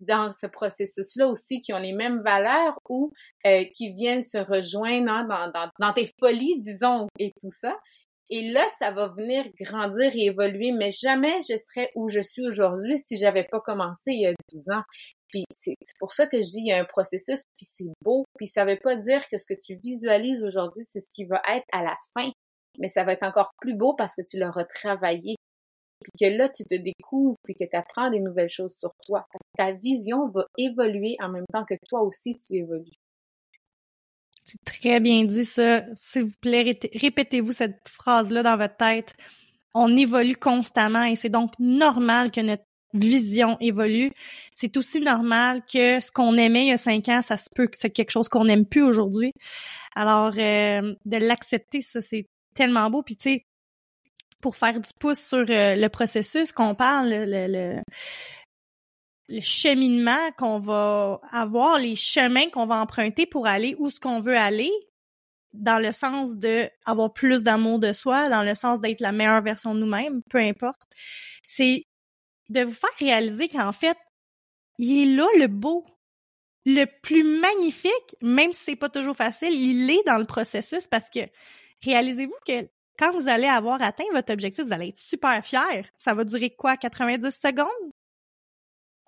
dans 0.00 0.30
ce 0.30 0.46
processus-là 0.46 1.28
aussi 1.28 1.60
qui 1.60 1.72
ont 1.72 1.78
les 1.78 1.92
mêmes 1.92 2.22
valeurs 2.22 2.78
ou 2.88 3.12
euh, 3.46 3.64
qui 3.74 3.94
viennent 3.94 4.22
se 4.22 4.38
rejoindre 4.38 5.10
hein, 5.10 5.24
dans, 5.24 5.50
dans, 5.50 5.70
dans 5.78 5.92
tes 5.94 6.10
folies, 6.20 6.60
disons, 6.60 7.06
et 7.18 7.32
tout 7.40 7.50
ça. 7.50 7.74
Et 8.28 8.50
là, 8.50 8.66
ça 8.78 8.90
va 8.90 9.08
venir 9.08 9.44
grandir 9.60 10.10
et 10.14 10.26
évoluer, 10.26 10.72
mais 10.72 10.90
jamais 10.90 11.40
je 11.48 11.56
serais 11.56 11.92
où 11.94 12.08
je 12.08 12.20
suis 12.20 12.44
aujourd'hui 12.46 12.96
si 12.96 13.16
j'avais 13.16 13.44
pas 13.44 13.60
commencé 13.60 14.10
il 14.12 14.22
y 14.22 14.26
a 14.26 14.34
12 14.52 14.70
ans. 14.70 14.82
Puis 15.28 15.44
c'est 15.52 15.74
pour 16.00 16.12
ça 16.12 16.26
que 16.26 16.38
je 16.38 16.42
dis 16.42 16.58
il 16.58 16.68
y 16.68 16.72
a 16.72 16.80
un 16.80 16.84
processus, 16.84 17.42
puis 17.54 17.64
c'est 17.64 17.92
beau, 18.02 18.24
puis 18.36 18.46
ça 18.48 18.64
veut 18.64 18.78
pas 18.82 18.96
dire 18.96 19.28
que 19.28 19.38
ce 19.38 19.46
que 19.46 19.58
tu 19.60 19.76
visualises 19.82 20.44
aujourd'hui, 20.44 20.84
c'est 20.84 21.00
ce 21.00 21.10
qui 21.14 21.24
va 21.24 21.40
être 21.48 21.66
à 21.72 21.82
la 21.82 21.96
fin, 22.14 22.30
mais 22.78 22.88
ça 22.88 23.04
va 23.04 23.12
être 23.12 23.24
encore 23.24 23.50
plus 23.60 23.74
beau 23.74 23.94
parce 23.94 24.14
que 24.14 24.22
tu 24.28 24.38
l'auras 24.38 24.64
travaillé. 24.64 25.36
Puis 26.06 26.28
que 26.28 26.36
là, 26.36 26.48
tu 26.48 26.64
te 26.64 26.76
découvres, 26.76 27.36
puis 27.42 27.54
que 27.54 27.64
tu 27.64 27.76
apprends 27.76 28.10
des 28.10 28.20
nouvelles 28.20 28.50
choses 28.50 28.76
sur 28.78 28.92
toi. 29.04 29.26
Ta 29.56 29.72
vision 29.72 30.28
va 30.28 30.46
évoluer 30.56 31.16
en 31.20 31.28
même 31.28 31.46
temps 31.52 31.64
que 31.64 31.74
toi 31.88 32.02
aussi, 32.02 32.36
tu 32.36 32.54
évolues. 32.54 32.96
C'est 34.44 34.62
très 34.64 35.00
bien 35.00 35.24
dit 35.24 35.44
ça. 35.44 35.82
S'il 35.94 36.24
vous 36.24 36.36
plaît, 36.40 36.78
répétez-vous 36.94 37.52
cette 37.52 37.88
phrase-là 37.88 38.44
dans 38.44 38.56
votre 38.56 38.76
tête. 38.76 39.14
On 39.74 39.96
évolue 39.96 40.36
constamment 40.36 41.02
et 41.02 41.16
c'est 41.16 41.28
donc 41.28 41.52
normal 41.58 42.30
que 42.30 42.40
notre 42.40 42.62
vision 42.94 43.56
évolue. 43.60 44.12
C'est 44.54 44.76
aussi 44.76 45.00
normal 45.00 45.62
que 45.70 45.98
ce 45.98 46.12
qu'on 46.12 46.36
aimait 46.36 46.66
il 46.66 46.68
y 46.68 46.72
a 46.72 46.78
cinq 46.78 47.08
ans, 47.08 47.22
ça 47.22 47.36
se 47.36 47.50
peut 47.52 47.66
que 47.66 47.76
c'est 47.76 47.90
quelque 47.90 48.12
chose 48.12 48.28
qu'on 48.28 48.44
n'aime 48.44 48.66
plus 48.66 48.82
aujourd'hui. 48.82 49.32
Alors, 49.96 50.32
euh, 50.38 50.94
de 51.04 51.16
l'accepter, 51.16 51.82
ça, 51.82 52.00
c'est 52.00 52.26
tellement 52.54 52.88
beau. 52.88 53.02
Puis, 53.02 53.16
tu 53.16 53.30
sais, 53.30 53.46
pour 54.40 54.56
faire 54.56 54.80
du 54.80 54.90
pouce 54.98 55.20
sur 55.20 55.44
euh, 55.48 55.76
le 55.76 55.88
processus 55.88 56.52
qu'on 56.52 56.74
parle, 56.74 57.08
le, 57.10 57.82
le 59.28 59.40
cheminement 59.40 60.30
qu'on 60.38 60.58
va 60.58 61.20
avoir, 61.30 61.78
les 61.78 61.96
chemins 61.96 62.48
qu'on 62.50 62.66
va 62.66 62.76
emprunter 62.76 63.26
pour 63.26 63.46
aller 63.46 63.74
où 63.78 63.90
ce 63.90 64.00
qu'on 64.00 64.20
veut 64.20 64.36
aller, 64.36 64.70
dans 65.52 65.82
le 65.82 65.92
sens 65.92 66.36
de 66.36 66.68
avoir 66.84 67.12
plus 67.12 67.42
d'amour 67.42 67.78
de 67.78 67.92
soi, 67.92 68.28
dans 68.28 68.42
le 68.42 68.54
sens 68.54 68.80
d'être 68.80 69.00
la 69.00 69.12
meilleure 69.12 69.42
version 69.42 69.74
de 69.74 69.80
nous-mêmes, 69.80 70.22
peu 70.30 70.38
importe, 70.38 70.82
c'est 71.46 71.84
de 72.48 72.62
vous 72.62 72.74
faire 72.74 72.90
réaliser 72.98 73.48
qu'en 73.48 73.72
fait, 73.72 73.96
il 74.78 75.02
est 75.02 75.16
là 75.16 75.26
le 75.38 75.46
beau, 75.46 75.86
le 76.66 76.84
plus 77.02 77.24
magnifique, 77.24 78.16
même 78.20 78.52
si 78.52 78.64
c'est 78.64 78.76
pas 78.76 78.88
toujours 78.88 79.16
facile, 79.16 79.52
il 79.52 79.90
est 79.90 80.02
dans 80.06 80.18
le 80.18 80.26
processus 80.26 80.86
parce 80.86 81.08
que 81.08 81.20
réalisez-vous 81.82 82.36
que 82.46 82.68
quand 82.98 83.12
vous 83.12 83.28
allez 83.28 83.46
avoir 83.46 83.82
atteint 83.82 84.04
votre 84.12 84.32
objectif, 84.32 84.64
vous 84.64 84.72
allez 84.72 84.88
être 84.88 84.98
super 84.98 85.44
fier. 85.44 85.86
Ça 85.98 86.14
va 86.14 86.24
durer 86.24 86.50
quoi, 86.50 86.76
90 86.76 87.30
secondes? 87.30 87.92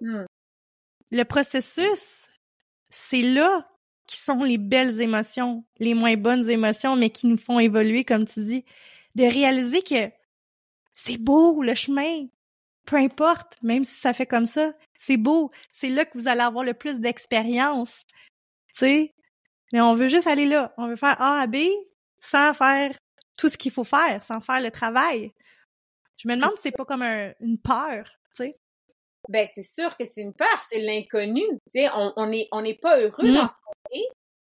Hmm. 0.00 0.26
Le 1.10 1.24
processus, 1.24 2.26
c'est 2.90 3.22
là 3.22 3.68
qui 4.06 4.16
sont 4.16 4.42
les 4.42 4.58
belles 4.58 5.00
émotions, 5.00 5.64
les 5.78 5.94
moins 5.94 6.16
bonnes 6.16 6.48
émotions, 6.48 6.96
mais 6.96 7.10
qui 7.10 7.26
nous 7.26 7.36
font 7.36 7.58
évoluer, 7.58 8.04
comme 8.04 8.26
tu 8.26 8.44
dis, 8.44 8.64
de 9.14 9.24
réaliser 9.24 9.82
que 9.82 10.10
c'est 10.94 11.18
beau 11.18 11.62
le 11.62 11.74
chemin, 11.74 12.26
peu 12.86 12.96
importe, 12.96 13.58
même 13.62 13.84
si 13.84 13.94
ça 14.00 14.12
fait 14.12 14.26
comme 14.26 14.46
ça, 14.46 14.72
c'est 14.98 15.16
beau, 15.16 15.50
c'est 15.72 15.90
là 15.90 16.04
que 16.04 16.16
vous 16.16 16.26
allez 16.26 16.40
avoir 16.40 16.64
le 16.64 16.74
plus 16.74 17.00
d'expérience, 17.00 18.02
tu 18.74 18.78
sais. 18.78 19.14
Mais 19.72 19.80
on 19.80 19.94
veut 19.94 20.08
juste 20.08 20.26
aller 20.26 20.46
là, 20.46 20.74
on 20.78 20.88
veut 20.88 20.96
faire 20.96 21.20
A 21.20 21.40
à 21.40 21.46
B 21.46 21.56
sans 22.20 22.54
faire 22.54 22.96
tout 23.38 23.48
ce 23.48 23.56
qu'il 23.56 23.72
faut 23.72 23.84
faire, 23.84 24.22
sans 24.22 24.40
faire 24.40 24.60
le 24.60 24.70
travail. 24.70 25.32
Je 26.18 26.28
me 26.28 26.34
demande 26.34 26.52
si 26.52 26.60
c'est 26.64 26.76
pas 26.76 26.84
comme 26.84 27.02
une 27.02 27.58
peur, 27.62 28.04
tu 28.36 28.44
sais. 28.44 28.56
Ben, 29.28 29.46
c'est 29.50 29.62
sûr 29.62 29.96
que 29.96 30.04
c'est 30.04 30.20
une 30.20 30.34
peur, 30.34 30.60
c'est 30.68 30.80
l'inconnu. 30.80 31.42
Tu 31.72 31.80
sais, 31.80 31.88
on, 31.94 32.12
on 32.16 32.32
est, 32.32 32.48
on 32.52 32.62
n'est 32.62 32.78
pas 32.78 32.98
heureux 32.98 33.32
dans 33.32 33.44
mm. 33.44 33.48
ce 33.48 33.60
qu'on 33.62 33.96
est, 33.96 34.08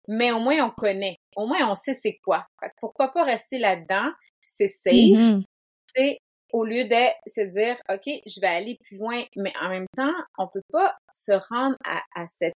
mais 0.08 0.32
au 0.32 0.39
moins 0.39 0.65
on 0.65 0.72
connaît. 0.72 1.17
Au 1.36 1.46
moins 1.46 1.70
on 1.70 1.76
sait 1.76 1.94
c'est 1.94 2.17
quoi. 2.24 2.46
pourquoi 2.80 3.10
pas 3.13 3.24
rester 3.24 3.60
là-dedans? 3.60 4.12
C'est 4.44 4.67
safe. 4.67 4.94
Mm-hmm. 4.94 5.41
Tu 5.41 6.02
sais, 6.02 6.17
au 6.54 6.65
lieu 6.65 6.84
de 6.86 7.06
se 7.28 7.41
dire, 7.41 7.78
OK, 7.89 8.10
je 8.26 8.41
vais 8.41 8.48
aller 8.48 8.78
plus 8.84 8.98
loin, 8.98 9.24
mais 9.36 9.54
en 9.62 9.70
même 9.70 9.86
temps, 9.96 10.13
on 10.38 10.48
peut 10.48 10.63
pas 10.72 10.96
se 11.12 11.32
rendre 11.32 11.78
à, 11.86 12.02
à 12.15 12.28
cette, 12.28 12.56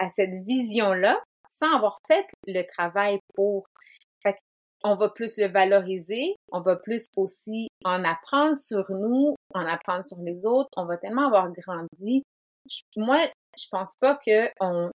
à 0.00 0.08
cette 0.08 0.34
vision-là 0.44 1.20
sans 1.48 1.76
avoir 1.76 1.98
fait 2.08 2.26
le 2.46 2.62
travail 2.62 3.18
pour 3.34 3.66
on 4.84 4.96
va 4.96 5.08
plus 5.08 5.38
le 5.38 5.46
valoriser, 5.46 6.36
on 6.52 6.60
va 6.60 6.76
plus 6.76 7.06
aussi 7.16 7.68
en 7.84 8.04
apprendre 8.04 8.56
sur 8.56 8.84
nous, 8.90 9.34
en 9.54 9.66
apprendre 9.66 10.06
sur 10.06 10.18
les 10.18 10.46
autres, 10.46 10.68
on 10.76 10.84
va 10.84 10.96
tellement 10.96 11.26
avoir 11.26 11.50
grandi. 11.52 12.22
moi, 12.96 13.20
je 13.58 13.64
pense 13.70 13.94
pas 14.00 14.18
que 14.24 14.50
on, 14.60 14.90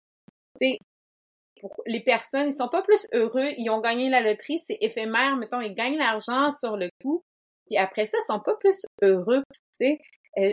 les 1.87 2.01
personnes, 2.01 2.49
ils 2.49 2.55
sont 2.55 2.69
pas 2.69 2.83
plus 2.83 3.07
heureux, 3.13 3.53
ils 3.57 3.71
ont 3.71 3.81
gagné 3.81 4.11
la 4.11 4.21
loterie, 4.21 4.59
c'est 4.59 4.79
éphémère, 4.81 5.37
mettons, 5.37 5.61
ils 5.61 5.75
gagnent 5.75 5.99
l'argent 5.99 6.53
sur 6.53 6.77
le 6.77 6.89
coup, 7.03 7.23
puis 7.67 7.77
après 7.77 8.07
ça, 8.07 8.19
ils 8.21 8.33
sont 8.33 8.41
pas 8.41 8.57
plus 8.57 8.77
heureux, 9.03 9.43
tu 9.51 9.59
sais. 9.77 9.99
Euh, 10.39 10.53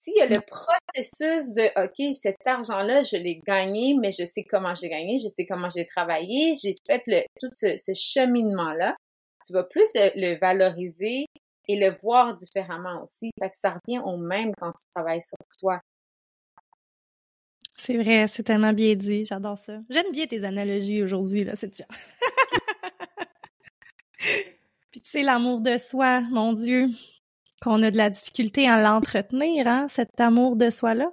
s'il 0.00 0.16
y 0.16 0.22
a 0.22 0.26
le 0.26 0.40
processus 0.40 1.52
de 1.52 1.84
OK, 1.84 2.14
cet 2.14 2.38
argent-là, 2.46 3.02
je 3.02 3.16
l'ai 3.16 3.38
gagné, 3.46 3.94
mais 4.00 4.12
je 4.12 4.24
sais 4.24 4.44
comment 4.44 4.74
j'ai 4.74 4.88
gagné, 4.88 5.18
je 5.18 5.28
sais 5.28 5.44
comment 5.44 5.68
j'ai 5.68 5.86
travaillé, 5.86 6.54
j'ai 6.54 6.74
fait 6.86 7.02
le, 7.06 7.20
tout 7.38 7.50
ce, 7.52 7.92
cheminement-là, 7.94 8.96
tu 9.46 9.52
vas 9.52 9.62
plus 9.62 9.90
le, 9.94 10.38
valoriser 10.38 11.26
et 11.68 11.78
le 11.78 11.94
voir 12.02 12.34
différemment 12.34 13.02
aussi. 13.02 13.30
Fait 13.38 13.50
que 13.50 13.56
ça 13.56 13.74
revient 13.74 13.98
au 13.98 14.16
même 14.16 14.52
quand 14.58 14.72
tu 14.72 14.84
travailles 14.90 15.20
sur 15.20 15.36
toi. 15.58 15.82
C'est 17.76 17.98
vrai, 17.98 18.26
c'est 18.26 18.42
tellement 18.42 18.72
bien 18.72 18.94
dit, 18.94 19.26
j'adore 19.26 19.58
ça. 19.58 19.80
J'aime 19.90 20.12
bien 20.12 20.26
tes 20.26 20.44
analogies 20.44 21.02
aujourd'hui, 21.02 21.44
là, 21.44 21.56
c'est 21.56 21.70
tiens. 21.70 21.84
Puis 24.90 25.02
tu 25.02 25.10
sais, 25.10 25.22
l'amour 25.22 25.60
de 25.60 25.76
soi, 25.76 26.22
mon 26.30 26.54
Dieu, 26.54 26.88
qu'on 27.62 27.82
a 27.82 27.90
de 27.90 27.96
la 27.96 28.10
difficulté 28.10 28.68
à 28.68 28.80
l'entretenir, 28.82 29.66
hein, 29.66 29.86
cet 29.88 30.20
amour 30.20 30.56
de 30.56 30.70
soi-là, 30.70 31.10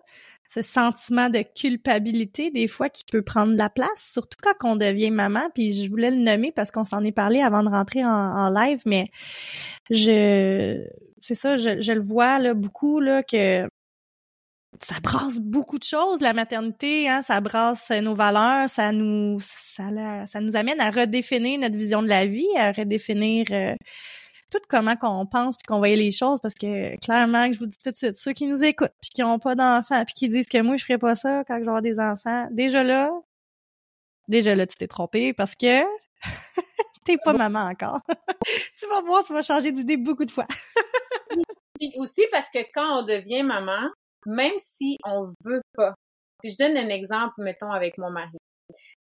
ce 0.49 0.62
sentiment 0.62 1.29
de 1.29 1.41
culpabilité 1.41 2.51
des 2.51 2.67
fois 2.67 2.89
qui 2.89 3.03
peut 3.03 3.21
prendre 3.21 3.55
la 3.55 3.69
place, 3.69 4.10
surtout 4.13 4.38
quand 4.41 4.69
on 4.69 4.75
devient 4.75 5.12
maman. 5.12 5.49
Puis 5.53 5.83
je 5.83 5.89
voulais 5.89 6.12
le 6.12 6.17
nommer 6.17 6.51
parce 6.51 6.71
qu'on 6.71 6.86
s'en 6.86 7.03
est 7.03 7.12
parlé 7.12 7.41
avant 7.41 7.63
de 7.63 7.69
rentrer 7.69 8.05
en, 8.05 8.49
live, 8.49 8.81
mais 8.86 9.07
je, 9.89 10.86
c'est 11.21 11.36
ça, 11.36 11.57
je, 11.57 11.91
le 11.91 12.01
vois 12.01 12.39
là 12.39 12.53
beaucoup 12.53 12.99
là 12.99 13.23
que 13.23 13.67
ça 14.81 14.95
brasse 15.01 15.39
beaucoup 15.39 15.79
de 15.79 15.83
choses 15.83 16.21
la 16.21 16.33
maternité, 16.33 17.10
hein, 17.10 17.21
ça 17.23 17.41
brasse 17.41 17.89
nos 17.89 18.15
valeurs, 18.15 18.69
ça 18.69 18.91
nous, 18.91 19.39
ça, 19.39 19.83
ça 20.27 20.39
nous 20.39 20.55
amène 20.55 20.79
à 20.79 20.91
redéfinir 20.91 21.60
notre 21.60 21.75
vision 21.75 22.01
de 22.01 22.07
la 22.07 22.25
vie, 22.25 22.47
à 22.55 22.71
redéfinir 22.71 23.47
euh, 23.51 23.75
tout 24.49 24.60
comment 24.69 24.95
qu'on 24.95 25.25
pense 25.25 25.55
et 25.55 25.65
qu'on 25.67 25.79
voyait 25.79 25.95
les 25.95 26.12
choses 26.12 26.39
parce 26.41 26.55
que 26.55 26.97
clairement, 26.99 27.51
je 27.51 27.60
vous 27.60 27.65
dis 27.65 27.77
tout 27.77 27.91
de 27.91 27.95
suite, 27.95 28.15
ceux 28.15 28.33
qui 28.33 28.45
nous 28.45 28.63
écoutent 28.63 28.93
puis 29.01 29.10
qui 29.10 29.21
n'ont 29.21 29.39
pas 29.39 29.55
d'enfants 29.55 30.03
puis 30.05 30.13
qui 30.13 30.29
disent 30.29 30.47
que 30.47 30.62
moi 30.62 30.77
je 30.77 30.83
ferais 30.86 30.97
pas 30.97 31.15
ça 31.15 31.43
quand 31.45 31.60
je 31.60 31.81
des 31.81 31.99
enfants, 31.99 32.47
déjà 32.51 32.83
là, 32.83 33.12
déjà 34.27 34.55
là 34.55 34.65
tu 34.65 34.77
t'es 34.77 34.88
trompé 34.88 35.33
parce 35.33 35.55
que 35.55 35.81
t'es 37.05 37.17
pas 37.23 37.33
maman 37.33 37.62
encore. 37.62 38.01
tu 38.79 38.88
vas 38.88 39.01
voir, 39.01 39.23
tu 39.23 39.33
vas 39.33 39.43
changer 39.43 39.71
d'idée 39.71 39.97
beaucoup 39.97 40.25
de 40.25 40.31
fois. 40.31 40.47
puis 41.79 41.93
aussi 41.97 42.23
parce 42.31 42.49
que 42.49 42.60
quand 42.73 43.01
on 43.01 43.05
devient 43.05 43.43
maman, 43.43 43.89
même 44.25 44.57
si 44.57 44.97
on 45.05 45.33
veut 45.43 45.62
pas. 45.73 45.93
Puis 46.41 46.51
je 46.51 46.57
donne 46.57 46.77
un 46.77 46.89
exemple, 46.89 47.33
mettons, 47.39 47.71
avec 47.71 47.97
mon 47.97 48.12
mari. 48.12 48.38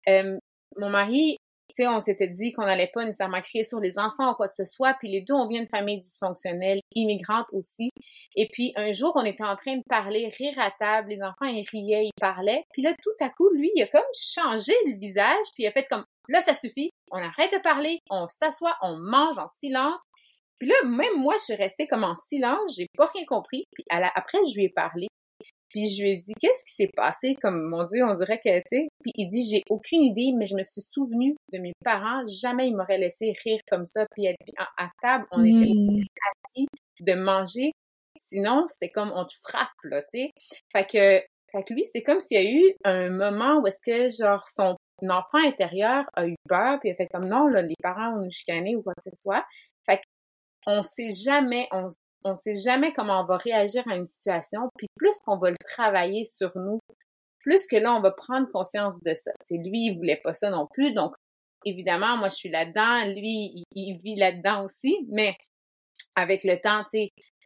Euh, 0.09 0.37
mon 0.77 0.89
mari, 0.89 1.37
tu 1.69 1.83
sais, 1.83 1.87
on 1.87 1.99
s'était 1.99 2.29
dit 2.29 2.53
qu'on 2.53 2.65
n'allait 2.65 2.89
pas 2.93 3.03
nécessairement 3.03 3.41
crier 3.41 3.63
sur 3.63 3.79
les 3.79 3.97
enfants 3.97 4.31
ou 4.31 4.35
quoi 4.35 4.47
que 4.47 4.55
ce 4.55 4.65
soit. 4.65 4.93
Puis 4.99 5.09
les 5.09 5.21
deux, 5.21 5.33
on 5.33 5.47
vient 5.47 5.63
de 5.63 5.69
familles 5.69 5.99
dysfonctionnelles, 5.99 6.79
immigrantes 6.95 7.47
aussi. 7.51 7.89
Et 8.35 8.47
puis 8.53 8.71
un 8.77 8.93
jour, 8.93 9.11
on 9.15 9.25
était 9.25 9.43
en 9.43 9.55
train 9.55 9.75
de 9.77 9.83
parler, 9.89 10.29
rire 10.37 10.57
à 10.57 10.71
table. 10.71 11.09
Les 11.09 11.21
enfants, 11.21 11.45
ils 11.45 11.65
riaient, 11.69 12.05
ils 12.05 12.19
parlaient. 12.19 12.63
Puis 12.71 12.81
là, 12.81 12.93
tout 13.03 13.25
à 13.25 13.29
coup, 13.29 13.49
lui, 13.53 13.69
il 13.75 13.83
a 13.83 13.87
comme 13.87 14.01
changé 14.13 14.73
le 14.85 14.97
visage. 14.97 15.45
Puis 15.53 15.63
il 15.63 15.67
a 15.67 15.71
fait 15.71 15.85
comme, 15.89 16.05
là, 16.29 16.41
ça 16.41 16.53
suffit. 16.53 16.91
On 17.11 17.17
arrête 17.17 17.51
de 17.51 17.61
parler. 17.61 17.99
On 18.09 18.27
s'assoit, 18.29 18.75
on 18.81 18.97
mange 18.97 19.37
en 19.37 19.49
silence. 19.49 19.99
Puis 20.59 20.69
là, 20.69 20.75
même 20.85 21.17
moi, 21.17 21.35
je 21.39 21.43
suis 21.43 21.55
restée 21.55 21.87
comme 21.87 22.03
en 22.03 22.15
silence. 22.15 22.75
J'ai 22.77 22.87
pas 22.97 23.11
rien 23.13 23.25
compris. 23.27 23.65
Puis 23.73 23.83
après, 23.89 24.39
je 24.49 24.55
lui 24.55 24.65
ai 24.65 24.69
parlé. 24.69 25.07
Puis 25.69 25.89
je 25.89 26.01
lui 26.01 26.11
ai 26.11 26.17
dit, 26.17 26.33
qu'est-ce 26.39 26.63
qui 26.63 26.73
s'est 26.73 26.91
passé? 26.95 27.35
Comme, 27.41 27.63
mon 27.63 27.85
Dieu, 27.85 28.03
on 28.03 28.15
dirait 28.15 28.39
que, 28.39 28.57
tu 28.59 28.63
sais. 28.69 28.87
Puis 29.01 29.11
il 29.15 29.27
dit, 29.27 29.49
j'ai 29.49 29.63
aucune 29.69 30.01
idée, 30.01 30.31
mais 30.35 30.47
je 30.47 30.55
me 30.55 30.63
suis 30.63 30.81
souvenu 30.93 31.35
de 31.51 31.59
mes 31.59 31.73
parents. 31.83 32.25
Jamais 32.27 32.67
ils 32.67 32.75
m'auraient 32.75 32.97
laissé 32.97 33.33
rire 33.43 33.59
comme 33.69 33.85
ça. 33.85 34.05
Puis 34.15 34.27
à, 34.27 34.89
table, 35.01 35.25
on 35.31 35.43
était 35.43 35.73
hmm. 35.73 36.03
assis 36.45 36.67
de 36.99 37.13
manger. 37.13 37.71
sinon, 38.17 38.65
c'est 38.69 38.89
comme 38.89 39.11
on 39.13 39.25
te 39.25 39.33
frappe, 39.43 39.69
là, 39.83 40.01
tu 40.03 40.19
sais. 40.19 40.31
Fait 40.73 40.85
que, 40.85 41.21
fait 41.51 41.63
que 41.63 41.73
lui, 41.73 41.85
c'est 41.85 42.03
comme 42.03 42.19
s'il 42.19 42.41
y 42.41 42.45
a 42.45 42.51
eu 42.51 42.75
un 42.83 43.09
moment 43.09 43.59
où 43.59 43.67
est-ce 43.67 43.81
que, 43.85 44.09
genre, 44.09 44.47
son 44.47 44.75
enfant 45.03 45.45
intérieur 45.45 46.05
a 46.13 46.27
eu 46.27 46.35
peur, 46.49 46.79
puis 46.79 46.89
il 46.89 46.91
a 46.93 46.95
fait 46.95 47.07
comme 47.07 47.27
non, 47.27 47.47
là, 47.47 47.61
les 47.61 47.75
parents 47.81 48.15
ont 48.15 48.23
nous 48.23 48.31
chicané 48.31 48.75
ou 48.75 48.81
quoi 48.81 48.93
que 48.95 49.09
ce 49.13 49.21
soit. 49.21 49.45
Fait 49.85 50.01
qu'on 50.65 50.83
sait 50.83 51.11
jamais, 51.11 51.67
on, 51.71 51.89
on 52.25 52.35
sait 52.35 52.55
jamais 52.55 52.93
comment 52.93 53.21
on 53.21 53.25
va 53.25 53.37
réagir 53.37 53.83
à 53.87 53.95
une 53.95 54.05
situation, 54.05 54.69
puis 54.77 54.87
plus 54.95 55.17
qu'on 55.25 55.37
va 55.37 55.49
le 55.49 55.57
travailler 55.67 56.25
sur 56.25 56.51
nous, 56.55 56.79
plus 57.39 57.67
que 57.67 57.77
là, 57.77 57.93
on 57.93 58.01
va 58.01 58.11
prendre 58.11 58.47
conscience 58.51 59.01
de 59.03 59.13
ça. 59.13 59.31
C'est 59.41 59.57
lui, 59.57 59.87
il 59.87 59.97
voulait 59.97 60.19
pas 60.23 60.33
ça 60.33 60.49
non 60.49 60.67
plus, 60.67 60.93
donc 60.93 61.13
évidemment, 61.65 62.17
moi, 62.17 62.29
je 62.29 62.35
suis 62.35 62.49
là-dedans, 62.49 63.05
lui, 63.13 63.63
il, 63.75 63.97
vit 63.97 64.15
là-dedans 64.15 64.65
aussi, 64.65 65.05
mais 65.09 65.35
avec 66.15 66.43
le 66.43 66.59
temps, 66.59 66.83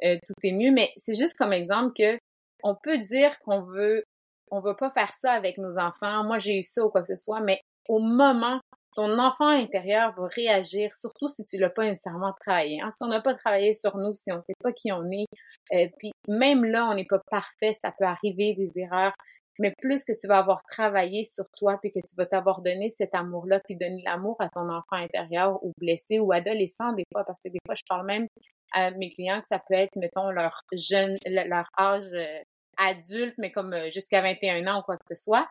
euh, 0.03 0.17
tout 0.25 0.33
est 0.43 0.51
mieux. 0.51 0.71
Mais 0.71 0.89
c'est 0.97 1.15
juste 1.15 1.37
comme 1.37 1.53
exemple 1.53 1.93
que 1.97 2.17
on 2.63 2.75
peut 2.75 2.99
dire 2.99 3.37
qu'on 3.39 3.61
veut, 3.61 4.03
on 4.51 4.61
veut 4.61 4.75
pas 4.75 4.91
faire 4.91 5.11
ça 5.13 5.31
avec 5.31 5.57
nos 5.57 5.77
enfants. 5.77 6.23
Moi, 6.23 6.39
j'ai 6.39 6.57
eu 6.59 6.63
ça 6.63 6.85
ou 6.85 6.89
quoi 6.89 7.01
que 7.01 7.07
ce 7.07 7.15
soit, 7.15 7.41
mais 7.41 7.59
au 7.87 7.99
moment, 7.99 8.59
ton 8.95 9.17
enfant 9.19 9.47
intérieur 9.47 10.13
va 10.17 10.27
réagir, 10.27 10.93
surtout 10.93 11.27
si 11.27 11.43
tu 11.43 11.57
l'as 11.57 11.69
pas 11.69 11.85
nécessairement 11.85 12.33
travaillé. 12.39 12.81
Hein. 12.81 12.89
Si 12.89 13.03
on 13.03 13.07
n'a 13.07 13.21
pas 13.21 13.33
travaillé 13.35 13.73
sur 13.73 13.97
nous, 13.97 14.13
si 14.15 14.31
on 14.31 14.41
sait 14.41 14.53
pas 14.61 14.71
qui 14.73 14.91
on 14.91 15.09
est, 15.11 15.25
euh, 15.73 15.87
puis 15.97 16.11
même 16.27 16.65
là, 16.65 16.87
on 16.89 16.95
n'est 16.95 17.05
pas 17.05 17.21
parfait, 17.29 17.73
ça 17.73 17.93
peut 17.97 18.05
arriver 18.05 18.53
des 18.53 18.79
erreurs 18.79 19.13
mais 19.61 19.73
plus 19.79 20.03
que 20.03 20.13
tu 20.19 20.27
vas 20.27 20.39
avoir 20.39 20.63
travaillé 20.63 21.23
sur 21.23 21.45
toi, 21.57 21.77
puis 21.81 21.91
que 21.91 21.99
tu 21.99 22.15
vas 22.17 22.25
t'avoir 22.25 22.61
donné 22.61 22.89
cet 22.89 23.13
amour-là, 23.13 23.59
puis 23.59 23.75
donner 23.75 24.01
l'amour 24.03 24.35
à 24.39 24.49
ton 24.49 24.67
enfant 24.69 24.95
intérieur 24.95 25.63
ou 25.63 25.71
blessé 25.77 26.19
ou 26.19 26.31
adolescent 26.31 26.93
des 26.93 27.05
fois, 27.13 27.23
parce 27.25 27.39
que 27.39 27.49
des 27.49 27.59
fois, 27.65 27.75
je 27.75 27.83
parle 27.87 28.07
même 28.07 28.27
à 28.73 28.91
mes 28.91 29.11
clients 29.11 29.39
que 29.39 29.47
ça 29.47 29.59
peut 29.59 29.75
être, 29.75 29.95
mettons, 29.97 30.31
leur 30.31 30.61
jeune, 30.73 31.17
leur 31.25 31.65
âge 31.77 32.11
euh, 32.13 32.39
adulte, 32.77 33.35
mais 33.37 33.51
comme 33.51 33.73
euh, 33.73 33.89
jusqu'à 33.91 34.21
21 34.21 34.65
ans 34.67 34.79
ou 34.79 34.83
quoi 34.83 34.97
que 34.97 35.15
ce 35.15 35.21
soit. 35.21 35.47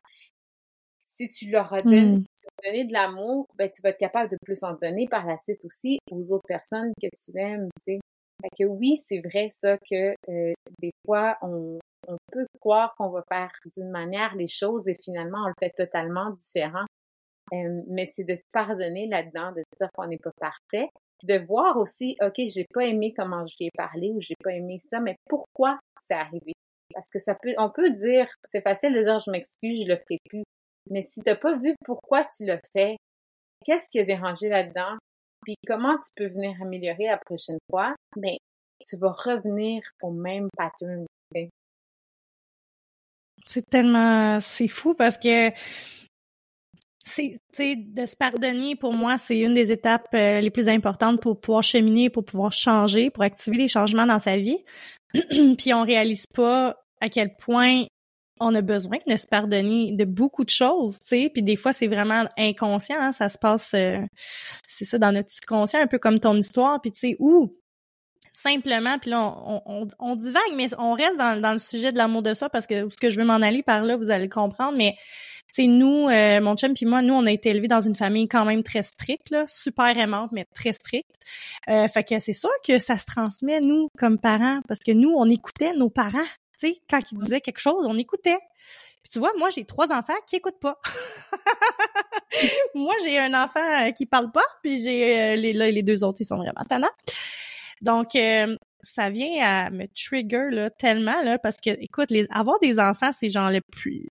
Si 1.21 1.29
tu 1.29 1.51
leur 1.51 1.71
as 1.75 1.81
donné, 1.81 2.16
mmh. 2.16 2.25
donné 2.64 2.85
de 2.87 2.93
l'amour, 2.95 3.47
ben, 3.59 3.71
tu 3.71 3.83
vas 3.83 3.91
être 3.91 3.99
capable 3.99 4.31
de 4.31 4.39
plus 4.43 4.62
en 4.62 4.73
donner 4.73 5.07
par 5.07 5.27
la 5.27 5.37
suite 5.37 5.62
aussi 5.66 5.99
aux 6.11 6.33
autres 6.33 6.47
personnes 6.49 6.93
que 6.99 7.09
tu 7.09 7.39
aimes, 7.39 7.68
tu 7.85 7.93
sais. 7.93 8.01
Fait 8.41 8.64
que 8.64 8.66
oui, 8.66 8.97
c'est 8.97 9.21
vrai 9.21 9.51
ça 9.53 9.77
que 9.77 10.14
euh, 10.31 10.53
des 10.81 10.93
fois 11.05 11.37
on, 11.43 11.79
on 12.09 12.16
peut 12.33 12.47
croire 12.59 12.95
qu'on 12.97 13.11
va 13.11 13.23
faire 13.29 13.51
d'une 13.77 13.91
manière 13.91 14.35
les 14.35 14.47
choses 14.47 14.89
et 14.89 14.97
finalement 15.05 15.45
on 15.45 15.49
le 15.49 15.55
fait 15.61 15.75
totalement 15.77 16.31
différent. 16.31 16.87
Euh, 17.53 17.83
mais 17.89 18.07
c'est 18.07 18.25
de 18.25 18.35
se 18.35 18.45
pardonner 18.51 19.07
là-dedans, 19.07 19.53
de 19.53 19.62
dire 19.79 19.89
qu'on 19.93 20.07
n'est 20.07 20.16
pas 20.16 20.33
parfait, 20.41 20.89
de 21.25 21.47
voir 21.47 21.77
aussi, 21.77 22.16
ok, 22.23 22.41
j'ai 22.47 22.64
pas 22.73 22.87
aimé 22.87 23.12
comment 23.14 23.45
je 23.47 23.57
ai 23.61 23.71
parlé 23.77 24.11
ou 24.11 24.23
j'ai 24.23 24.37
pas 24.43 24.53
aimé 24.53 24.79
ça, 24.81 25.01
mais 25.01 25.16
pourquoi 25.29 25.79
c'est 26.01 26.14
arrivé? 26.14 26.55
Parce 26.95 27.09
que 27.09 27.18
ça 27.18 27.35
peut, 27.35 27.53
on 27.59 27.71
peut 27.71 27.91
dire, 27.91 28.27
c'est 28.45 28.62
facile 28.62 28.95
de 28.95 29.03
dire 29.03 29.18
je 29.18 29.31
m'excuse, 29.31 29.83
je 29.83 29.89
le 29.89 29.97
ferai 29.97 30.18
plus, 30.29 30.45
mais 30.89 31.03
si 31.03 31.20
t'as 31.20 31.37
pas 31.37 31.57
vu 31.57 31.74
pourquoi 31.85 32.24
tu 32.24 32.45
l'as 32.47 32.61
fait, 32.72 32.97
qu'est-ce 33.64 33.89
qui 33.91 34.01
a 34.01 34.05
dérangé 34.05 34.49
là-dedans, 34.49 34.97
puis 35.43 35.55
comment 35.66 35.97
tu 35.97 36.11
peux 36.16 36.28
venir 36.28 36.57
améliorer 36.62 37.07
la 37.07 37.18
prochaine 37.18 37.59
fois, 37.70 37.95
mais 38.16 38.39
ben, 38.39 38.87
tu 38.87 38.97
vas 38.97 39.12
revenir 39.12 39.83
au 40.03 40.11
même 40.11 40.49
pattern. 40.57 41.07
C'est 43.47 43.68
tellement, 43.68 44.41
c'est 44.41 44.68
fou 44.68 44.95
parce 44.95 45.16
que 45.18 45.51
c'est, 47.05 47.76
de 47.76 48.07
se 48.07 48.16
pardonner 48.16 48.76
pour 48.76 48.93
moi, 48.93 49.18
c'est 49.18 49.39
une 49.39 49.55
des 49.55 49.72
étapes 49.72 50.09
euh, 50.14 50.41
les 50.41 50.51
plus 50.51 50.68
importantes 50.68 51.20
pour 51.20 51.41
pouvoir 51.41 51.62
cheminer, 51.62 52.11
pour 52.11 52.24
pouvoir 52.24 52.53
changer, 52.53 53.11
pour 53.11 53.24
activer 53.24 53.57
les 53.57 53.68
changements 53.68 54.07
dans 54.07 54.18
sa 54.18 54.37
vie. 54.37 54.59
Puis 55.59 55.74
on 55.74 55.83
réalise 55.83 56.26
pas 56.35 56.76
à 57.01 57.09
quel 57.09 57.35
point 57.37 57.85
on 58.41 58.55
a 58.55 58.62
besoin 58.62 58.99
de 59.07 59.16
se 59.16 59.26
pardonner 59.26 59.93
de 59.93 60.05
beaucoup 60.05 60.45
de 60.45 60.51
choses, 60.51 60.99
tu 61.01 61.09
sais. 61.09 61.30
Puis 61.32 61.43
des 61.43 61.57
fois, 61.57 61.72
c'est 61.72 61.86
vraiment 61.86 62.24
inconscient, 62.36 62.97
hein, 62.99 63.12
ça 63.12 63.28
se 63.28 63.38
passe, 63.38 63.72
euh, 63.74 64.01
c'est 64.66 64.84
ça, 64.84 64.99
dans 64.99 65.12
notre 65.12 65.30
subconscient, 65.30 65.80
un 65.80 65.86
peu 65.86 65.99
comme 65.99 66.18
ton 66.18 66.36
histoire. 66.36 66.80
Puis 66.80 66.93
tu 66.93 67.01
sais, 67.01 67.16
où 67.18 67.55
simplement, 68.32 68.99
puis 68.99 69.11
là, 69.11 69.20
on, 69.45 69.61
on, 69.66 69.88
on, 69.99 70.16
divague, 70.16 70.55
mais 70.57 70.68
on 70.78 70.95
reste 70.95 71.16
dans, 71.16 71.41
dans 71.41 71.53
le 71.53 71.59
sujet 71.59 71.93
de 71.93 71.99
l'amour 71.99 72.22
de 72.22 72.32
soi 72.32 72.49
parce 72.49 72.66
que 72.66 72.88
ce 72.88 72.97
que 72.97 73.11
je 73.11 73.18
veux 73.18 73.26
m'en 73.26 73.34
aller 73.34 73.62
par 73.62 73.82
là, 73.82 73.97
vous 73.97 74.11
allez 74.11 74.24
le 74.24 74.30
comprendre, 74.30 74.78
mais 74.78 74.95
tu 75.53 75.62
sais, 75.62 75.68
nous, 75.68 76.09
euh, 76.09 76.41
mon 76.41 76.55
chum 76.55 76.74
puis 76.74 76.86
moi, 76.86 77.03
nous, 77.03 77.14
on 77.14 77.26
a 77.26 77.32
été 77.32 77.49
élevés 77.49 77.66
dans 77.66 77.80
une 77.80 77.97
famille 77.97 78.28
quand 78.28 78.45
même 78.45 78.62
très 78.62 78.84
stricte, 78.84 79.30
là, 79.30 79.45
super 79.49 79.99
aimante, 79.99 80.30
mais 80.32 80.47
très 80.55 80.72
stricte. 80.72 81.11
Euh, 81.68 81.88
fait 81.88 82.05
que 82.05 82.20
c'est 82.20 82.32
sûr 82.32 82.51
que 82.66 82.78
ça 82.78 82.99
se 82.99 83.05
transmet, 83.05 83.61
nous, 83.61 83.88
comme 83.99 84.18
parents, 84.18 84.59
parce 84.68 84.80
que 84.80 84.93
nous, 84.93 85.12
on 85.16 85.28
écoutait 85.28 85.74
nos 85.74 85.91
parents. 85.91 86.18
Tu 86.61 86.68
sais, 86.68 86.80
quand 86.88 87.00
ils 87.11 87.18
disaient 87.18 87.40
quelque 87.40 87.61
chose, 87.61 87.86
on 87.86 87.96
écoutait. 87.96 88.38
Puis 89.02 89.12
tu 89.12 89.18
vois, 89.18 89.32
moi, 89.38 89.50
j'ai 89.50 89.64
trois 89.64 89.92
enfants 89.92 90.18
qui 90.26 90.36
écoutent 90.36 90.61
pas. 90.61 90.78
moi, 92.74 92.94
j'ai 93.04 93.18
un 93.18 93.32
enfant 93.34 93.61
euh, 93.61 93.92
qui 93.92 94.06
parle 94.06 94.30
pas, 94.30 94.44
puis 94.62 94.82
j'ai 94.82 95.36
les, 95.36 95.52
là, 95.52 95.70
les 95.70 95.82
deux 95.82 96.04
autres, 96.04 96.20
ils 96.20 96.26
sont 96.26 96.36
vraiment 96.36 96.64
tannants. 96.68 96.88
Donc, 97.80 98.14
euh, 98.14 98.56
ça 98.82 99.08
vient 99.08 99.42
à 99.42 99.70
me 99.70 99.86
trigger 99.88 100.48
là, 100.50 100.70
tellement 100.70 101.22
là, 101.22 101.38
parce 101.38 101.61
que, 101.61 101.70
écoute, 101.80 102.11
les, 102.11 102.26
avoir 102.30 102.58
des 102.61 102.78
enfants, 102.78 103.11
c'est 103.18 103.30
genre 103.30 103.50
le 103.50 103.61
plus, 103.72 104.08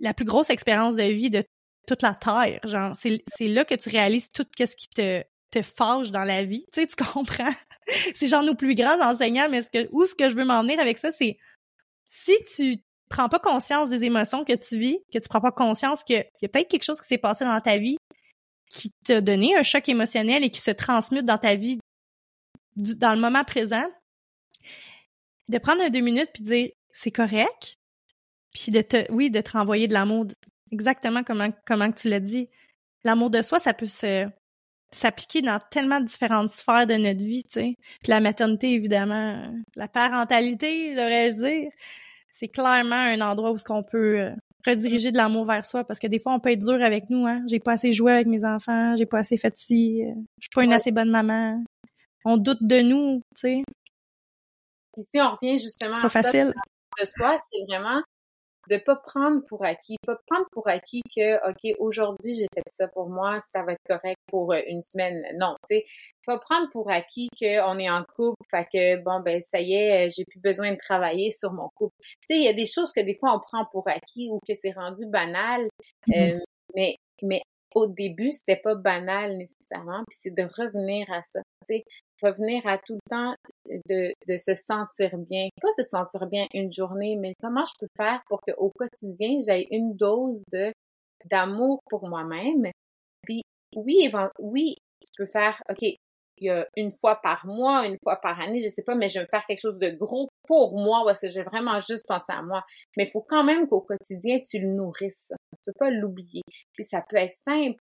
la 0.00 0.12
plus 0.12 0.26
grosse 0.26 0.50
expérience 0.50 0.96
de 0.96 1.04
vie 1.04 1.30
de 1.30 1.42
toute 1.86 2.02
la 2.02 2.14
terre. 2.14 2.60
Genre, 2.64 2.94
c'est, 2.94 3.22
c'est 3.26 3.48
là 3.48 3.64
que 3.64 3.74
tu 3.74 3.88
réalises 3.88 4.28
tout 4.28 4.44
ce 4.58 4.76
qui 4.76 4.88
te 4.88 5.24
te 5.50 5.62
fâche 5.62 6.10
dans 6.10 6.24
la 6.24 6.44
vie. 6.44 6.64
Tu 6.72 6.80
sais, 6.80 6.86
tu 6.86 6.96
comprends? 6.96 7.52
c'est 8.14 8.28
genre 8.28 8.42
nos 8.42 8.54
plus 8.54 8.74
grands 8.74 9.00
enseignants, 9.00 9.48
mais 9.50 9.62
ce 9.62 9.70
que, 9.70 9.88
où 9.92 10.06
ce 10.06 10.14
que 10.14 10.30
je 10.30 10.36
veux 10.36 10.44
m'en 10.44 10.62
venir 10.62 10.80
avec 10.80 10.98
ça, 10.98 11.10
c'est 11.12 11.38
si 12.10 12.32
tu 12.54 12.76
prends 13.08 13.28
pas 13.28 13.38
conscience 13.38 13.88
des 13.88 14.04
émotions 14.04 14.44
que 14.44 14.52
tu 14.52 14.78
vis, 14.78 14.98
que 15.12 15.18
tu 15.18 15.28
prends 15.28 15.40
pas 15.40 15.52
conscience 15.52 16.04
qu'il 16.04 16.16
y 16.16 16.44
a 16.44 16.48
peut-être 16.48 16.68
quelque 16.68 16.84
chose 16.84 17.00
qui 17.00 17.06
s'est 17.06 17.18
passé 17.18 17.44
dans 17.44 17.60
ta 17.60 17.78
vie 17.78 17.96
qui 18.70 18.92
t'a 19.04 19.20
donné 19.20 19.56
un 19.56 19.62
choc 19.62 19.88
émotionnel 19.88 20.44
et 20.44 20.50
qui 20.50 20.60
se 20.60 20.70
transmute 20.70 21.26
dans 21.26 21.38
ta 21.38 21.56
vie 21.56 21.78
dans 22.76 23.14
le 23.14 23.20
moment 23.20 23.44
présent, 23.44 23.84
de 25.48 25.58
prendre 25.58 25.86
deux 25.90 26.00
minutes 26.00 26.30
puis 26.32 26.44
de 26.44 26.48
dire 26.48 26.70
c'est 26.92 27.10
correct, 27.10 27.78
puis 28.52 28.70
de 28.70 28.80
te, 28.80 29.10
oui, 29.12 29.30
de 29.30 29.40
te 29.40 29.50
renvoyer 29.50 29.88
de 29.88 29.92
l'amour, 29.92 30.26
exactement 30.70 31.24
comment 31.24 31.50
comment 31.66 31.90
tu 31.90 32.08
l'as 32.08 32.20
dit. 32.20 32.48
L'amour 33.02 33.30
de 33.30 33.42
soi, 33.42 33.58
ça 33.58 33.74
peut 33.74 33.86
se 33.86 34.28
s'appliquer 34.92 35.42
dans 35.42 35.60
tellement 35.70 36.00
différentes 36.00 36.50
sphères 36.50 36.86
de 36.86 36.94
notre 36.94 37.22
vie, 37.22 37.44
tu 37.44 37.60
sais. 37.60 37.76
Puis 38.02 38.10
la 38.10 38.20
maternité, 38.20 38.72
évidemment, 38.72 39.52
la 39.76 39.88
parentalité, 39.88 40.94
devrais-je 40.94 41.36
dire, 41.36 41.70
c'est 42.30 42.48
clairement 42.48 42.94
un 42.96 43.20
endroit 43.20 43.52
où 43.52 43.58
ce 43.58 43.64
qu'on 43.64 43.82
peut 43.82 44.20
euh, 44.20 44.30
rediriger 44.66 45.12
de 45.12 45.16
l'amour 45.16 45.46
vers 45.46 45.64
soi 45.64 45.84
parce 45.84 45.98
que 45.98 46.06
des 46.06 46.18
fois 46.20 46.34
on 46.34 46.38
peut 46.38 46.52
être 46.52 46.60
dur 46.60 46.80
avec 46.82 47.10
nous 47.10 47.26
hein 47.26 47.42
j'ai 47.48 47.58
pas 47.58 47.72
assez 47.72 47.92
joué 47.92 48.12
avec 48.12 48.28
mes 48.28 48.44
enfants 48.44 48.94
j'ai 48.94 49.06
pas 49.06 49.18
assez 49.18 49.36
fait 49.36 49.56
ci 49.56 50.04
euh, 50.04 50.12
je 50.38 50.44
suis 50.44 50.50
pas 50.54 50.62
une 50.62 50.72
assez 50.72 50.92
bonne 50.92 51.10
maman 51.10 51.60
on 52.24 52.36
doute 52.36 52.62
de 52.62 52.80
nous, 52.80 53.22
tu 53.34 53.40
sais. 53.40 53.64
Ici, 54.96 55.20
on 55.20 55.30
revient 55.30 55.58
justement 55.58 55.96
à 55.96 56.08
facile. 56.08 56.52
de 57.00 57.06
soi, 57.06 57.36
c'est 57.38 57.64
vraiment 57.66 58.02
de 58.68 58.76
pas 58.76 58.96
prendre 58.96 59.42
pour 59.46 59.64
acquis, 59.64 59.96
pas 60.06 60.16
prendre 60.26 60.46
pour 60.52 60.68
acquis 60.68 61.02
que 61.14 61.48
OK, 61.48 61.76
aujourd'hui, 61.78 62.34
j'ai 62.34 62.46
fait 62.54 62.62
ça 62.68 62.88
pour 62.88 63.08
moi, 63.08 63.40
ça 63.40 63.62
va 63.62 63.72
être 63.72 63.82
correct 63.88 64.18
pour 64.28 64.52
euh, 64.52 64.60
une 64.66 64.82
semaine. 64.82 65.22
Non, 65.38 65.56
tu 65.68 65.76
sais, 65.76 65.84
pas 66.26 66.38
prendre 66.38 66.68
pour 66.70 66.90
acquis 66.90 67.28
qu'on 67.38 67.78
est 67.78 67.90
en 67.90 68.04
couple, 68.04 68.36
fait 68.50 68.66
que 68.72 69.02
bon 69.02 69.20
ben 69.20 69.42
ça 69.42 69.60
y 69.60 69.74
est, 69.74 70.06
euh, 70.06 70.10
j'ai 70.14 70.24
plus 70.24 70.40
besoin 70.40 70.72
de 70.72 70.78
travailler 70.78 71.30
sur 71.30 71.52
mon 71.52 71.68
couple. 71.74 71.94
Tu 72.00 72.34
sais, 72.34 72.36
il 72.36 72.44
y 72.44 72.48
a 72.48 72.52
des 72.52 72.66
choses 72.66 72.92
que 72.92 73.00
des 73.00 73.16
fois 73.16 73.34
on 73.34 73.40
prend 73.40 73.66
pour 73.72 73.88
acquis 73.88 74.28
ou 74.30 74.38
que 74.46 74.54
c'est 74.54 74.72
rendu 74.72 75.06
banal, 75.06 75.68
mm-hmm. 76.08 76.34
euh, 76.34 76.38
mais 76.74 76.96
mais 77.22 77.42
au 77.74 77.86
début, 77.86 78.32
c'était 78.32 78.60
pas 78.60 78.74
banal 78.74 79.36
nécessairement, 79.36 80.02
puis 80.08 80.18
c'est 80.20 80.34
de 80.34 80.42
revenir 80.42 81.06
à 81.12 81.22
ça, 81.22 81.40
tu 81.66 81.76
sais, 81.76 81.84
revenir 82.22 82.66
à 82.66 82.78
tout 82.78 82.94
le 82.94 83.10
temps 83.10 83.34
de, 83.88 84.36
se 84.36 84.54
sentir 84.54 85.16
bien. 85.18 85.48
Pas 85.60 85.70
se 85.76 85.84
sentir 85.84 86.26
bien 86.26 86.46
une 86.54 86.72
journée, 86.72 87.16
mais 87.16 87.34
comment 87.42 87.64
je 87.64 87.72
peux 87.78 87.88
faire 87.96 88.20
pour 88.28 88.40
qu'au 88.40 88.70
quotidien, 88.70 89.40
j'ai 89.46 89.74
une 89.74 89.94
dose 89.94 90.42
de 90.52 90.72
d'amour 91.26 91.80
pour 91.90 92.08
moi-même? 92.08 92.70
Puis 93.22 93.42
oui, 93.76 94.10
oui, 94.38 94.76
tu 95.00 95.10
peux 95.16 95.26
faire, 95.26 95.62
OK, 95.68 95.82
il 95.82 96.46
y 96.46 96.50
a 96.50 96.66
une 96.76 96.92
fois 96.92 97.20
par 97.22 97.44
mois, 97.46 97.86
une 97.86 97.98
fois 98.02 98.16
par 98.16 98.40
année, 98.40 98.62
je 98.62 98.68
sais 98.68 98.82
pas, 98.82 98.94
mais 98.94 99.08
je 99.08 99.20
vais 99.20 99.26
faire 99.26 99.44
quelque 99.46 99.60
chose 99.60 99.78
de 99.78 99.90
gros 99.90 100.28
pour 100.46 100.78
moi 100.78 101.02
parce 101.04 101.20
que 101.20 101.30
j'ai 101.30 101.42
vraiment 101.42 101.78
juste 101.80 102.06
pensé 102.08 102.32
à 102.32 102.42
moi? 102.42 102.64
Mais 102.96 103.04
il 103.04 103.10
faut 103.10 103.24
quand 103.28 103.44
même 103.44 103.68
qu'au 103.68 103.82
quotidien, 103.82 104.40
tu 104.48 104.58
le 104.58 104.68
nourrisses. 104.68 105.32
Tu 105.62 105.70
peux 105.70 105.78
pas 105.78 105.90
l'oublier. 105.90 106.42
Puis 106.72 106.84
ça 106.84 107.04
peut 107.08 107.16
être 107.16 107.36
simple 107.46 107.80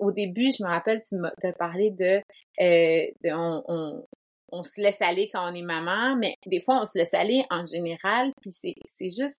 au 0.00 0.12
début, 0.12 0.50
je 0.50 0.62
me 0.62 0.68
rappelle, 0.68 1.00
tu 1.00 1.16
m'as 1.16 1.32
parlé 1.58 1.90
de, 1.90 2.20
euh, 2.60 3.06
on, 3.24 4.04
on, 4.52 4.64
se 4.64 4.80
laisse 4.80 5.00
aller 5.02 5.30
quand 5.32 5.50
on 5.50 5.54
est 5.54 5.62
maman, 5.62 6.16
mais 6.16 6.34
des 6.46 6.60
fois, 6.60 6.80
on 6.82 6.86
se 6.86 6.98
laisse 6.98 7.14
aller 7.14 7.44
en 7.50 7.64
général, 7.64 8.32
puis 8.40 8.52
c'est, 8.52 8.74
juste 9.10 9.38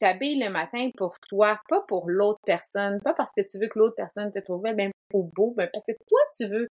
t'habilles 0.00 0.42
le 0.42 0.50
matin 0.50 0.90
pour 0.96 1.14
toi, 1.28 1.60
pas 1.68 1.82
pour 1.86 2.10
l'autre 2.10 2.40
personne, 2.44 3.00
pas 3.02 3.14
parce 3.14 3.32
que 3.36 3.42
tu 3.42 3.58
veux 3.58 3.68
que 3.68 3.78
l'autre 3.78 3.94
personne 3.96 4.32
te 4.32 4.40
trouve 4.40 4.62
bien 4.62 4.90
ou 5.12 5.30
beau, 5.34 5.54
mais 5.56 5.68
parce 5.72 5.84
que 5.84 5.92
toi, 6.08 6.18
tu 6.36 6.46
veux 6.46 6.66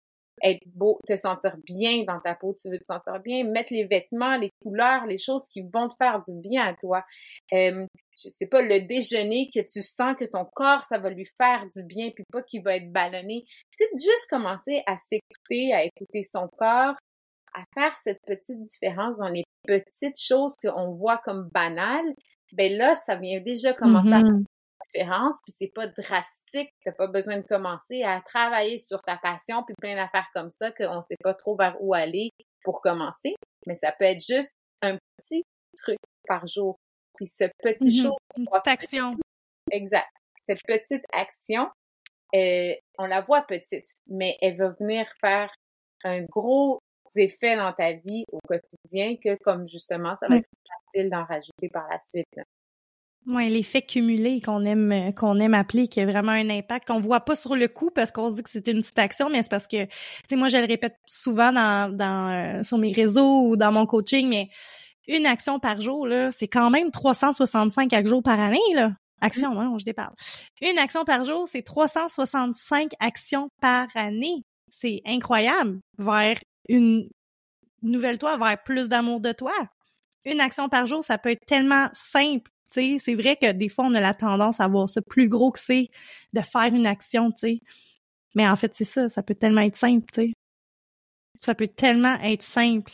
être 0.42 0.62
beau, 0.74 0.98
te 1.06 1.16
sentir 1.16 1.56
bien 1.66 2.04
dans 2.04 2.18
ta 2.20 2.34
peau, 2.34 2.54
tu 2.60 2.70
veux 2.70 2.78
te 2.78 2.84
sentir 2.84 3.20
bien, 3.20 3.44
mettre 3.44 3.72
les 3.72 3.84
vêtements, 3.84 4.36
les 4.36 4.50
couleurs, 4.62 5.06
les 5.06 5.18
choses 5.18 5.44
qui 5.52 5.62
vont 5.62 5.88
te 5.88 5.94
faire 5.98 6.22
du 6.22 6.34
bien 6.34 6.64
à 6.64 6.74
toi. 6.74 7.04
Sais 8.28 8.46
pas, 8.46 8.60
le 8.60 8.86
déjeuner 8.86 9.48
que 9.54 9.60
tu 9.60 9.80
sens 9.80 10.14
que 10.18 10.24
ton 10.24 10.44
corps, 10.44 10.82
ça 10.84 10.98
va 10.98 11.10
lui 11.10 11.26
faire 11.40 11.66
du 11.74 11.82
bien, 11.84 12.10
puis 12.10 12.24
pas 12.32 12.42
qu'il 12.42 12.62
va 12.62 12.76
être 12.76 12.92
ballonné. 12.92 13.44
Tu 13.76 13.84
sais, 13.84 13.90
juste 13.94 14.26
commencer 14.28 14.82
à 14.86 14.96
s'écouter, 14.96 15.72
à 15.72 15.84
écouter 15.84 16.22
son 16.22 16.48
corps, 16.58 16.94
à 17.54 17.64
faire 17.74 17.96
cette 17.98 18.20
petite 18.26 18.62
différence 18.62 19.16
dans 19.18 19.28
les 19.28 19.44
petites 19.66 20.20
choses 20.20 20.54
qu'on 20.62 20.92
voit 20.92 21.18
comme 21.24 21.48
banales, 21.54 22.14
ben 22.52 22.76
là, 22.76 22.94
ça 22.94 23.16
vient 23.16 23.40
déjà 23.40 23.72
commencer 23.72 24.12
à 24.12 24.18
faire 24.18 24.24
Mhm. 24.24 24.38
une 24.38 24.44
différence, 24.94 25.38
puis 25.42 25.52
c'est 25.56 25.72
pas 25.74 25.86
drastique, 25.88 26.70
t'as 26.84 26.92
pas 26.92 27.06
besoin 27.06 27.38
de 27.38 27.46
commencer 27.46 28.02
à 28.02 28.20
travailler 28.26 28.78
sur 28.78 29.00
ta 29.02 29.16
passion, 29.18 29.62
puis 29.64 29.74
plein 29.80 29.94
d'affaires 29.94 30.28
comme 30.34 30.50
ça 30.50 30.70
qu'on 30.72 31.00
sait 31.02 31.16
pas 31.22 31.34
trop 31.34 31.56
vers 31.56 31.76
où 31.80 31.94
aller 31.94 32.30
pour 32.64 32.80
commencer, 32.80 33.34
mais 33.66 33.74
ça 33.74 33.92
peut 33.98 34.04
être 34.06 34.24
juste 34.24 34.52
un 34.82 34.96
petit 35.18 35.42
truc 35.76 35.98
par 36.26 36.46
jour. 36.46 36.76
Puis 37.20 37.26
ce 37.26 37.44
petit 37.62 37.98
Mhm. 37.98 38.04
chose 38.04 38.16
Une 38.38 38.46
petite 38.46 38.66
action. 38.66 39.16
Exact. 39.70 40.08
Cette 40.46 40.62
petite 40.66 41.04
action, 41.12 41.68
euh, 42.34 42.72
on 42.98 43.04
la 43.06 43.20
voit 43.20 43.42
petite, 43.42 43.92
mais 44.08 44.38
elle 44.40 44.56
va 44.56 44.70
venir 44.80 45.06
faire 45.20 45.52
un 46.02 46.22
gros 46.22 46.78
effet 47.14 47.56
dans 47.56 47.74
ta 47.74 47.92
vie 47.92 48.24
au 48.32 48.38
quotidien 48.48 49.16
que 49.22 49.36
comme 49.44 49.68
justement, 49.68 50.16
ça 50.16 50.28
va 50.28 50.36
être 50.36 50.48
facile 50.94 51.10
d'en 51.10 51.24
rajouter 51.24 51.68
par 51.70 51.86
la 51.90 51.98
suite. 52.08 52.26
là. 52.36 52.44
Ouais, 53.26 53.50
l'effet 53.50 53.82
cumulé 53.82 54.40
qu'on 54.40 54.64
aime 54.64 54.90
euh, 54.92 55.12
qu'on 55.12 55.38
aime 55.40 55.52
appeler 55.52 55.88
qui 55.88 56.00
a 56.00 56.06
vraiment 56.06 56.32
un 56.32 56.48
impact 56.48 56.86
qu'on 56.88 57.00
voit 57.00 57.20
pas 57.20 57.36
sur 57.36 57.54
le 57.54 57.68
coup 57.68 57.90
parce 57.90 58.10
qu'on 58.10 58.30
dit 58.30 58.42
que 58.42 58.48
c'est 58.48 58.66
une 58.66 58.80
petite 58.80 58.98
action 58.98 59.28
mais 59.28 59.42
c'est 59.42 59.50
parce 59.50 59.66
que 59.68 59.84
tu 59.84 59.90
sais 60.30 60.36
moi 60.36 60.48
je 60.48 60.56
le 60.56 60.64
répète 60.64 60.96
souvent 61.06 61.52
dans 61.52 61.94
dans 61.94 62.30
euh, 62.30 62.62
sur 62.62 62.78
mes 62.78 62.92
réseaux 62.92 63.42
ou 63.48 63.56
dans 63.56 63.72
mon 63.72 63.84
coaching 63.84 64.26
mais 64.26 64.48
une 65.16 65.26
action 65.26 65.58
par 65.58 65.80
jour 65.80 66.06
là, 66.06 66.30
c'est 66.30 66.48
quand 66.48 66.70
même 66.70 66.90
365 66.90 68.06
jours 68.06 68.22
par 68.22 68.38
année 68.38 68.58
là. 68.74 68.92
Action, 69.22 69.60
hein, 69.60 69.76
je 69.78 69.84
déparle. 69.84 70.14
Une 70.62 70.78
action 70.78 71.04
par 71.04 71.24
jour, 71.24 71.46
c'est 71.46 71.62
365 71.62 72.92
actions 73.00 73.50
par 73.60 73.86
année. 73.94 74.44
C'est 74.70 75.02
incroyable 75.04 75.78
vers 75.98 76.38
une 76.68 77.06
nouvelle 77.82 78.18
toi, 78.18 78.38
vers 78.38 78.62
plus 78.62 78.88
d'amour 78.88 79.20
de 79.20 79.32
toi. 79.32 79.52
Une 80.24 80.40
action 80.40 80.70
par 80.70 80.86
jour, 80.86 81.04
ça 81.04 81.18
peut 81.18 81.30
être 81.30 81.44
tellement 81.46 81.88
simple 81.92 82.50
c'est 82.70 83.14
vrai 83.14 83.36
que 83.36 83.52
des 83.52 83.68
fois, 83.68 83.86
on 83.86 83.94
a 83.94 84.00
la 84.00 84.14
tendance 84.14 84.60
à 84.60 84.68
voir 84.68 84.88
ça 84.88 85.00
plus 85.02 85.28
gros 85.28 85.50
que 85.50 85.58
c'est 85.58 85.88
de 86.32 86.40
faire 86.40 86.72
une 86.72 86.86
action, 86.86 87.32
tu 87.32 87.38
sais. 87.38 87.60
Mais 88.34 88.48
en 88.48 88.56
fait, 88.56 88.72
c'est 88.74 88.84
ça, 88.84 89.08
ça 89.08 89.22
peut 89.22 89.34
tellement 89.34 89.62
être 89.62 89.76
simple, 89.76 90.06
tu 90.12 90.28
sais. 90.28 90.32
Ça 91.42 91.54
peut 91.54 91.68
tellement 91.68 92.16
être 92.22 92.42
simple. 92.42 92.92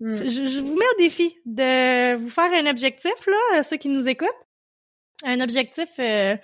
Mm. 0.00 0.14
Je, 0.14 0.46
je 0.46 0.60
vous 0.60 0.74
mets 0.76 0.84
au 0.94 0.98
défi 0.98 1.36
de 1.46 2.14
vous 2.16 2.28
faire 2.28 2.52
un 2.52 2.66
objectif, 2.66 3.14
là, 3.26 3.62
ceux 3.62 3.76
qui 3.76 3.88
nous 3.88 4.06
écoutent. 4.08 4.28
Un 5.24 5.40
objectif 5.40 5.88
euh, 6.00 6.36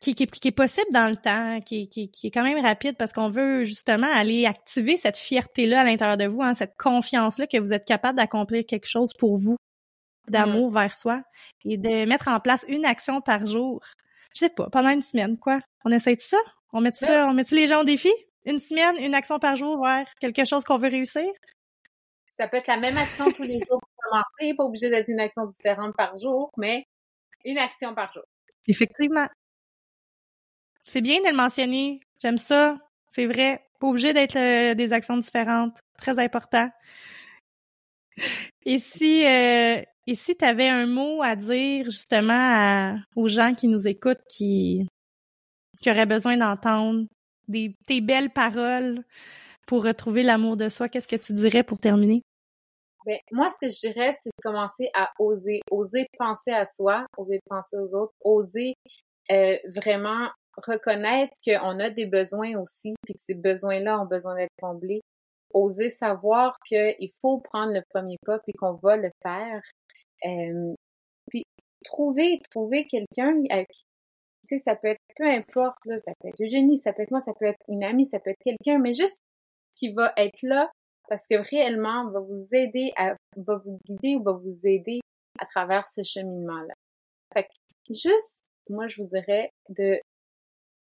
qui, 0.00 0.14
qui, 0.14 0.26
qui 0.26 0.48
est 0.48 0.52
possible 0.52 0.90
dans 0.92 1.08
le 1.08 1.16
temps, 1.16 1.60
qui, 1.60 1.88
qui, 1.88 2.10
qui 2.10 2.26
est 2.26 2.30
quand 2.30 2.42
même 2.42 2.64
rapide 2.64 2.96
parce 2.96 3.12
qu'on 3.12 3.30
veut 3.30 3.64
justement 3.64 4.06
aller 4.12 4.46
activer 4.46 4.96
cette 4.96 5.16
fierté-là 5.16 5.80
à 5.80 5.84
l'intérieur 5.84 6.16
de 6.16 6.26
vous, 6.26 6.42
hein, 6.42 6.54
cette 6.54 6.76
confiance-là 6.76 7.46
que 7.46 7.58
vous 7.58 7.72
êtes 7.72 7.84
capable 7.84 8.18
d'accomplir 8.18 8.64
quelque 8.66 8.86
chose 8.86 9.14
pour 9.14 9.38
vous 9.38 9.56
d'amour 10.28 10.70
vers 10.70 10.94
soi 10.94 11.22
et 11.64 11.76
de 11.76 12.04
mettre 12.04 12.28
en 12.28 12.38
place 12.38 12.64
une 12.68 12.84
action 12.84 13.20
par 13.20 13.44
jour. 13.46 13.80
Je 14.34 14.40
sais 14.40 14.48
pas, 14.48 14.68
pendant 14.70 14.90
une 14.90 15.02
semaine, 15.02 15.36
quoi. 15.38 15.60
On 15.84 15.90
essaie 15.90 16.14
de 16.16 16.20
ça? 16.20 16.38
On 16.72 16.80
met 16.80 16.92
ça, 16.92 17.26
on 17.28 17.34
met 17.34 17.42
les 17.50 17.66
gens 17.66 17.80
au 17.80 17.84
défi? 17.84 18.10
Une 18.44 18.58
semaine, 18.58 18.96
une 19.04 19.14
action 19.14 19.38
par 19.38 19.56
jour 19.56 19.82
vers 19.84 20.06
quelque 20.20 20.44
chose 20.44 20.64
qu'on 20.64 20.78
veut 20.78 20.88
réussir? 20.88 21.28
Ça 22.32 22.48
peut 22.48 22.56
être 22.56 22.68
la 22.68 22.78
même 22.78 22.96
action 22.96 23.30
tous 23.30 23.42
les 23.42 23.58
jours 23.58 23.78
pour 23.78 23.90
commencer, 24.02 24.54
pas 24.56 24.64
obligé 24.64 24.88
d'être 24.88 25.08
une 25.08 25.20
action 25.20 25.44
différente 25.46 25.94
par 25.94 26.16
jour, 26.16 26.50
mais 26.56 26.86
une 27.44 27.58
action 27.58 27.94
par 27.94 28.10
jour. 28.10 28.22
Effectivement. 28.66 29.26
C'est 30.82 31.02
bien 31.02 31.20
de 31.20 31.28
le 31.28 31.36
mentionner. 31.36 32.00
J'aime 32.22 32.38
ça. 32.38 32.78
C'est 33.08 33.26
vrai. 33.26 33.62
Pas 33.78 33.86
obligé 33.86 34.14
d'être 34.14 34.36
euh, 34.36 34.74
des 34.74 34.94
actions 34.94 35.18
différentes. 35.18 35.78
Très 35.98 36.18
important. 36.18 36.70
Et 38.64 38.78
si, 38.78 39.26
euh, 39.26 39.82
et 40.06 40.14
si 40.14 40.34
tu 40.34 40.44
avais 40.44 40.68
un 40.68 40.86
mot 40.86 41.22
à 41.22 41.36
dire 41.36 41.84
justement 41.84 42.96
aux 43.14 43.28
gens 43.28 43.52
qui 43.54 43.68
nous 43.68 43.86
écoutent, 43.86 44.24
qui, 44.30 44.88
qui 45.82 45.90
auraient 45.90 46.06
besoin 46.06 46.38
d'entendre 46.38 47.04
des, 47.46 47.74
tes 47.86 48.00
belles 48.00 48.30
paroles 48.30 49.04
pour 49.66 49.84
retrouver 49.84 50.22
l'amour 50.22 50.56
de 50.56 50.68
soi, 50.68 50.88
qu'est-ce 50.88 51.08
que 51.08 51.16
tu 51.16 51.32
dirais 51.32 51.62
pour 51.62 51.78
terminer? 51.78 52.22
Ben, 53.04 53.18
moi, 53.32 53.48
ce 53.50 53.56
que 53.60 53.68
je 53.68 53.80
dirais, 53.80 54.12
c'est 54.12 54.28
de 54.28 54.42
commencer 54.42 54.88
à 54.94 55.10
oser, 55.18 55.60
oser 55.70 56.06
penser 56.18 56.52
à 56.52 56.66
soi, 56.66 57.06
oser 57.16 57.40
penser 57.46 57.76
aux 57.76 57.94
autres, 57.94 58.12
oser 58.22 58.74
euh, 59.30 59.56
vraiment 59.74 60.28
reconnaître 60.56 61.32
qu'on 61.44 61.80
a 61.80 61.90
des 61.90 62.06
besoins 62.06 62.56
aussi, 62.60 62.94
puis 63.04 63.14
que 63.14 63.20
ces 63.20 63.34
besoins-là 63.34 64.00
ont 64.00 64.06
besoin 64.06 64.36
d'être 64.36 64.54
comblés. 64.60 65.00
Oser 65.52 65.90
savoir 65.90 66.56
qu'il 66.66 67.10
faut 67.20 67.38
prendre 67.40 67.72
le 67.72 67.82
premier 67.90 68.16
pas, 68.24 68.38
puis 68.38 68.52
qu'on 68.52 68.74
va 68.74 68.96
le 68.96 69.10
faire. 69.22 69.62
Euh, 70.24 70.74
puis 71.28 71.44
trouver, 71.84 72.40
trouver 72.50 72.86
quelqu'un 72.86 73.42
avec 73.50 73.68
tu 74.46 74.56
sais, 74.56 74.58
ça 74.58 74.74
peut 74.74 74.88
être 74.88 75.00
peu 75.16 75.26
importe, 75.26 75.78
là, 75.84 75.98
ça 75.98 76.12
peut 76.20 76.28
être 76.28 76.40
Eugénie, 76.40 76.76
ça 76.76 76.92
peut 76.92 77.02
être 77.02 77.12
moi, 77.12 77.20
ça 77.20 77.32
peut 77.38 77.46
être 77.46 77.62
une 77.68 77.84
amie, 77.84 78.06
ça 78.06 78.18
peut 78.18 78.30
être 78.30 78.42
quelqu'un, 78.42 78.78
mais 78.78 78.92
juste 78.92 79.18
qui 79.76 79.92
va 79.92 80.12
être 80.16 80.42
là 80.42 80.70
parce 81.08 81.26
que 81.26 81.34
réellement 81.50 82.10
va 82.10 82.20
vous 82.20 82.54
aider 82.54 82.92
à, 82.96 83.14
va 83.36 83.56
vous 83.56 83.78
guider 83.86 84.16
ou 84.16 84.22
va 84.22 84.32
vous 84.32 84.66
aider 84.66 85.00
à 85.38 85.46
travers 85.46 85.88
ce 85.88 86.02
cheminement-là. 86.02 86.74
Fait 87.34 87.44
que 87.44 87.94
juste, 87.94 88.42
moi, 88.68 88.88
je 88.88 89.02
vous 89.02 89.08
dirais 89.08 89.50
de 89.68 90.00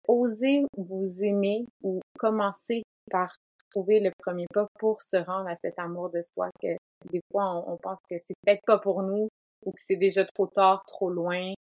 oser 0.07 0.63
vous 0.77 1.23
aimer 1.23 1.65
ou 1.81 1.99
commencer 2.19 2.83
par 3.09 3.35
trouver 3.71 3.99
le 3.99 4.11
premier 4.19 4.45
pas 4.53 4.67
pour 4.79 5.01
se 5.01 5.17
rendre 5.17 5.49
à 5.49 5.55
cet 5.55 5.79
amour 5.79 6.09
de 6.09 6.21
soi 6.21 6.49
que 6.61 6.77
des 7.11 7.21
fois 7.31 7.55
on, 7.55 7.73
on 7.73 7.77
pense 7.77 7.99
que 8.09 8.17
c'est 8.17 8.35
peut-être 8.45 8.61
pas 8.65 8.77
pour 8.77 9.01
nous 9.01 9.29
ou 9.65 9.71
que 9.71 9.81
c'est 9.81 9.95
déjà 9.95 10.25
trop 10.25 10.47
tard, 10.47 10.83
trop 10.85 11.09
loin, 11.09 11.53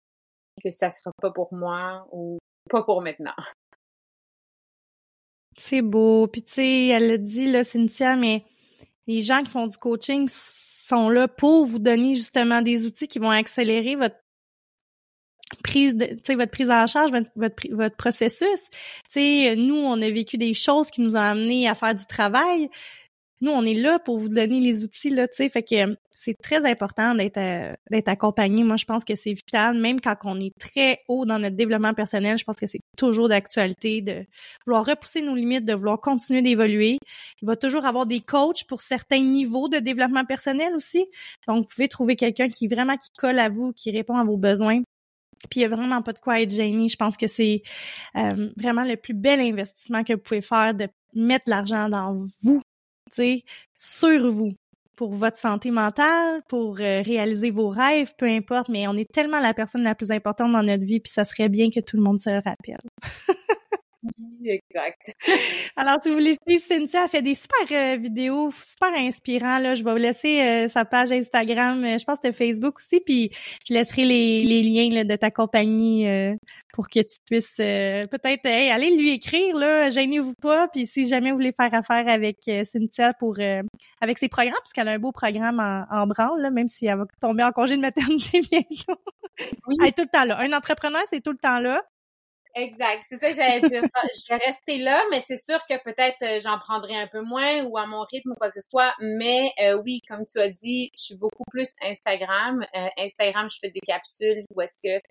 que 0.63 0.71
ça 0.71 0.91
sera 0.91 1.11
pas 1.21 1.31
pour 1.31 1.53
moi 1.53 2.05
ou 2.11 2.37
pas 2.69 2.83
pour 2.83 3.01
maintenant. 3.01 3.33
C'est 5.57 5.81
beau. 5.81 6.27
Puis 6.27 6.43
tu 6.43 6.53
sais, 6.53 6.87
elle 6.87 7.09
le 7.09 7.17
dit, 7.17 7.45
là, 7.45 7.63
Cynthia, 7.63 8.15
mais 8.15 8.43
les 9.07 9.21
gens 9.21 9.43
qui 9.43 9.51
font 9.51 9.67
du 9.67 9.77
coaching 9.77 10.27
sont 10.29 11.09
là 11.09 11.27
pour 11.27 11.65
vous 11.65 11.79
donner 11.79 12.15
justement 12.15 12.61
des 12.61 12.85
outils 12.85 13.07
qui 13.07 13.19
vont 13.19 13.29
accélérer 13.29 13.95
votre 13.95 14.15
prise 15.63 15.95
de, 15.95 16.17
votre 16.35 16.51
prise 16.51 16.71
en 16.71 16.87
charge, 16.87 17.11
votre, 17.11 17.67
votre, 17.71 17.95
processus. 17.95 18.69
Tu 18.69 19.19
sais, 19.19 19.55
nous, 19.55 19.75
on 19.75 20.01
a 20.01 20.09
vécu 20.09 20.37
des 20.37 20.53
choses 20.53 20.89
qui 20.89 21.01
nous 21.01 21.15
ont 21.15 21.19
amenés 21.19 21.67
à 21.67 21.75
faire 21.75 21.95
du 21.95 22.05
travail. 22.05 22.69
Nous, 23.43 23.51
on 23.51 23.65
est 23.65 23.73
là 23.73 23.99
pour 23.99 24.19
vous 24.19 24.29
donner 24.29 24.61
les 24.61 24.85
outils, 24.85 25.09
là, 25.09 25.27
tu 25.27 25.35
sais. 25.35 25.49
Fait 25.49 25.63
que 25.63 25.75
euh, 25.75 25.95
c'est 26.15 26.37
très 26.41 26.65
important 26.65 27.13
d'être 27.13 27.37
euh, 27.37 27.73
d'être 27.91 28.07
accompagné. 28.07 28.63
Moi, 28.63 28.77
je 28.77 28.85
pense 28.85 29.03
que 29.03 29.17
c'est 29.17 29.33
vital, 29.33 29.77
même 29.77 29.99
quand 29.99 30.15
on 30.23 30.39
est 30.39 30.57
très 30.57 30.99
haut 31.09 31.25
dans 31.25 31.39
notre 31.39 31.57
développement 31.57 31.93
personnel, 31.93 32.37
je 32.37 32.45
pense 32.45 32.55
que 32.55 32.67
c'est 32.67 32.79
toujours 32.97 33.27
d'actualité 33.27 33.99
de 33.99 34.25
vouloir 34.65 34.85
repousser 34.85 35.21
nos 35.21 35.35
limites, 35.35 35.65
de 35.65 35.73
vouloir 35.73 35.99
continuer 35.99 36.41
d'évoluer. 36.41 36.99
Il 37.41 37.45
va 37.45 37.57
toujours 37.57 37.85
avoir 37.85 38.05
des 38.05 38.21
coachs 38.21 38.63
pour 38.63 38.79
certains 38.79 39.19
niveaux 39.19 39.67
de 39.67 39.79
développement 39.79 40.23
personnel 40.23 40.73
aussi. 40.73 41.05
Donc, 41.45 41.63
vous 41.63 41.67
pouvez 41.75 41.89
trouver 41.89 42.15
quelqu'un 42.15 42.47
qui 42.47 42.69
vraiment 42.69 42.95
qui 42.95 43.09
colle 43.17 43.39
à 43.39 43.49
vous, 43.49 43.73
qui 43.73 43.91
répond 43.91 44.15
à 44.15 44.23
vos 44.23 44.37
besoins. 44.37 44.83
Puis 45.49 45.59
il 45.59 45.67
n'y 45.67 45.73
a 45.73 45.75
vraiment 45.75 46.01
pas 46.01 46.13
de 46.13 46.19
quoi 46.19 46.39
être 46.39 46.51
gêné. 46.51 46.87
Je 46.87 46.95
pense 46.95 47.17
que 47.17 47.27
c'est 47.27 47.61
euh, 48.15 48.51
vraiment 48.55 48.85
le 48.85 48.95
plus 48.95 49.13
bel 49.13 49.41
investissement 49.41 50.05
que 50.05 50.13
vous 50.13 50.19
pouvez 50.19 50.41
faire 50.41 50.73
de 50.73 50.87
mettre 51.13 51.49
l'argent 51.49 51.89
dans 51.89 52.25
vous, 52.41 52.61
sais, 53.15 53.43
sur 53.77 54.31
vous, 54.31 54.53
pour 54.95 55.13
votre 55.13 55.37
santé 55.37 55.71
mentale, 55.71 56.41
pour 56.47 56.79
euh, 56.79 57.01
réaliser 57.01 57.51
vos 57.51 57.69
rêves, 57.69 58.13
peu 58.17 58.27
importe. 58.27 58.69
Mais 58.69 58.87
on 58.87 58.95
est 58.95 59.11
tellement 59.11 59.39
la 59.39 59.53
personne 59.53 59.83
la 59.83 59.95
plus 59.95 60.11
importante 60.11 60.51
dans 60.51 60.63
notre 60.63 60.83
vie, 60.83 60.99
puis 60.99 61.11
ça 61.11 61.25
serait 61.25 61.49
bien 61.49 61.69
que 61.69 61.79
tout 61.79 61.97
le 61.97 62.03
monde 62.03 62.19
se 62.19 62.29
le 62.29 62.41
rappelle. 62.43 62.79
Exact. 64.43 65.13
Alors, 65.77 65.97
si 66.03 66.09
vous 66.09 66.15
voulez 66.15 66.35
suivre 66.45 66.63
Cynthia, 66.63 67.03
elle 67.03 67.09
fait 67.09 67.21
des 67.21 67.35
super 67.35 67.65
euh, 67.71 67.97
vidéos, 67.97 68.51
super 68.51 68.93
inspirants. 68.93 69.59
Là. 69.59 69.75
Je 69.75 69.83
vais 69.83 69.91
vous 69.91 69.97
laisser 69.97 70.41
euh, 70.41 70.67
sa 70.67 70.83
page 70.83 71.11
Instagram, 71.11 71.83
euh, 71.85 71.97
je 71.97 72.03
pense 72.03 72.19
que 72.21 72.31
Facebook 72.31 72.77
aussi, 72.77 72.99
puis 72.99 73.31
je 73.67 73.73
laisserai 73.73 74.03
les, 74.03 74.43
les 74.43 74.61
liens 74.63 74.93
là, 74.93 75.03
de 75.05 75.15
ta 75.15 75.31
compagnie 75.31 76.07
euh, 76.07 76.35
pour 76.73 76.89
que 76.89 76.99
tu 76.99 77.17
puisses 77.25 77.57
euh, 77.59 78.05
peut-être 78.07 78.45
hey, 78.45 78.69
aller 78.71 78.95
lui 78.97 79.11
écrire, 79.11 79.55
là, 79.55 79.89
gênez-vous 79.89 80.33
pas. 80.41 80.67
Puis 80.67 80.85
si 80.85 81.07
jamais 81.07 81.29
vous 81.31 81.37
voulez 81.37 81.53
faire 81.57 81.73
affaire 81.73 82.07
avec 82.07 82.39
euh, 82.49 82.65
Cynthia 82.65 83.13
pour 83.13 83.35
euh, 83.39 83.61
avec 84.01 84.17
ses 84.17 84.27
programmes, 84.27 84.57
parce 84.59 84.73
qu'elle 84.73 84.89
a 84.89 84.93
un 84.93 84.99
beau 84.99 85.11
programme 85.13 85.59
en, 85.59 85.85
en 85.89 86.07
branle, 86.07 86.41
là, 86.41 86.51
même 86.51 86.67
si 86.67 86.85
elle 86.87 86.97
va 86.97 87.05
tomber 87.21 87.43
en 87.43 87.51
congé 87.51 87.77
de 87.77 87.81
maternité 87.81 88.41
bientôt. 88.51 88.99
Oui. 89.67 89.75
Elle 89.81 89.87
est 89.89 89.91
tout 89.97 90.03
le 90.03 90.09
temps 90.09 90.25
là. 90.25 90.39
Un 90.39 90.51
entrepreneur, 90.53 91.01
c'est 91.09 91.21
tout 91.21 91.31
le 91.31 91.37
temps 91.37 91.59
là. 91.59 91.81
Exact, 92.55 93.03
c'est 93.07 93.17
ça 93.17 93.31
que 93.31 93.35
j'allais 93.35 93.67
dire. 93.67 93.81
Ça. 93.83 94.01
Je 94.13 94.29
vais 94.29 94.39
rester 94.45 94.77
là, 94.77 95.01
mais 95.11 95.21
c'est 95.21 95.43
sûr 95.43 95.57
que 95.67 95.81
peut-être 95.83 96.21
euh, 96.21 96.39
j'en 96.39 96.59
prendrai 96.59 96.95
un 96.95 97.07
peu 97.07 97.21
moins 97.21 97.63
ou 97.65 97.77
à 97.79 97.87
mon 97.87 98.01
rythme 98.01 98.31
ou 98.31 98.35
quoi 98.35 98.51
que 98.51 98.61
ce 98.61 98.67
soit. 98.69 98.93
Mais 98.99 99.51
euh, 99.59 99.81
oui, 99.83 100.01
comme 100.07 100.23
tu 100.25 100.39
as 100.39 100.51
dit, 100.51 100.91
je 100.95 101.03
suis 101.03 101.15
beaucoup 101.15 101.43
plus 101.49 101.69
Instagram. 101.81 102.63
Euh, 102.75 102.87
Instagram, 102.97 103.49
je 103.49 103.57
fais 103.59 103.71
des 103.71 103.79
capsules 103.79 104.45
où 104.53 104.61
est-ce 104.61 104.77
que 104.83 105.01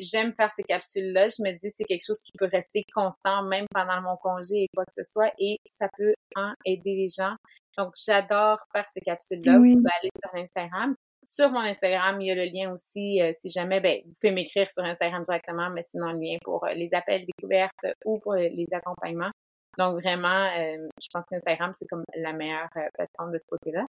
j'aime 0.00 0.34
faire 0.34 0.50
ces 0.50 0.64
capsules-là. 0.64 1.28
Je 1.28 1.42
me 1.42 1.52
dis 1.52 1.70
c'est 1.70 1.84
quelque 1.84 2.04
chose 2.04 2.20
qui 2.20 2.32
peut 2.36 2.48
rester 2.50 2.84
constant 2.94 3.42
même 3.44 3.66
pendant 3.72 4.02
mon 4.02 4.16
congé 4.16 4.64
et 4.64 4.68
quoi 4.74 4.84
que 4.84 4.92
ce 4.92 5.04
soit 5.10 5.32
et 5.38 5.58
ça 5.64 5.88
peut 5.96 6.14
en 6.36 6.52
aider 6.66 6.94
les 6.94 7.08
gens. 7.08 7.36
Donc 7.78 7.94
j'adore 8.04 8.58
faire 8.72 8.86
ces 8.92 9.00
capsules-là. 9.00 9.58
Vous 9.58 9.76
pouvez 9.76 9.90
aller 10.00 10.10
sur 10.20 10.34
Instagram. 10.34 10.94
Sur 11.24 11.50
mon 11.50 11.60
Instagram, 11.60 12.20
il 12.20 12.26
y 12.26 12.30
a 12.30 12.34
le 12.34 12.50
lien 12.52 12.72
aussi, 12.72 13.22
euh, 13.22 13.32
si 13.32 13.48
jamais, 13.48 13.80
ben, 13.80 14.00
vous 14.04 14.12
pouvez 14.20 14.32
m'écrire 14.32 14.70
sur 14.70 14.84
Instagram 14.84 15.22
directement, 15.22 15.70
mais 15.70 15.82
sinon 15.82 16.12
le 16.12 16.18
lien 16.18 16.36
pour 16.42 16.64
euh, 16.64 16.72
les 16.74 16.92
appels 16.94 17.24
découvertes 17.24 17.86
ou 18.04 18.18
pour 18.18 18.34
les 18.34 18.66
accompagnements. 18.72 19.30
Donc 19.78 20.02
vraiment, 20.02 20.50
euh, 20.58 20.76
je 21.00 21.08
pense 21.12 21.24
qu'Instagram, 21.30 21.72
c'est 21.74 21.86
comme 21.86 22.04
la 22.16 22.32
meilleure 22.32 22.68
plateforme 22.94 23.32
de 23.32 23.38
ce 23.38 23.44
côté-là. 23.48 23.86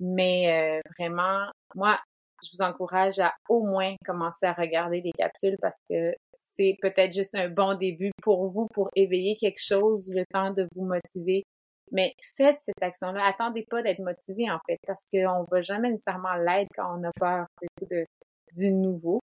Mais 0.00 0.82
vraiment, 0.98 1.46
moi, 1.74 1.98
je 2.42 2.50
vous 2.52 2.62
encourage 2.62 3.20
à 3.20 3.32
au 3.48 3.64
moins 3.64 3.94
commencer 4.04 4.44
à 4.44 4.52
regarder 4.52 5.00
les 5.00 5.12
capsules 5.12 5.56
parce 5.62 5.78
que 5.88 6.12
c'est 6.34 6.76
peut-être 6.82 7.14
juste 7.14 7.34
un 7.34 7.48
bon 7.48 7.74
début 7.78 8.10
pour 8.22 8.50
vous, 8.50 8.66
pour 8.74 8.90
éveiller 8.94 9.36
quelque 9.36 9.62
chose, 9.62 10.12
le 10.14 10.24
temps 10.30 10.50
de 10.50 10.68
vous 10.74 10.84
motiver 10.84 11.44
mais 11.92 12.14
faites 12.36 12.58
cette 12.60 12.82
action-là. 12.82 13.24
Attendez 13.24 13.66
pas 13.68 13.82
d'être 13.82 14.00
motivé, 14.00 14.50
en 14.50 14.58
fait, 14.66 14.78
parce 14.86 15.02
qu'on 15.10 15.44
va 15.50 15.62
jamais 15.62 15.90
nécessairement 15.90 16.34
l'être 16.34 16.68
quand 16.76 16.98
on 16.98 17.04
a 17.04 17.10
peur 17.18 17.46
de, 17.90 18.06
du 18.54 18.70
nouveau. 18.72 19.20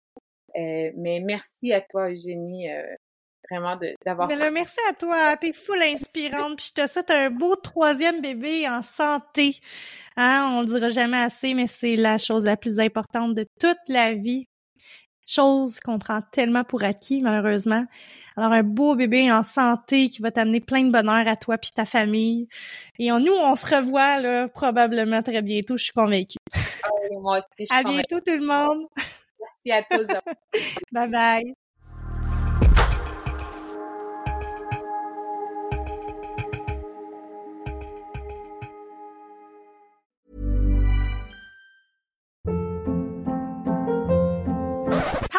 Euh, 0.56 0.90
mais 0.96 1.20
merci 1.20 1.72
à 1.72 1.80
toi, 1.82 2.10
Eugénie, 2.10 2.70
euh, 2.70 2.94
vraiment 3.50 3.78
d'avoir. 4.04 4.28
Mais 4.28 4.50
merci 4.50 4.78
à 4.88 4.94
toi. 4.94 5.36
T'es 5.36 5.52
full 5.52 5.82
inspirante. 5.82 6.56
Puis 6.56 6.72
je 6.74 6.82
te 6.82 6.88
souhaite 6.88 7.10
un 7.10 7.30
beau 7.30 7.56
troisième 7.56 8.20
bébé 8.20 8.68
en 8.68 8.82
santé. 8.82 9.56
Hein, 10.16 10.50
on 10.54 10.62
le 10.62 10.66
dira 10.66 10.90
jamais 10.90 11.18
assez, 11.18 11.52
mais 11.52 11.66
c'est 11.66 11.96
la 11.96 12.16
chose 12.18 12.46
la 12.46 12.56
plus 12.56 12.80
importante 12.80 13.34
de 13.34 13.46
toute 13.60 13.78
la 13.88 14.14
vie 14.14 14.46
chose 15.26 15.80
qu'on 15.80 15.98
prend 15.98 16.20
tellement 16.22 16.64
pour 16.64 16.84
acquis, 16.84 17.20
malheureusement. 17.20 17.84
Alors, 18.36 18.52
un 18.52 18.62
beau 18.62 18.94
bébé 18.94 19.30
en 19.32 19.42
santé 19.42 20.08
qui 20.08 20.22
va 20.22 20.30
t'amener 20.30 20.60
plein 20.60 20.84
de 20.84 20.92
bonheur 20.92 21.26
à 21.26 21.36
toi 21.36 21.58
puis 21.58 21.70
ta 21.74 21.84
famille. 21.84 22.48
Et 22.98 23.08
nous, 23.08 23.32
on 23.32 23.56
se 23.56 23.74
revoit 23.74 24.20
là, 24.20 24.48
probablement 24.48 25.22
très 25.22 25.42
bientôt, 25.42 25.76
je 25.76 25.84
suis 25.84 25.92
convaincue. 25.92 26.38
Ah 26.54 26.88
moi 27.20 27.38
aussi, 27.38 27.48
je 27.60 27.64
suis 27.64 27.74
À 27.74 27.82
bientôt 27.82 28.20
tout 28.20 28.36
le 28.36 28.46
monde. 28.46 28.82
Merci 29.66 29.70
à 29.72 29.82
tous. 29.82 30.06
bye 30.92 31.08
bye. 31.08 31.65